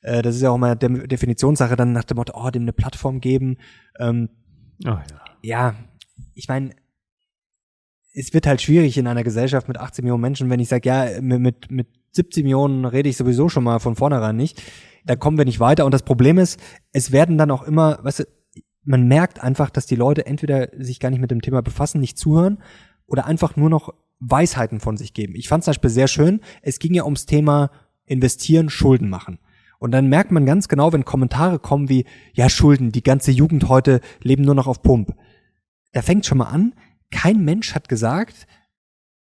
äh, 0.00 0.22
das 0.22 0.36
ist 0.36 0.42
ja 0.42 0.50
auch 0.50 0.56
immer 0.56 0.74
De 0.74 1.06
Definitionssache, 1.06 1.76
dann 1.76 1.92
nach 1.92 2.04
dem 2.04 2.16
Motto, 2.16 2.32
oh, 2.34 2.50
dem 2.50 2.62
eine 2.62 2.72
Plattform 2.72 3.20
geben. 3.20 3.58
Ähm, 3.98 4.30
oh, 4.86 4.88
ja. 4.88 5.04
ja, 5.42 5.74
ich 6.34 6.48
meine, 6.48 6.70
es 8.14 8.32
wird 8.32 8.46
halt 8.46 8.62
schwierig 8.62 8.96
in 8.96 9.06
einer 9.06 9.22
Gesellschaft 9.22 9.68
mit 9.68 9.76
18 9.76 10.02
Millionen 10.02 10.22
Menschen, 10.22 10.48
wenn 10.48 10.60
ich 10.60 10.68
sage, 10.68 10.88
ja, 10.88 11.20
mit, 11.20 11.70
mit 11.70 11.88
70 12.12 12.42
Millionen 12.44 12.86
rede 12.86 13.10
ich 13.10 13.18
sowieso 13.18 13.50
schon 13.50 13.64
mal 13.64 13.80
von 13.80 13.96
vornherein 13.96 14.36
nicht 14.36 14.62
da 15.08 15.16
kommen 15.16 15.38
wir 15.38 15.46
nicht 15.46 15.58
weiter. 15.58 15.86
Und 15.86 15.94
das 15.94 16.02
Problem 16.02 16.36
ist, 16.36 16.60
es 16.92 17.12
werden 17.12 17.38
dann 17.38 17.50
auch 17.50 17.62
immer, 17.62 17.98
weißt 18.02 18.20
du, 18.20 18.24
man 18.84 19.08
merkt 19.08 19.42
einfach, 19.42 19.70
dass 19.70 19.86
die 19.86 19.96
Leute 19.96 20.26
entweder 20.26 20.68
sich 20.76 21.00
gar 21.00 21.08
nicht 21.08 21.20
mit 21.20 21.30
dem 21.30 21.40
Thema 21.40 21.62
befassen, 21.62 21.98
nicht 21.98 22.18
zuhören 22.18 22.58
oder 23.06 23.24
einfach 23.24 23.56
nur 23.56 23.70
noch 23.70 23.94
Weisheiten 24.20 24.80
von 24.80 24.98
sich 24.98 25.14
geben. 25.14 25.34
Ich 25.34 25.48
fand 25.48 25.64
zum 25.64 25.70
Beispiel 25.70 25.88
sehr 25.88 26.08
schön, 26.08 26.40
es 26.60 26.78
ging 26.78 26.92
ja 26.92 27.04
ums 27.04 27.24
Thema 27.24 27.70
investieren, 28.04 28.68
Schulden 28.68 29.08
machen. 29.08 29.38
Und 29.78 29.92
dann 29.92 30.08
merkt 30.08 30.30
man 30.30 30.44
ganz 30.44 30.68
genau, 30.68 30.92
wenn 30.92 31.06
Kommentare 31.06 31.58
kommen 31.58 31.88
wie, 31.88 32.04
ja, 32.34 32.50
Schulden, 32.50 32.92
die 32.92 33.02
ganze 33.02 33.30
Jugend 33.30 33.68
heute 33.68 34.00
leben 34.22 34.42
nur 34.42 34.54
noch 34.54 34.66
auf 34.66 34.82
Pump. 34.82 35.14
Da 35.92 36.02
fängt 36.02 36.26
schon 36.26 36.38
mal 36.38 36.48
an, 36.48 36.74
kein 37.10 37.42
Mensch 37.44 37.74
hat 37.74 37.88
gesagt, 37.88 38.46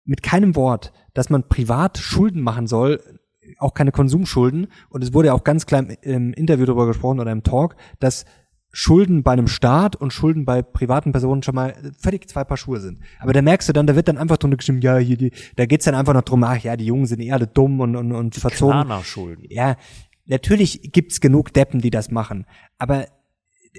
mit 0.05 0.23
keinem 0.23 0.55
Wort, 0.55 0.91
dass 1.13 1.29
man 1.29 1.47
privat 1.47 1.99
Schulden 1.99 2.41
machen 2.41 2.65
soll, 2.65 3.16
auch 3.57 3.73
keine 3.73 3.91
Konsumschulden. 3.91 4.67
Und 4.89 5.03
es 5.03 5.13
wurde 5.13 5.27
ja 5.27 5.33
auch 5.33 5.43
ganz 5.43 5.65
klar 5.65 5.85
im, 6.01 6.33
Interview 6.33 6.65
darüber 6.65 6.87
gesprochen 6.87 7.19
oder 7.19 7.31
im 7.31 7.43
Talk, 7.43 7.75
dass 7.99 8.25
Schulden 8.71 9.23
bei 9.23 9.31
einem 9.31 9.47
Staat 9.47 9.95
und 9.95 10.13
Schulden 10.13 10.45
bei 10.45 10.61
privaten 10.61 11.11
Personen 11.11 11.41
schon 11.41 11.55
mal 11.55 11.73
völlig 11.97 12.29
zwei 12.29 12.43
Paar 12.43 12.57
Schuhe 12.57 12.79
sind. 12.79 12.99
Aber 13.19 13.33
da 13.33 13.41
merkst 13.41 13.67
du 13.67 13.73
dann, 13.73 13.87
da 13.87 13.95
wird 13.95 14.07
dann 14.07 14.17
einfach 14.17 14.37
drunter 14.37 14.57
geschrieben, 14.57 14.81
ja, 14.81 14.97
hier, 14.97 15.17
die, 15.17 15.31
da 15.55 15.65
geht's 15.65 15.85
dann 15.85 15.95
einfach 15.95 16.13
noch 16.13 16.21
drum, 16.21 16.43
ach 16.43 16.57
ja, 16.57 16.75
die 16.75 16.85
Jungen 16.85 17.05
sind 17.05 17.21
eher 17.21 17.35
alle 17.35 17.47
dumm 17.47 17.79
und, 17.79 17.95
und, 17.95 18.11
und 18.11 18.35
verzogen. 18.35 18.85
Schulden. 19.03 19.45
Ja, 19.49 19.77
natürlich 20.25 20.91
gibt's 20.91 21.21
genug 21.21 21.53
Deppen, 21.53 21.81
die 21.81 21.89
das 21.89 22.11
machen. 22.11 22.45
Aber 22.77 23.05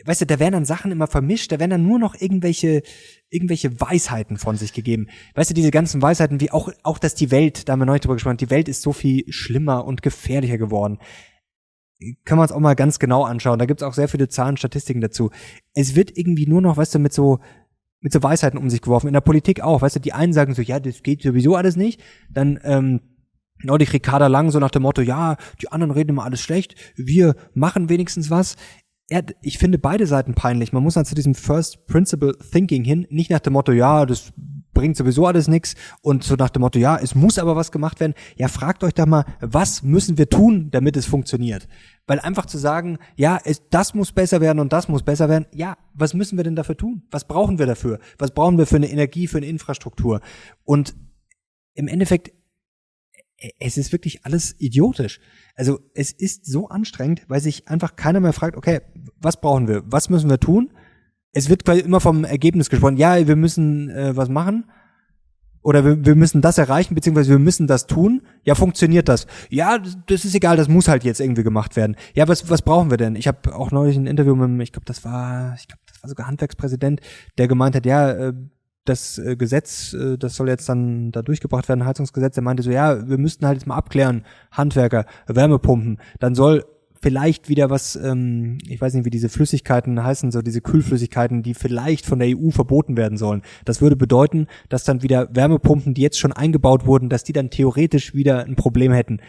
weißt 0.04 0.22
du, 0.22 0.26
da 0.26 0.38
werden 0.38 0.52
dann 0.52 0.64
Sachen 0.64 0.90
immer 0.90 1.06
vermischt, 1.06 1.52
da 1.52 1.58
werden 1.58 1.70
dann 1.70 1.86
nur 1.86 1.98
noch 1.98 2.14
irgendwelche, 2.20 2.82
irgendwelche 3.30 3.80
Weisheiten 3.80 4.36
von 4.36 4.56
sich 4.56 4.72
gegeben. 4.72 5.08
Weißt 5.34 5.50
du, 5.50 5.54
diese 5.54 5.70
ganzen 5.70 6.02
Weisheiten, 6.02 6.40
wie 6.40 6.50
auch, 6.50 6.70
auch, 6.82 6.98
dass 6.98 7.14
die 7.14 7.30
Welt, 7.30 7.68
da 7.68 7.72
haben 7.72 7.80
wir 7.80 7.86
neulich 7.86 8.02
drüber 8.02 8.14
gesprochen, 8.14 8.36
die 8.36 8.50
Welt 8.50 8.68
ist 8.68 8.82
so 8.82 8.92
viel 8.92 9.24
schlimmer 9.32 9.84
und 9.84 10.02
gefährlicher 10.02 10.58
geworden. 10.58 10.98
Kann 12.24 12.38
man 12.38 12.44
uns 12.44 12.52
auch 12.52 12.60
mal 12.60 12.76
ganz 12.76 12.98
genau 12.98 13.24
anschauen. 13.24 13.58
Da 13.58 13.66
gibt's 13.66 13.82
auch 13.82 13.94
sehr 13.94 14.08
viele 14.08 14.28
Zahlen, 14.28 14.56
Statistiken 14.56 15.00
dazu. 15.00 15.30
Es 15.74 15.96
wird 15.96 16.16
irgendwie 16.16 16.46
nur 16.46 16.62
noch, 16.62 16.76
weißt 16.76 16.94
du, 16.94 16.98
mit 17.00 17.12
so, 17.12 17.40
mit 18.00 18.12
so 18.12 18.22
Weisheiten 18.22 18.58
um 18.58 18.70
sich 18.70 18.82
geworfen. 18.82 19.08
In 19.08 19.14
der 19.14 19.20
Politik 19.20 19.60
auch, 19.60 19.82
weißt 19.82 19.96
du, 19.96 20.00
die 20.00 20.12
einen 20.12 20.32
sagen 20.32 20.54
so, 20.54 20.62
ja, 20.62 20.78
das 20.78 21.02
geht 21.02 21.22
sowieso 21.22 21.56
alles 21.56 21.76
nicht. 21.76 22.00
Dann, 22.30 22.60
ähm, 22.62 23.00
Neulich 23.62 23.92
Ricarda 23.92 24.28
Lang 24.28 24.50
so 24.50 24.60
nach 24.60 24.70
dem 24.70 24.82
Motto, 24.82 25.02
ja, 25.02 25.36
die 25.60 25.72
anderen 25.72 25.90
reden 25.90 26.10
immer 26.10 26.24
alles 26.24 26.40
schlecht, 26.40 26.76
wir 26.96 27.34
machen 27.54 27.88
wenigstens 27.88 28.30
was 28.30 28.56
er, 29.08 29.24
ich 29.40 29.58
finde 29.58 29.78
beide 29.78 30.06
Seiten 30.06 30.34
peinlich. 30.34 30.72
Man 30.72 30.82
muss 30.82 30.94
dann 30.94 31.06
zu 31.06 31.14
diesem 31.14 31.34
First 31.34 31.86
Principle 31.86 32.36
Thinking 32.52 32.84
hin, 32.84 33.06
nicht 33.10 33.30
nach 33.30 33.40
dem 33.40 33.54
Motto, 33.54 33.72
ja, 33.72 34.04
das 34.04 34.32
bringt 34.74 34.96
sowieso 34.96 35.26
alles 35.26 35.48
nichts 35.48 35.74
und 36.02 36.22
so 36.22 36.36
nach 36.36 36.50
dem 36.50 36.60
Motto, 36.60 36.78
ja, 36.78 36.96
es 36.96 37.14
muss 37.14 37.38
aber 37.38 37.56
was 37.56 37.72
gemacht 37.72 37.98
werden. 38.00 38.14
Ja, 38.36 38.48
fragt 38.48 38.84
euch 38.84 38.94
doch 38.94 39.06
mal, 39.06 39.24
was 39.40 39.82
müssen 39.82 40.18
wir 40.18 40.28
tun, 40.28 40.70
damit 40.70 40.96
es 40.96 41.06
funktioniert? 41.06 41.66
Weil 42.06 42.20
einfach 42.20 42.46
zu 42.46 42.58
sagen, 42.58 42.98
ja, 43.16 43.40
es, 43.44 43.68
das 43.70 43.94
muss 43.94 44.12
besser 44.12 44.40
werden 44.40 44.60
und 44.60 44.72
das 44.72 44.88
muss 44.88 45.02
besser 45.02 45.28
werden, 45.28 45.46
ja, 45.52 45.76
was 45.94 46.14
müssen 46.14 46.36
wir 46.36 46.44
denn 46.44 46.54
dafür 46.54 46.76
tun? 46.76 47.02
Was 47.10 47.26
brauchen 47.26 47.58
wir 47.58 47.66
dafür? 47.66 47.98
Was 48.18 48.32
brauchen 48.32 48.58
wir 48.58 48.66
für 48.66 48.76
eine 48.76 48.90
Energie, 48.90 49.26
für 49.26 49.38
eine 49.38 49.46
Infrastruktur? 49.46 50.20
Und 50.64 50.94
im 51.74 51.88
Endeffekt 51.88 52.32
es 53.58 53.76
ist 53.76 53.92
wirklich 53.92 54.24
alles 54.24 54.56
idiotisch. 54.58 55.20
Also 55.58 55.80
es 55.92 56.12
ist 56.12 56.46
so 56.46 56.68
anstrengend, 56.68 57.24
weil 57.26 57.40
sich 57.40 57.66
einfach 57.66 57.96
keiner 57.96 58.20
mehr 58.20 58.32
fragt, 58.32 58.56
okay, 58.56 58.80
was 59.20 59.40
brauchen 59.40 59.66
wir? 59.66 59.82
Was 59.86 60.08
müssen 60.08 60.30
wir 60.30 60.38
tun? 60.38 60.70
Es 61.32 61.48
wird 61.48 61.64
quasi 61.64 61.80
immer 61.80 62.00
vom 62.00 62.24
Ergebnis 62.24 62.70
gesprochen. 62.70 62.96
Ja, 62.96 63.26
wir 63.26 63.34
müssen 63.34 63.90
äh, 63.90 64.16
was 64.16 64.28
machen 64.28 64.66
oder 65.62 65.84
wir, 65.84 66.06
wir 66.06 66.14
müssen 66.14 66.42
das 66.42 66.58
erreichen, 66.58 66.94
beziehungsweise 66.94 67.30
wir 67.30 67.40
müssen 67.40 67.66
das 67.66 67.88
tun. 67.88 68.22
Ja, 68.44 68.54
funktioniert 68.54 69.08
das? 69.08 69.26
Ja, 69.50 69.78
das 69.78 70.24
ist 70.24 70.36
egal, 70.36 70.56
das 70.56 70.68
muss 70.68 70.86
halt 70.86 71.02
jetzt 71.02 71.20
irgendwie 71.20 71.42
gemacht 71.42 71.74
werden. 71.74 71.96
Ja, 72.14 72.28
was, 72.28 72.48
was 72.48 72.62
brauchen 72.62 72.90
wir 72.90 72.96
denn? 72.96 73.16
Ich 73.16 73.26
habe 73.26 73.52
auch 73.52 73.72
neulich 73.72 73.96
ein 73.96 74.06
Interview 74.06 74.36
mit, 74.36 74.62
ich 74.62 74.72
glaube, 74.72 74.86
das 74.86 75.04
war, 75.04 75.56
ich 75.58 75.66
glaube, 75.66 75.82
das 75.88 76.00
war 76.04 76.08
sogar 76.08 76.28
Handwerkspräsident, 76.28 77.00
der 77.36 77.48
gemeint 77.48 77.74
hat, 77.74 77.84
ja, 77.84 78.12
äh, 78.12 78.32
das 78.88 79.18
äh, 79.18 79.36
Gesetz, 79.36 79.94
äh, 79.94 80.18
das 80.18 80.36
soll 80.36 80.48
jetzt 80.48 80.68
dann 80.68 81.12
da 81.12 81.22
durchgebracht 81.22 81.68
werden, 81.68 81.84
Heizungsgesetz, 81.84 82.34
der 82.34 82.42
meinte 82.42 82.62
so, 82.62 82.70
ja, 82.70 83.08
wir 83.08 83.18
müssten 83.18 83.46
halt 83.46 83.58
jetzt 83.58 83.66
mal 83.66 83.76
abklären, 83.76 84.24
Handwerker, 84.50 85.06
Wärmepumpen, 85.26 85.98
dann 86.18 86.34
soll 86.34 86.64
vielleicht 87.00 87.48
wieder 87.48 87.70
was, 87.70 87.96
ähm, 87.96 88.58
ich 88.66 88.80
weiß 88.80 88.94
nicht, 88.94 89.04
wie 89.04 89.10
diese 89.10 89.28
Flüssigkeiten 89.28 90.02
heißen, 90.02 90.30
so 90.30 90.42
diese 90.42 90.60
Kühlflüssigkeiten, 90.60 91.42
die 91.42 91.54
vielleicht 91.54 92.06
von 92.06 92.18
der 92.18 92.28
EU 92.36 92.50
verboten 92.50 92.96
werden 92.96 93.18
sollen. 93.18 93.42
Das 93.64 93.80
würde 93.80 93.96
bedeuten, 93.96 94.46
dass 94.68 94.84
dann 94.84 95.02
wieder 95.02 95.28
Wärmepumpen, 95.34 95.94
die 95.94 96.02
jetzt 96.02 96.18
schon 96.18 96.32
eingebaut 96.32 96.86
wurden, 96.86 97.08
dass 97.08 97.24
die 97.24 97.32
dann 97.32 97.50
theoretisch 97.50 98.14
wieder 98.14 98.44
ein 98.44 98.56
Problem 98.56 98.92
hätten. 98.92 99.20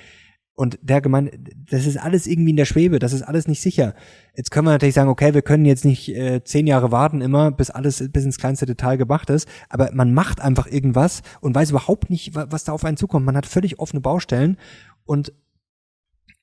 Und 0.60 0.78
der 0.82 1.00
gemeint, 1.00 1.32
das 1.72 1.86
ist 1.86 1.96
alles 1.96 2.28
irgendwie 2.28 2.50
in 2.50 2.58
der 2.58 2.66
Schwebe, 2.66 3.00
das 3.00 3.14
ist 3.14 3.22
alles 3.22 3.48
nicht 3.48 3.62
sicher. 3.62 3.96
Jetzt 4.36 4.52
können 4.52 4.68
wir 4.68 4.72
natürlich 4.72 4.94
sagen, 4.94 5.10
okay, 5.10 5.34
wir 5.34 5.42
können 5.42 5.64
jetzt 5.64 5.86
nicht 5.86 6.10
äh, 6.10 6.44
zehn 6.44 6.68
Jahre 6.68 6.92
warten 6.92 7.22
immer, 7.22 7.50
bis 7.50 7.70
alles 7.70 8.04
bis 8.12 8.26
ins 8.26 8.40
kleinste 8.40 8.66
Detail 8.66 8.98
gemacht 8.98 9.30
ist, 9.30 9.48
aber 9.70 9.90
man 9.94 10.14
macht 10.14 10.42
einfach 10.42 10.68
irgendwas 10.68 11.22
und 11.40 11.56
weiß 11.56 11.70
überhaupt 11.70 12.10
nicht, 12.10 12.36
was 12.36 12.66
da 12.66 12.74
auf 12.74 12.84
einen 12.84 12.98
zukommt. 12.98 13.26
Man 13.26 13.38
hat 13.38 13.46
völlig 13.46 13.80
offene 13.80 14.02
Baustellen 14.02 14.58
und 15.06 15.32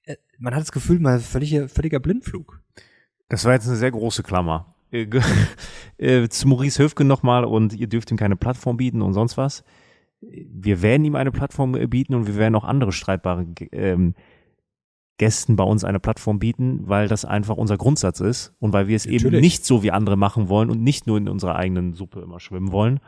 äh, 0.05 0.17
man 0.39 0.55
hat 0.55 0.62
das 0.62 0.73
Gefühl, 0.73 0.99
man 0.99 1.19
ist 1.19 1.27
völliger, 1.27 1.69
völliger 1.69 2.01
Blindflug. 2.01 2.62
Das 3.29 3.45
war 3.45 3.53
jetzt 3.53 3.69
eine 3.69 3.77
sehr 3.77 3.91
große 3.91 4.23
Klammer. 4.23 4.77
Äh, 4.93 5.09
äh, 5.99 6.27
zu 6.31 6.49
Maurice 6.49 6.83
Höfgen 6.83 7.07
nochmal 7.07 7.45
und 7.45 7.75
ihr 7.75 7.87
dürft 7.87 8.11
ihm 8.11 8.17
keine 8.17 8.37
Plattform 8.37 8.79
bieten 8.79 9.03
und 9.03 9.12
sonst 9.12 9.37
was 9.37 9.62
wir 10.21 10.83
werden 10.83 11.05
ihm 11.05 11.14
eine 11.14 11.31
Plattform 11.31 11.73
bieten 11.73 12.14
und 12.14 12.27
wir 12.27 12.37
werden 12.37 12.55
auch 12.55 12.64
andere 12.64 12.93
streitbare 12.93 13.47
ähm, 13.73 14.14
Gästen 15.19 15.57
bei 15.57 15.64
uns 15.64 15.85
eine 15.85 16.01
Plattform 16.01 16.39
bieten, 16.39 16.81
weil 16.89 17.09
das 17.09 17.25
einfach 17.25 17.57
unser 17.57 17.79
Grundsatz 17.79 18.21
ist 18.21 18.55
und 18.59 18.73
weil 18.73 18.87
wir 18.87 18.97
es 18.97 19.07
Natürlich. 19.07 19.25
eben 19.25 19.41
nicht 19.41 19.64
so 19.64 19.83
wie 19.83 19.91
andere 19.91 20.17
machen 20.17 20.49
wollen 20.49 20.71
und 20.71 20.83
nicht 20.83 21.07
nur 21.07 21.17
in 21.17 21.29
unserer 21.29 21.57
eigenen 21.57 21.95
Suppe 21.95 22.21
immer 22.21 22.41
schwimmen 22.41 22.73
wollen. 22.73 23.01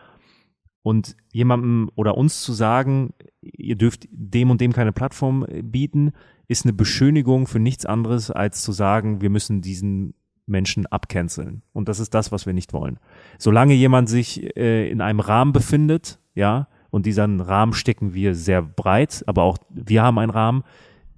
Und 0.83 1.17
jemandem 1.33 1.91
oder 1.97 2.17
uns 2.17 2.41
zu 2.41 2.53
sagen, 2.53 3.13
ihr 3.43 3.77
dürft 3.77 4.09
dem 4.11 4.51
und 4.51 4.61
dem 4.61 4.73
keine 4.73 4.93
Plattform 4.93 5.45
äh, 5.47 5.63
bieten, 5.63 6.13
ist 6.47 6.65
eine 6.65 6.73
Beschönigung 6.73 7.47
für 7.47 7.59
nichts 7.59 7.85
anderes, 7.85 8.31
als 8.31 8.63
zu 8.63 8.73
sagen, 8.73 9.21
wir 9.21 9.29
müssen 9.29 9.61
diesen 9.61 10.15
Menschen 10.47 10.87
abcanceln. 10.87 11.63
Und 11.75 11.91
das 11.91 12.01
ist 12.01 12.15
das, 12.15 12.33
was 12.33 12.47
wir 12.47 12.55
nicht 12.55 12.73
wollen. 12.73 12.99
Solange 13.39 13.75
jemand 13.75 14.09
sich 14.09 14.57
äh, 14.57 14.89
in 14.91 15.03
einem 15.03 15.21
Rahmen 15.21 15.53
befindet, 15.53 16.21
ja, 16.35 16.69
und 16.91 17.07
diesen 17.07 17.41
Rahmen 17.41 17.72
stecken 17.72 18.14
wir 18.14 18.34
sehr 18.34 18.62
breit, 18.62 19.22
aber 19.26 19.43
auch 19.43 19.59
wir 19.70 20.03
haben 20.03 20.18
einen 20.18 20.30
Rahmen, 20.30 20.64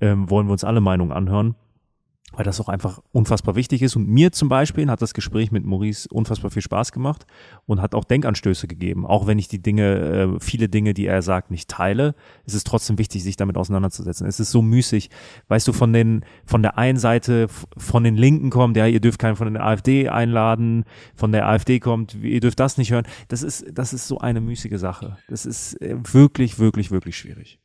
ähm, 0.01 0.31
wollen 0.31 0.47
wir 0.47 0.53
uns 0.53 0.65
alle 0.65 0.81
Meinungen 0.81 1.13
anhören, 1.13 1.55
weil 2.33 2.45
das 2.45 2.61
auch 2.61 2.69
einfach 2.69 3.01
unfassbar 3.13 3.57
wichtig 3.57 3.83
ist. 3.83 3.97
Und 3.97 4.09
mir 4.09 4.33
zum 4.33 4.49
Beispiel 4.49 4.89
hat 4.89 5.03
das 5.03 5.15
Gespräch 5.15 5.51
mit 5.51 5.65
Maurice 5.65 6.09
unfassbar 6.11 6.51
viel 6.51 6.63
Spaß 6.63 6.93
gemacht 6.93 7.27
und 7.67 7.81
hat 7.81 7.95
auch 7.95 8.05
Denkanstöße 8.05 8.69
gegeben. 8.69 9.07
Auch 9.07 9.27
wenn 9.27 9.39
ich 9.39 9.49
die 9.49 9.61
Dinge, 9.61 9.99
äh, 9.99 10.41
viele 10.41 10.69
Dinge, 10.69 10.95
die 10.95 11.07
er 11.07 11.23
sagt, 11.23 11.51
nicht 11.51 11.69
teile, 11.69 12.15
ist 12.45 12.55
es 12.55 12.65
trotzdem 12.65 12.99
wichtig, 12.99 13.23
sich 13.23 13.37
damit 13.37 13.57
auseinanderzusetzen. 13.57 14.27
Es 14.27 14.41
ist 14.41 14.51
so 14.51 14.63
müßig, 14.63 15.11
weißt 15.49 15.67
du, 15.69 15.73
von 15.73 15.93
den, 15.93 16.25
von 16.45 16.63
der 16.63 16.79
einen 16.79 16.99
Seite, 16.99 17.49
von 17.77 18.05
den 18.05 18.17
Linken 18.17 18.51
kommt, 18.51 18.77
ja, 18.77 18.87
ihr 18.87 19.01
dürft 19.01 19.19
keinen 19.19 19.37
von 19.37 19.53
der 19.53 19.65
AfD 19.65 20.09
einladen, 20.09 20.85
von 21.15 21.33
der 21.33 21.49
AfD 21.49 21.81
kommt, 21.81 22.15
ihr 22.15 22.41
dürft 22.41 22.61
das 22.61 22.79
nicht 22.79 22.93
hören. 22.93 23.07
Das 23.29 23.43
ist, 23.43 23.67
das 23.73 23.93
ist 23.93 24.09
so 24.09 24.19
eine 24.19 24.41
müßige 24.41 24.79
Sache. 24.79 25.19
Das 25.29 25.47
ist 25.47 25.81
äh, 25.81 25.97
wirklich, 26.13 26.59
wirklich, 26.59 26.91
wirklich 26.91 27.17
schwierig. 27.17 27.60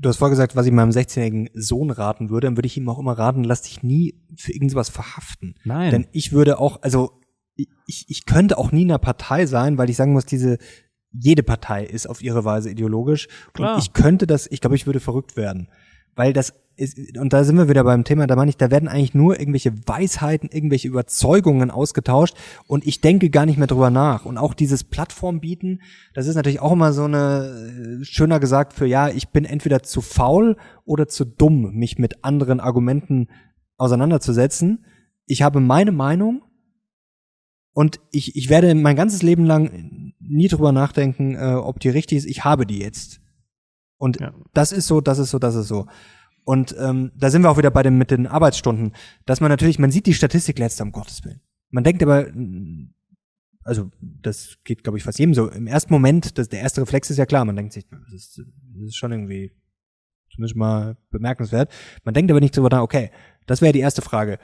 Du 0.00 0.08
hast 0.08 0.16
vorgesagt, 0.16 0.56
was 0.56 0.66
ich 0.66 0.72
meinem 0.72 0.90
16-jährigen 0.90 1.50
Sohn 1.52 1.90
raten 1.90 2.30
würde, 2.30 2.46
dann 2.46 2.56
würde 2.56 2.66
ich 2.66 2.76
ihm 2.76 2.88
auch 2.88 2.98
immer 2.98 3.18
raten, 3.18 3.44
lass 3.44 3.62
dich 3.62 3.82
nie 3.82 4.20
für 4.34 4.52
irgendwas 4.52 4.88
verhaften. 4.88 5.54
Nein. 5.64 5.90
Denn 5.90 6.06
ich 6.12 6.32
würde 6.32 6.58
auch, 6.58 6.80
also 6.82 7.20
ich, 7.54 8.06
ich 8.08 8.24
könnte 8.24 8.56
auch 8.56 8.72
nie 8.72 8.82
in 8.82 8.90
einer 8.90 8.98
Partei 8.98 9.44
sein, 9.44 9.76
weil 9.76 9.90
ich 9.90 9.96
sagen 9.96 10.12
muss, 10.12 10.24
diese 10.24 10.56
jede 11.12 11.42
Partei 11.42 11.84
ist 11.84 12.08
auf 12.08 12.22
ihre 12.22 12.44
Weise 12.44 12.70
ideologisch. 12.70 13.28
Klar. 13.52 13.74
Und 13.74 13.82
ich 13.82 13.92
könnte 13.92 14.26
das, 14.26 14.46
ich 14.46 14.60
glaube, 14.60 14.76
ich 14.76 14.86
würde 14.86 15.00
verrückt 15.00 15.36
werden. 15.36 15.68
Weil 16.14 16.32
das 16.32 16.54
ist, 16.80 17.16
und 17.18 17.32
da 17.32 17.44
sind 17.44 17.56
wir 17.56 17.68
wieder 17.68 17.84
beim 17.84 18.04
Thema, 18.04 18.26
da 18.26 18.36
meine 18.36 18.48
ich, 18.48 18.56
da 18.56 18.70
werden 18.70 18.88
eigentlich 18.88 19.14
nur 19.14 19.38
irgendwelche 19.38 19.72
Weisheiten, 19.86 20.48
irgendwelche 20.50 20.88
Überzeugungen 20.88 21.70
ausgetauscht 21.70 22.36
und 22.66 22.86
ich 22.86 23.00
denke 23.00 23.30
gar 23.30 23.46
nicht 23.46 23.58
mehr 23.58 23.66
drüber 23.66 23.90
nach. 23.90 24.24
Und 24.24 24.38
auch 24.38 24.54
dieses 24.54 24.82
Plattform 24.84 25.40
bieten, 25.40 25.80
das 26.14 26.26
ist 26.26 26.36
natürlich 26.36 26.60
auch 26.60 26.72
immer 26.72 26.92
so 26.92 27.04
eine, 27.04 28.00
äh, 28.00 28.04
schöner 28.04 28.40
gesagt 28.40 28.72
für, 28.72 28.86
ja, 28.86 29.08
ich 29.08 29.28
bin 29.28 29.44
entweder 29.44 29.82
zu 29.82 30.00
faul 30.00 30.56
oder 30.84 31.06
zu 31.06 31.24
dumm, 31.24 31.74
mich 31.74 31.98
mit 31.98 32.24
anderen 32.24 32.60
Argumenten 32.60 33.28
auseinanderzusetzen. 33.76 34.84
Ich 35.26 35.42
habe 35.42 35.60
meine 35.60 35.92
Meinung 35.92 36.42
und 37.72 38.00
ich, 38.10 38.36
ich 38.36 38.48
werde 38.48 38.74
mein 38.74 38.96
ganzes 38.96 39.22
Leben 39.22 39.44
lang 39.44 40.14
nie 40.18 40.48
drüber 40.48 40.72
nachdenken, 40.72 41.34
äh, 41.34 41.54
ob 41.54 41.78
die 41.80 41.90
richtig 41.90 42.18
ist. 42.18 42.26
Ich 42.26 42.44
habe 42.44 42.66
die 42.66 42.78
jetzt. 42.78 43.20
Und 43.98 44.20
ja. 44.20 44.32
das 44.54 44.72
ist 44.72 44.86
so, 44.86 45.00
das 45.00 45.18
ist 45.18 45.30
so, 45.30 45.38
das 45.38 45.54
ist 45.54 45.68
so. 45.68 45.86
Und 46.50 46.74
ähm, 46.80 47.12
da 47.14 47.30
sind 47.30 47.42
wir 47.42 47.50
auch 47.52 47.58
wieder 47.58 47.70
bei 47.70 47.84
dem 47.84 47.96
mit 47.96 48.10
den 48.10 48.26
Arbeitsstunden, 48.26 48.92
dass 49.24 49.40
man 49.40 49.50
natürlich, 49.50 49.78
man 49.78 49.92
sieht 49.92 50.06
die 50.06 50.14
Statistik 50.14 50.58
letzter 50.58 50.82
um 50.82 50.90
Gottes 50.90 51.24
Willen. 51.24 51.40
Man 51.68 51.84
denkt 51.84 52.02
aber, 52.02 52.26
also 53.62 53.92
das 54.00 54.58
geht, 54.64 54.82
glaube 54.82 54.98
ich, 54.98 55.04
fast 55.04 55.20
jedem 55.20 55.32
so. 55.32 55.48
Im 55.48 55.68
ersten 55.68 55.92
Moment, 55.92 56.38
das, 56.38 56.48
der 56.48 56.58
erste 56.58 56.80
Reflex 56.80 57.08
ist 57.08 57.18
ja 57.18 57.26
klar, 57.26 57.44
man 57.44 57.54
denkt 57.54 57.72
sich, 57.72 57.86
das 57.88 58.12
ist, 58.12 58.38
das 58.38 58.82
ist 58.82 58.96
schon 58.96 59.12
irgendwie 59.12 59.52
zumindest 60.32 60.56
mal 60.56 60.96
bemerkenswert. 61.10 61.72
Man 62.02 62.14
denkt 62.14 62.32
aber 62.32 62.40
nicht 62.40 62.56
drüber 62.56 62.68
nach, 62.68 62.82
okay, 62.82 63.12
das 63.46 63.62
wäre 63.62 63.72
die 63.72 63.78
erste 63.78 64.02
Frage. 64.02 64.40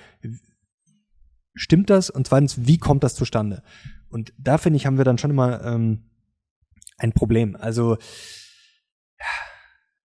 Stimmt 1.55 1.91
das? 1.91 2.09
Und 2.09 2.29
zweitens, 2.29 2.69
wie 2.69 2.79
kommt 2.79 3.03
das 3.03 3.17
zustande? 3.17 3.65
Und 4.11 4.33
da 4.39 4.59
finde 4.59 4.77
ich, 4.77 4.87
haben 4.87 4.99
wir 4.99 5.05
dann 5.05 5.19
schon 5.19 5.33
immer 5.33 5.61
ähm, 5.65 6.05
ein 6.99 7.13
Problem. 7.13 7.57
Also 7.57 7.99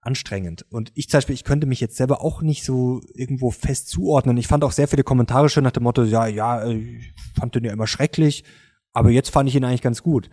anstrengend. 0.01 0.65
Und 0.69 0.91
ich 0.95 1.09
zum 1.09 1.19
Beispiel, 1.19 1.35
ich 1.35 1.43
könnte 1.43 1.67
mich 1.67 1.79
jetzt 1.79 1.95
selber 1.95 2.21
auch 2.21 2.41
nicht 2.41 2.63
so 2.63 3.01
irgendwo 3.13 3.51
fest 3.51 3.87
zuordnen. 3.89 4.37
Ich 4.37 4.47
fand 4.47 4.63
auch 4.63 4.71
sehr 4.71 4.87
viele 4.87 5.03
Kommentare 5.03 5.49
schon 5.49 5.63
nach 5.63 5.71
dem 5.71 5.83
Motto, 5.83 6.03
ja, 6.03 6.27
ja, 6.27 6.63
äh, 6.63 6.73
ich 6.73 7.13
fand 7.39 7.55
den 7.55 7.63
ja 7.63 7.71
immer 7.71 7.87
schrecklich, 7.87 8.43
aber 8.93 9.11
jetzt 9.11 9.29
fand 9.29 9.47
ich 9.47 9.55
ihn 9.55 9.63
eigentlich 9.63 9.83
ganz 9.83 10.01
gut. 10.01 10.29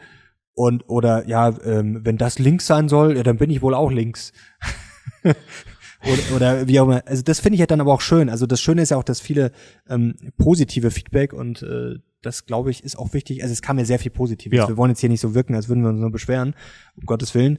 Und, 0.54 0.88
oder, 0.88 1.28
ja, 1.28 1.54
ähm, 1.64 2.00
wenn 2.02 2.16
das 2.16 2.38
links 2.38 2.66
sein 2.66 2.88
soll, 2.88 3.16
ja, 3.16 3.22
dann 3.22 3.36
bin 3.36 3.50
ich 3.50 3.62
wohl 3.62 3.74
auch 3.74 3.92
links. 3.92 4.32
oder, 5.22 6.34
oder 6.34 6.66
wie 6.66 6.80
auch 6.80 6.86
immer. 6.86 7.02
Also 7.06 7.22
das 7.22 7.38
finde 7.38 7.54
ich 7.54 7.60
ja 7.60 7.66
dann 7.66 7.80
aber 7.80 7.92
auch 7.92 8.00
schön. 8.00 8.28
Also 8.28 8.46
das 8.46 8.60
Schöne 8.60 8.82
ist 8.82 8.90
ja 8.90 8.96
auch, 8.96 9.04
dass 9.04 9.20
viele 9.20 9.52
ähm, 9.88 10.16
positive 10.36 10.90
Feedback 10.90 11.32
und 11.32 11.62
äh, 11.62 11.98
das 12.22 12.46
glaube 12.46 12.70
ich 12.70 12.82
ist 12.82 12.98
auch 12.98 13.12
wichtig. 13.12 13.42
Also 13.42 13.52
es 13.52 13.62
kam 13.62 13.78
ja 13.78 13.84
sehr 13.84 14.00
viel 14.00 14.10
Positives. 14.10 14.56
Ja. 14.56 14.68
Wir 14.68 14.76
wollen 14.76 14.90
jetzt 14.90 15.00
hier 15.00 15.08
nicht 15.08 15.20
so 15.20 15.34
wirken, 15.34 15.54
als 15.54 15.68
würden 15.68 15.82
wir 15.84 15.90
uns 15.90 16.00
nur 16.00 16.10
beschweren, 16.10 16.54
um 16.96 17.04
Gottes 17.04 17.34
Willen 17.34 17.58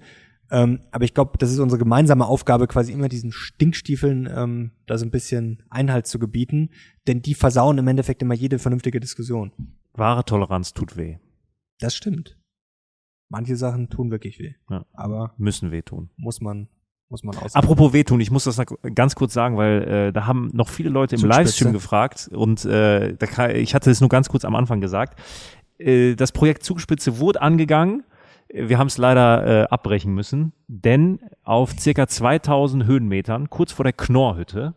Ähm, 0.52 0.82
aber 0.92 1.06
ich 1.06 1.14
glaube, 1.14 1.38
das 1.38 1.52
ist 1.52 1.60
unsere 1.60 1.80
gemeinsame 1.80 2.26
Aufgabe, 2.26 2.68
quasi 2.68 2.92
immer 2.92 3.08
diesen 3.10 3.32
Stinkstiefeln 3.32 4.28
ähm, 4.36 4.72
da 4.88 4.98
so 4.98 5.06
ein 5.06 5.12
bisschen 5.12 5.64
Einhalt 5.70 6.08
zu 6.08 6.18
gebieten, 6.20 6.72
denn 7.08 7.22
die 7.22 7.36
versauen 7.36 7.78
im 7.78 7.88
Endeffekt 7.88 8.22
immer 8.22 8.34
jede 8.34 8.60
vernünftige 8.60 9.00
Diskussion. 9.00 9.52
Wahre 9.94 10.26
Toleranz 10.26 10.74
tut 10.74 10.98
weh. 10.98 11.18
Das 11.80 11.96
stimmt. 11.96 12.38
Manche 13.30 13.56
Sachen 13.56 13.90
tun 13.90 14.10
wirklich 14.10 14.40
weh. 14.40 14.54
Ja. 14.70 14.86
Aber 14.94 15.34
Müssen 15.38 15.72
weh 15.72 15.84
tun. 15.84 16.10
muss 16.18 16.42
man, 16.42 16.68
muss 17.10 17.24
man 17.24 17.38
aus. 17.38 17.54
Apropos 17.54 17.94
wehtun, 17.94 18.20
ich 18.20 18.32
muss 18.32 18.46
das 18.46 18.58
noch 18.58 18.66
ganz 18.96 19.14
kurz 19.14 19.34
sagen, 19.34 19.56
weil 19.56 19.84
äh, 19.84 20.12
da 20.12 20.26
haben 20.26 20.50
noch 20.54 20.70
viele 20.70 20.90
Leute 20.90 21.16
im 21.16 21.22
Zugspitze. 21.22 21.42
Livestream 21.42 21.74
gefragt 21.74 22.30
und 22.34 22.66
äh, 22.66 23.16
da 23.16 23.50
ich 23.50 23.76
hatte 23.76 23.92
es 23.92 24.02
nur 24.02 24.10
ganz 24.10 24.30
kurz 24.30 24.46
am 24.46 24.56
Anfang 24.56 24.82
gesagt. 24.82 25.20
Äh, 25.78 26.16
das 26.16 26.32
Projekt 26.32 26.64
Zugspitze 26.64 27.20
wurde 27.20 27.42
angegangen. 27.42 28.04
Wir 28.52 28.80
haben 28.80 28.88
es 28.88 28.98
leider 28.98 29.46
äh, 29.46 29.68
abbrechen 29.68 30.14
müssen, 30.14 30.54
denn 30.68 31.20
auf 31.44 31.72
circa 31.80 32.08
2000 32.08 32.86
Höhenmetern, 32.86 33.50
kurz 33.50 33.72
vor 33.72 33.84
der 33.84 33.94
Knorrhütte, 33.94 34.74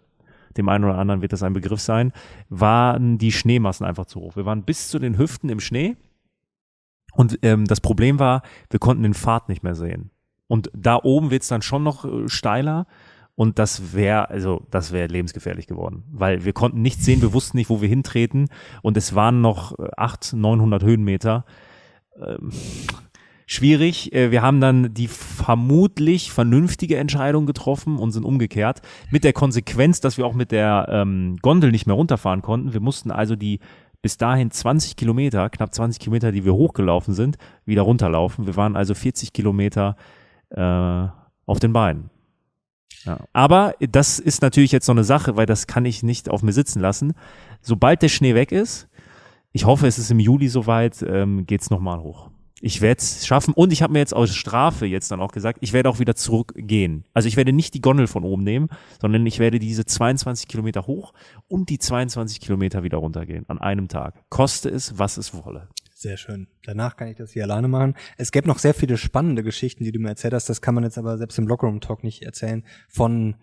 dem 0.56 0.68
einen 0.68 0.84
oder 0.84 0.98
anderen 0.98 1.22
wird 1.22 1.32
das 1.32 1.42
ein 1.42 1.54
Begriff 1.54 1.80
sein, 1.80 2.12
waren 2.50 3.16
die 3.16 3.32
Schneemassen 3.32 3.86
einfach 3.86 4.06
zu 4.06 4.20
hoch. 4.20 4.36
Wir 4.36 4.44
waren 4.44 4.64
bis 4.64 4.88
zu 4.88 4.98
den 4.98 5.16
Hüften 5.16 5.48
im 5.48 5.60
Schnee 5.60 5.96
und 7.12 7.38
ähm, 7.42 7.66
das 7.66 7.80
Problem 7.80 8.18
war, 8.18 8.42
wir 8.70 8.80
konnten 8.80 9.02
den 9.02 9.14
Pfad 9.14 9.48
nicht 9.48 9.62
mehr 9.62 9.74
sehen. 9.74 10.10
Und 10.48 10.70
da 10.74 10.98
oben 11.02 11.30
wird's 11.30 11.48
dann 11.48 11.62
schon 11.62 11.82
noch 11.82 12.04
äh, 12.04 12.28
steiler. 12.28 12.86
Und 13.34 13.58
das 13.58 13.94
wäre, 13.94 14.28
also 14.28 14.66
das 14.70 14.92
wäre 14.92 15.06
lebensgefährlich 15.06 15.66
geworden, 15.66 16.04
weil 16.12 16.44
wir 16.44 16.52
konnten 16.52 16.82
nichts 16.82 17.06
sehen, 17.06 17.22
wir 17.22 17.32
wussten 17.32 17.56
nicht, 17.56 17.70
wo 17.70 17.80
wir 17.80 17.88
hintreten 17.88 18.50
und 18.82 18.98
es 18.98 19.14
waren 19.14 19.40
noch 19.40 19.78
äh, 19.78 19.88
800, 19.96 20.34
900 20.34 20.82
Höhenmeter. 20.82 21.46
Ähm, 22.20 22.50
schwierig. 23.52 24.12
Äh, 24.12 24.30
Wir 24.30 24.42
haben 24.42 24.60
dann 24.60 24.94
die 24.94 25.08
vermutlich 25.08 26.32
vernünftige 26.32 26.96
Entscheidung 26.96 27.46
getroffen 27.46 27.98
und 27.98 28.12
sind 28.12 28.24
umgekehrt. 28.24 28.80
Mit 29.10 29.24
der 29.24 29.32
Konsequenz, 29.32 30.00
dass 30.00 30.18
wir 30.18 30.26
auch 30.26 30.34
mit 30.34 30.52
der 30.52 30.88
ähm, 30.90 31.36
Gondel 31.42 31.70
nicht 31.70 31.86
mehr 31.86 31.96
runterfahren 31.96 32.42
konnten. 32.42 32.72
Wir 32.72 32.80
mussten 32.80 33.10
also 33.10 33.36
die 33.36 33.60
bis 34.00 34.16
dahin 34.16 34.50
20 34.50 34.96
Kilometer, 34.96 35.48
knapp 35.48 35.72
20 35.72 36.00
Kilometer, 36.00 36.32
die 36.32 36.44
wir 36.44 36.54
hochgelaufen 36.54 37.14
sind, 37.14 37.36
wieder 37.64 37.82
runterlaufen. 37.82 38.46
Wir 38.46 38.56
waren 38.56 38.74
also 38.76 38.94
40 38.94 39.32
Kilometer 39.32 39.96
äh, 40.50 41.06
auf 41.46 41.60
den 41.60 41.72
Beinen. 41.72 42.10
Ja. 43.04 43.18
Aber 43.32 43.74
das 43.78 44.18
ist 44.18 44.42
natürlich 44.42 44.72
jetzt 44.72 44.86
so 44.86 44.92
eine 44.92 45.04
Sache, 45.04 45.36
weil 45.36 45.46
das 45.46 45.66
kann 45.66 45.84
ich 45.84 46.02
nicht 46.02 46.28
auf 46.28 46.42
mir 46.42 46.52
sitzen 46.52 46.80
lassen. 46.80 47.14
Sobald 47.60 48.02
der 48.02 48.08
Schnee 48.08 48.34
weg 48.34 48.52
ist, 48.52 48.88
ich 49.52 49.66
hoffe, 49.66 49.86
es 49.86 49.98
ist 49.98 50.10
im 50.10 50.18
Juli 50.18 50.48
soweit, 50.48 51.04
ähm, 51.06 51.46
geht's 51.46 51.70
nochmal 51.70 52.00
hoch. 52.00 52.30
Ich 52.64 52.80
werde 52.80 53.00
es 53.00 53.26
schaffen 53.26 53.54
und 53.54 53.72
ich 53.72 53.82
habe 53.82 53.92
mir 53.92 53.98
jetzt 53.98 54.14
aus 54.14 54.32
Strafe 54.34 54.86
jetzt 54.86 55.10
dann 55.10 55.20
auch 55.20 55.32
gesagt, 55.32 55.58
ich 55.62 55.72
werde 55.72 55.88
auch 55.88 55.98
wieder 55.98 56.14
zurückgehen. 56.14 57.04
Also 57.12 57.26
ich 57.26 57.36
werde 57.36 57.52
nicht 57.52 57.74
die 57.74 57.80
Gondel 57.80 58.06
von 58.06 58.22
oben 58.22 58.44
nehmen, 58.44 58.68
sondern 59.00 59.26
ich 59.26 59.40
werde 59.40 59.58
diese 59.58 59.84
22 59.84 60.46
Kilometer 60.46 60.86
hoch 60.86 61.12
und 61.48 61.70
die 61.70 61.80
22 61.80 62.40
Kilometer 62.40 62.84
wieder 62.84 62.98
runtergehen 62.98 63.44
an 63.48 63.58
einem 63.58 63.88
Tag. 63.88 64.14
Koste 64.30 64.68
es, 64.68 64.96
was 64.96 65.16
es 65.16 65.34
wolle. 65.34 65.68
Sehr 65.92 66.16
schön. 66.16 66.46
Danach 66.64 66.96
kann 66.96 67.08
ich 67.08 67.16
das 67.16 67.32
hier 67.32 67.42
alleine 67.42 67.66
machen. 67.66 67.94
Es 68.16 68.30
gäbe 68.30 68.46
noch 68.46 68.60
sehr 68.60 68.74
viele 68.74 68.96
spannende 68.96 69.42
Geschichten, 69.42 69.82
die 69.82 69.90
du 69.90 69.98
mir 69.98 70.10
erzählt 70.10 70.32
hast. 70.32 70.48
Das 70.48 70.60
kann 70.60 70.76
man 70.76 70.84
jetzt 70.84 70.98
aber 70.98 71.18
selbst 71.18 71.38
im 71.38 71.48
Lockroom 71.48 71.80
Talk 71.80 72.04
nicht 72.04 72.22
erzählen. 72.22 72.64
Von 72.88 73.34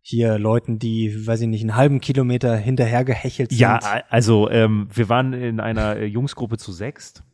hier 0.00 0.38
Leuten, 0.38 0.80
die, 0.80 1.26
weiß 1.26 1.40
ich 1.40 1.48
nicht, 1.48 1.62
einen 1.62 1.76
halben 1.76 2.00
Kilometer 2.00 2.56
hinterher 2.56 3.04
gehechelt 3.04 3.50
sind. 3.50 3.60
Ja, 3.60 3.78
also 4.08 4.50
ähm, 4.50 4.88
wir 4.92 5.08
waren 5.08 5.32
in 5.32 5.60
einer 5.60 5.96
äh, 5.96 6.04
Jungsgruppe 6.04 6.58
zu 6.58 6.72
sechst. 6.72 7.24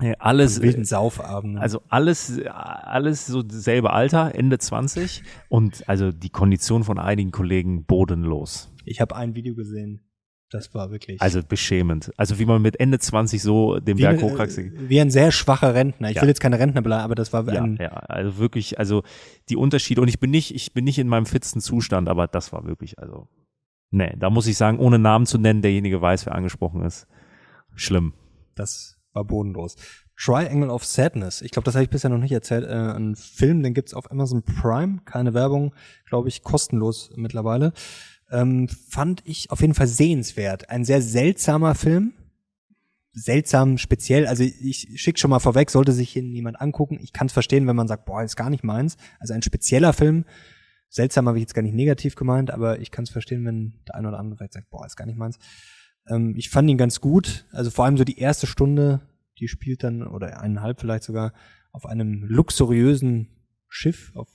Äh, 0.00 0.14
Alles, 0.18 0.60
wilden 0.60 0.84
Saufabenden. 0.84 1.60
Also 1.60 1.80
alles, 1.88 2.40
alles 2.46 3.26
so 3.26 3.44
selbe 3.48 3.92
Alter, 3.92 4.34
Ende 4.34 4.58
20 4.58 5.22
und 5.48 5.88
also 5.88 6.10
die 6.10 6.30
Kondition 6.30 6.82
von 6.82 6.98
einigen 6.98 7.30
Kollegen 7.30 7.84
bodenlos. 7.84 8.72
ich 8.84 9.00
habe 9.00 9.14
ein 9.16 9.34
Video 9.34 9.54
gesehen. 9.54 10.00
Das 10.50 10.72
war 10.74 10.90
wirklich 10.90 11.20
Also 11.22 11.42
beschämend. 11.42 12.12
Also 12.16 12.38
wie 12.38 12.44
man 12.44 12.60
mit 12.62 12.78
Ende 12.78 12.98
20 12.98 13.42
so 13.42 13.78
den 13.80 13.98
wie, 13.98 14.02
Berg 14.02 14.18
äh, 14.18 14.22
hochkraxelt. 14.22 14.88
wie 14.88 15.00
ein 15.00 15.10
sehr 15.10 15.32
schwacher 15.32 15.74
Rentner. 15.74 16.10
Ich 16.10 16.16
Ja. 16.16 16.22
will 16.22 16.28
jetzt 16.28 16.40
keine 16.40 16.58
Rentner 16.58 16.82
bleiben, 16.82 17.02
aber 17.02 17.14
das 17.16 17.32
war 17.32 17.48
Ja, 17.52 17.62
ein, 17.62 17.76
ja, 17.80 17.88
also 17.90 18.38
wirklich, 18.38 18.78
also 18.78 19.02
die 19.48 19.56
Unterschiede 19.56 20.00
und 20.00 20.08
ich 20.08 20.20
bin 20.20 20.30
nicht, 20.30 20.54
ich 20.54 20.72
bin 20.72 20.84
nicht 20.84 20.98
in 20.98 21.08
meinem 21.08 21.26
fitsten 21.26 21.60
Zustand, 21.60 22.08
aber 22.08 22.28
das 22.28 22.52
war 22.52 22.64
wirklich, 22.66 22.98
also, 23.00 23.26
nee, 23.90 24.14
da 24.18 24.28
muss 24.30 24.46
ich 24.46 24.56
sagen, 24.56 24.78
ohne 24.78 24.98
Namen 24.98 25.26
zu 25.26 25.38
nennen, 25.38 25.62
derjenige 25.62 26.00
weiß, 26.00 26.26
wer 26.26 26.34
angesprochen 26.34 26.82
ist. 26.82 27.06
Schlimm. 27.74 28.12
das 28.54 28.93
war 29.14 29.24
bodenlos. 29.24 29.76
Triangle 30.16 30.70
of 30.70 30.84
Sadness. 30.84 31.42
Ich 31.42 31.50
glaube, 31.50 31.64
das 31.64 31.74
habe 31.74 31.84
ich 31.84 31.90
bisher 31.90 32.10
noch 32.10 32.18
nicht 32.18 32.32
erzählt. 32.32 32.64
Äh, 32.64 32.96
ein 32.96 33.16
Film, 33.16 33.62
den 33.62 33.74
gibt's 33.74 33.94
auf 33.94 34.10
Amazon 34.10 34.42
Prime. 34.42 34.98
Keine 35.04 35.34
Werbung, 35.34 35.74
glaube 36.06 36.28
ich, 36.28 36.42
kostenlos 36.42 37.10
mittlerweile. 37.16 37.72
Ähm, 38.30 38.68
fand 38.68 39.22
ich 39.24 39.50
auf 39.50 39.60
jeden 39.60 39.74
Fall 39.74 39.86
sehenswert. 39.86 40.70
Ein 40.70 40.84
sehr 40.84 41.02
seltsamer 41.02 41.74
Film. 41.74 42.12
Seltsam, 43.12 43.78
speziell. 43.78 44.26
Also 44.26 44.42
ich 44.42 44.88
schick 44.96 45.18
schon 45.18 45.30
mal 45.30 45.38
vorweg, 45.38 45.70
sollte 45.70 45.92
sich 45.92 46.10
hier 46.10 46.22
jemand 46.22 46.60
angucken. 46.60 46.98
Ich 47.00 47.12
kann 47.12 47.28
es 47.28 47.32
verstehen, 47.32 47.66
wenn 47.66 47.76
man 47.76 47.86
sagt, 47.86 48.06
boah, 48.06 48.22
ist 48.22 48.36
gar 48.36 48.50
nicht 48.50 48.64
meins. 48.64 48.96
Also 49.20 49.34
ein 49.34 49.42
spezieller 49.42 49.92
Film. 49.92 50.24
Seltsam 50.88 51.26
habe 51.26 51.38
ich 51.38 51.42
jetzt 51.42 51.54
gar 51.54 51.62
nicht 51.62 51.74
negativ 51.74 52.14
gemeint, 52.14 52.52
aber 52.52 52.78
ich 52.78 52.90
kann 52.92 53.04
es 53.04 53.10
verstehen, 53.10 53.44
wenn 53.44 53.74
der 53.86 53.96
eine 53.96 54.08
oder 54.08 54.18
andere 54.18 54.36
vielleicht 54.36 54.52
sagt, 54.52 54.70
boah, 54.70 54.86
ist 54.86 54.96
gar 54.96 55.06
nicht 55.06 55.18
meins. 55.18 55.38
Ähm, 56.08 56.34
ich 56.36 56.50
fand 56.50 56.68
ihn 56.68 56.78
ganz 56.78 57.00
gut. 57.00 57.46
Also 57.52 57.70
vor 57.70 57.84
allem 57.84 57.96
so 57.96 58.04
die 58.04 58.18
erste 58.18 58.46
Stunde, 58.46 59.00
die 59.38 59.48
spielt 59.48 59.82
dann, 59.82 60.06
oder 60.06 60.40
eineinhalb 60.40 60.80
vielleicht 60.80 61.04
sogar, 61.04 61.32
auf 61.72 61.86
einem 61.86 62.24
luxuriösen 62.24 63.28
Schiff, 63.68 64.12
auf 64.14 64.28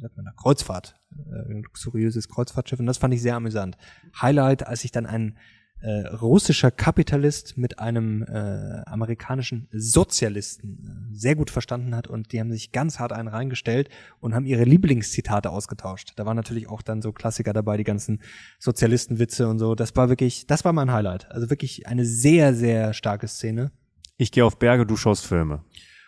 sagt 0.00 0.16
man 0.16 0.24
da, 0.24 0.32
Kreuzfahrt, 0.32 1.00
äh, 1.30 1.52
ein 1.52 1.62
luxuriöses 1.62 2.28
Kreuzfahrtschiff 2.28 2.80
und 2.80 2.86
das 2.86 2.98
fand 2.98 3.14
ich 3.14 3.22
sehr 3.22 3.36
amüsant. 3.36 3.76
Highlight, 4.20 4.66
als 4.66 4.80
sich 4.80 4.92
dann 4.92 5.06
ein 5.06 5.36
äh, 5.82 6.06
russischer 6.08 6.70
Kapitalist 6.70 7.56
mit 7.56 7.78
einem 7.78 8.22
äh, 8.22 8.82
amerikanischen 8.86 9.66
Sozialisten 9.72 11.10
äh, 11.12 11.16
sehr 11.16 11.34
gut 11.34 11.50
verstanden 11.50 11.94
hat 11.94 12.06
und 12.06 12.32
die 12.32 12.40
haben 12.40 12.50
sich 12.50 12.72
ganz 12.72 12.98
hart 12.98 13.12
einen 13.12 13.28
reingestellt 13.28 13.88
und 14.20 14.34
haben 14.34 14.44
ihre 14.44 14.64
Lieblingszitate 14.64 15.50
ausgetauscht. 15.50 16.12
Da 16.16 16.26
waren 16.26 16.36
natürlich 16.36 16.68
auch 16.68 16.82
dann 16.82 17.00
so 17.00 17.12
Klassiker 17.12 17.52
dabei, 17.52 17.76
die 17.76 17.84
ganzen 17.84 18.20
Sozialistenwitze 18.58 19.48
und 19.48 19.58
so. 19.58 19.74
Das 19.74 19.96
war 19.96 20.08
wirklich, 20.08 20.46
das 20.46 20.64
war 20.64 20.72
mein 20.72 20.92
Highlight. 20.92 21.30
Also 21.30 21.48
wirklich 21.48 21.86
eine 21.86 22.04
sehr, 22.04 22.54
sehr 22.54 22.92
starke 22.92 23.26
Szene. 23.26 23.72
Ich 24.18 24.32
gehe 24.32 24.44
auf 24.44 24.58
Berge, 24.58 24.84
du 24.84 24.96
schaust 24.96 25.26
Filme. 25.26 25.64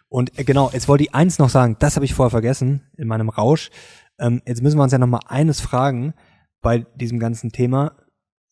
Und 0.09 0.39
äh, 0.39 0.45
genau, 0.45 0.71
jetzt 0.73 0.87
wollte 0.89 1.05
ich 1.05 1.15
eins 1.15 1.39
noch 1.39 1.49
sagen, 1.49 1.77
das 1.79 1.97
habe 1.97 2.05
ich 2.05 2.13
vorher 2.13 2.31
vergessen 2.31 2.83
in 2.99 3.09
meinem 3.09 3.31
Rausch. 3.31 3.71
Ähm, 4.19 4.43
jetzt 4.47 4.63
müssen 4.63 4.77
wir 4.77 4.83
uns 4.83 4.93
ja 4.93 4.99
noch 4.99 5.07
mal 5.07 5.23
eines 5.27 5.63
fragen 5.63 6.13
bei 6.61 6.85
diesem 6.95 7.19
ganzen 7.19 7.53
Thema. 7.53 7.97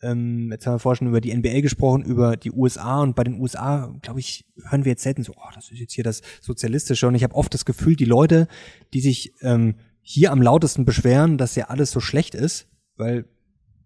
Ähm, 0.03 0.51
jetzt 0.51 0.67
haben 0.67 0.75
wir 0.75 0.79
vorher 0.79 0.97
schon 0.97 1.09
über 1.09 1.21
die 1.21 1.35
NBA 1.35 1.61
gesprochen, 1.61 2.03
über 2.03 2.37
die 2.37 2.51
USA 2.51 3.03
und 3.03 3.15
bei 3.15 3.25
den 3.25 3.41
USA, 3.41 3.95
glaube 4.03 4.21
ich, 4.21 4.47
hören 4.69 4.85
wir 4.85 4.93
jetzt 4.93 5.03
selten 5.03 5.23
so, 5.23 5.33
oh, 5.37 5.51
das 5.55 5.71
ist 5.71 5.79
jetzt 5.79 5.93
hier 5.93 6.05
das 6.05 6.23
Sozialistische. 6.41 7.07
Und 7.07 7.15
ich 7.15 7.23
habe 7.23 7.35
oft 7.35 7.53
das 7.53 7.65
Gefühl, 7.65 7.97
die 7.97 8.07
Leute, 8.07 8.49
die 8.95 9.01
sich 9.01 9.35
ähm, 9.43 9.75
hier 10.03 10.33
am 10.33 10.41
lautesten 10.41 10.85
beschweren, 10.85 11.39
dass 11.39 11.55
ja 11.55 11.67
alles 11.67 11.91
so 11.91 12.01
schlecht 12.01 12.35
ist, 12.35 12.69
weil 12.97 13.27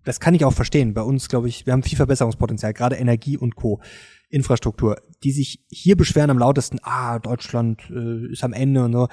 das 0.05 0.21
kann 0.21 0.35
ich 0.35 0.45
auch 0.45 0.53
verstehen. 0.53 0.95
Bei 0.95 1.03
uns, 1.03 1.29
glaube 1.29 1.49
ich, 1.49 1.67
wir 1.67 1.73
haben 1.73 1.83
viel 1.83 1.97
Verbesserungspotenzial, 1.97 2.75
gerade 2.75 2.97
Energie 2.97 3.37
und 3.37 3.57
Co. 3.57 3.81
Infrastruktur, 4.29 5.01
die 5.23 5.33
sich 5.33 5.65
hier 5.71 5.97
beschweren 5.97 6.31
am 6.31 6.39
lautesten, 6.39 6.79
ah, 6.83 7.19
Deutschland 7.19 7.83
äh, 7.91 8.33
ist 8.33 8.45
am 8.45 8.53
Ende 8.53 8.85
und 8.85 8.93
so. 8.93 9.09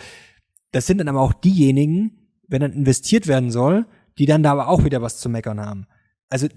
Das 0.72 0.88
sind 0.88 0.97
dann 0.97 1.08
aber 1.08 1.22
auch 1.22 1.34
diejenigen, 1.34 2.22
wenn 2.47 2.62
dann 2.62 2.74
investiert 2.74 3.28
werden 3.28 3.52
soll, 3.52 3.86
die 4.18 4.26
dann 4.26 4.43
da 4.43 4.52
aber 4.52 4.68
auch 4.68 4.84
wieder 4.84 5.02
was 5.02 5.20
zu 5.20 5.30
meckern 5.30 5.60
haben. 5.60 5.86
Also 6.30 6.47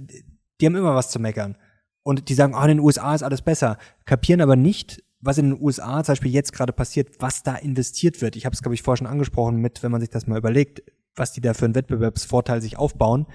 die 0.65 0.69
haben 0.69 0.77
immer 0.77 0.95
was 0.95 1.11
zu 1.11 1.19
meckern. 1.19 1.59
Und 2.03 2.31
die 2.31 2.35
sagen, 2.35 2.55
ah, 2.55 2.63
in 2.63 2.69
den 2.69 2.81
USA 2.81 3.15
ist 3.15 3.23
alles 3.23 3.43
besser, 3.43 3.77
kapieren 4.07 4.41
aber 4.41 4.57
nicht, 4.57 5.05
was 5.21 5.37
in 5.37 5.51
den 5.51 5.63
USA 5.63 6.03
zum 6.03 6.13
Beispiel 6.13 6.33
jetzt 6.33 6.55
gerade 6.55 6.73
passiert, 6.73 7.21
was 7.21 7.43
da 7.43 7.55
investiert 7.55 8.23
wird. 8.23 8.35
Ich 8.35 8.47
habe 8.47 8.55
es, 8.55 8.63
glaube 8.63 8.75
ich, 8.75 8.83
vorher 8.83 8.97
schon 8.97 9.07
angesprochen 9.07 9.57
mit, 9.57 9.83
wenn 9.83 9.93
man 9.93 10.01
sich 10.01 10.09
das 10.09 10.27
mal 10.27 10.39
überlegt, 10.39 10.83
was 11.17 11.33
die 11.33 11.43
da 11.43 11.53
für 11.53 11.67
einen 11.67 11.75
Wettbewerbsvorteil 11.75 12.63
sich 12.63 12.79
aufbauen. 12.79 13.27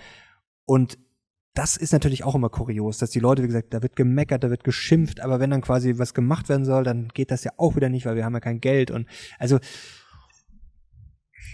Und 0.65 0.97
das 1.53 1.77
ist 1.77 1.93
natürlich 1.93 2.23
auch 2.23 2.33
immer 2.33 2.49
kurios, 2.49 2.97
dass 2.97 3.11
die 3.11 3.19
Leute, 3.19 3.43
wie 3.43 3.47
gesagt, 3.47 3.75
da 3.75 3.83
wird 3.83 3.95
gemeckert, 3.95 4.43
da 4.43 4.49
wird 4.49 4.63
geschimpft, 4.63 5.19
aber 5.19 5.39
wenn 5.39 5.51
dann 5.51 5.61
quasi 5.61 5.99
was 5.99 6.15
gemacht 6.15 6.49
werden 6.49 6.65
soll, 6.65 6.83
dann 6.83 7.09
geht 7.09 7.29
das 7.29 7.43
ja 7.43 7.51
auch 7.57 7.75
wieder 7.75 7.89
nicht, 7.89 8.07
weil 8.07 8.15
wir 8.15 8.25
haben 8.25 8.33
ja 8.33 8.39
kein 8.39 8.59
Geld 8.59 8.89
und 8.89 9.07
also 9.37 9.59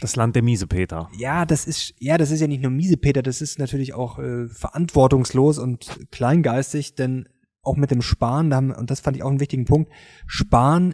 Das 0.02 0.16
Land 0.16 0.36
der 0.36 0.44
Miesepeter. 0.44 1.10
ja, 1.18 1.46
das 1.46 1.66
ist 1.66 1.94
ja, 2.00 2.18
das 2.18 2.32
ist 2.32 2.42
ja 2.42 2.48
nicht 2.48 2.62
nur 2.62 2.72
Miesepeter, 2.72 3.22
das 3.22 3.42
ist 3.42 3.60
natürlich 3.60 3.94
auch 3.94 4.20
äh, 4.20 4.48
verantwortungslos 4.48 5.58
und 5.58 5.88
kleingeistig, 6.12 6.96
denn 6.96 7.30
auch 7.62 7.78
mit 7.78 7.92
dem 7.92 8.02
Sparen, 8.02 8.50
da 8.50 8.58
haben, 8.58 8.72
und 8.72 8.92
das 8.92 9.00
fand 9.00 9.18
ich 9.18 9.24
auch 9.24 9.30
einen 9.30 9.40
wichtigen 9.40 9.66
Punkt, 9.66 9.92
Sparen 10.28 10.94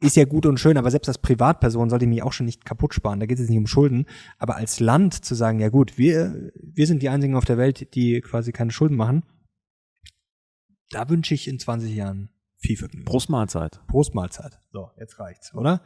ist 0.00 0.16
ja 0.16 0.24
gut 0.24 0.46
und 0.46 0.60
schön, 0.60 0.76
aber 0.76 0.90
selbst 0.90 1.08
als 1.08 1.18
Privatperson 1.18 1.90
sollte 1.90 2.04
ich 2.04 2.08
mich 2.08 2.22
auch 2.22 2.32
schon 2.32 2.46
nicht 2.46 2.64
kaputt 2.64 2.94
sparen. 2.94 3.18
Da 3.18 3.26
geht 3.26 3.38
es 3.40 3.48
nicht 3.48 3.58
um 3.58 3.66
Schulden. 3.66 4.06
Aber 4.38 4.56
als 4.56 4.78
Land 4.78 5.24
zu 5.24 5.34
sagen, 5.34 5.58
ja 5.58 5.70
gut, 5.70 5.98
wir, 5.98 6.52
wir 6.54 6.86
sind 6.86 7.02
die 7.02 7.08
einzigen 7.08 7.34
auf 7.34 7.44
der 7.44 7.58
Welt, 7.58 7.94
die 7.94 8.20
quasi 8.20 8.52
keine 8.52 8.70
Schulden 8.70 8.96
machen, 8.96 9.24
da 10.90 11.08
wünsche 11.08 11.34
ich 11.34 11.48
in 11.48 11.58
20 11.58 11.94
Jahren 11.94 12.30
viel 12.56 12.76
Vergnügen. 12.76 13.06
Prost 13.06 13.28
Mahlzeit. 13.28 13.80
Prost 13.88 14.14
Mahlzeit. 14.14 14.60
So, 14.72 14.90
jetzt 14.98 15.18
reicht's, 15.18 15.52
oder? 15.54 15.82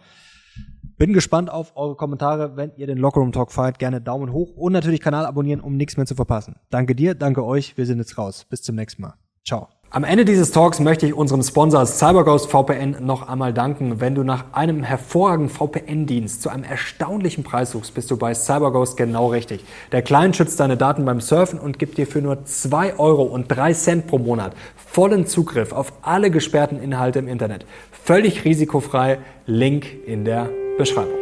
Bin 0.97 1.13
gespannt 1.13 1.51
auf 1.51 1.77
eure 1.77 1.97
Kommentare. 1.97 2.57
Wenn 2.57 2.73
ihr 2.77 2.87
den 2.87 2.99
Lockerroom 2.99 3.33
Talk 3.33 3.51
feiert, 3.51 3.79
gerne 3.79 4.01
Daumen 4.01 4.33
hoch 4.33 4.55
und 4.55 4.73
natürlich 4.73 5.01
Kanal 5.01 5.27
abonnieren, 5.27 5.61
um 5.61 5.77
nichts 5.77 5.97
mehr 5.97 6.07
zu 6.07 6.15
verpassen. 6.15 6.57
Danke 6.71 6.95
dir, 6.95 7.15
danke 7.15 7.45
euch. 7.45 7.77
Wir 7.77 7.87
sind 7.87 7.99
jetzt 7.99 8.19
raus. 8.19 8.45
Bis 8.49 8.63
zum 8.63 8.77
nächsten 8.77 9.03
Mal. 9.03 9.15
Ciao. 9.45 9.69
Am 9.95 10.05
Ende 10.05 10.24
dieses 10.24 10.53
Talks 10.53 10.80
möchte 10.80 11.05
ich 11.05 11.12
unserem 11.12 11.43
Sponsor 11.43 11.84
CyberGhost 11.84 12.51
VPN 12.51 13.05
noch 13.05 13.28
einmal 13.28 13.53
danken. 13.53 14.01
Wenn 14.01 14.14
du 14.14 14.22
nach 14.22 14.47
einem 14.53 14.82
hervorragenden 14.82 15.55
VPN-Dienst 15.55 16.40
zu 16.40 16.49
einem 16.49 16.64
erstaunlichen 16.64 17.45
Preis 17.45 17.72
suchst, 17.72 17.93
bist 17.93 18.11
du 18.11 18.16
bei 18.16 18.32
CyberGhost 18.32 18.97
genau 18.97 19.26
richtig. 19.26 19.62
Der 19.93 20.01
Client 20.01 20.34
schützt 20.34 20.59
deine 20.61 20.78
Daten 20.78 21.05
beim 21.05 21.20
Surfen 21.20 21.59
und 21.59 21.78
gibt 21.78 21.99
dir 21.99 22.07
für 22.07 22.22
nur 22.22 22.47
zwei 22.47 22.99
Euro 22.99 23.24
und 23.24 23.49
drei 23.49 23.74
Cent 23.74 24.07
pro 24.07 24.16
Monat 24.16 24.55
vollen 24.76 25.26
Zugriff 25.26 25.72
auf 25.72 25.93
alle 26.01 26.30
gesperrten 26.30 26.82
Inhalte 26.82 27.18
im 27.18 27.28
Internet. 27.28 27.66
Völlig 27.90 28.47
risikofrei. 28.47 29.18
Link 29.45 29.86
in 30.07 30.24
der 30.24 30.49
Beschreibung. 30.78 31.22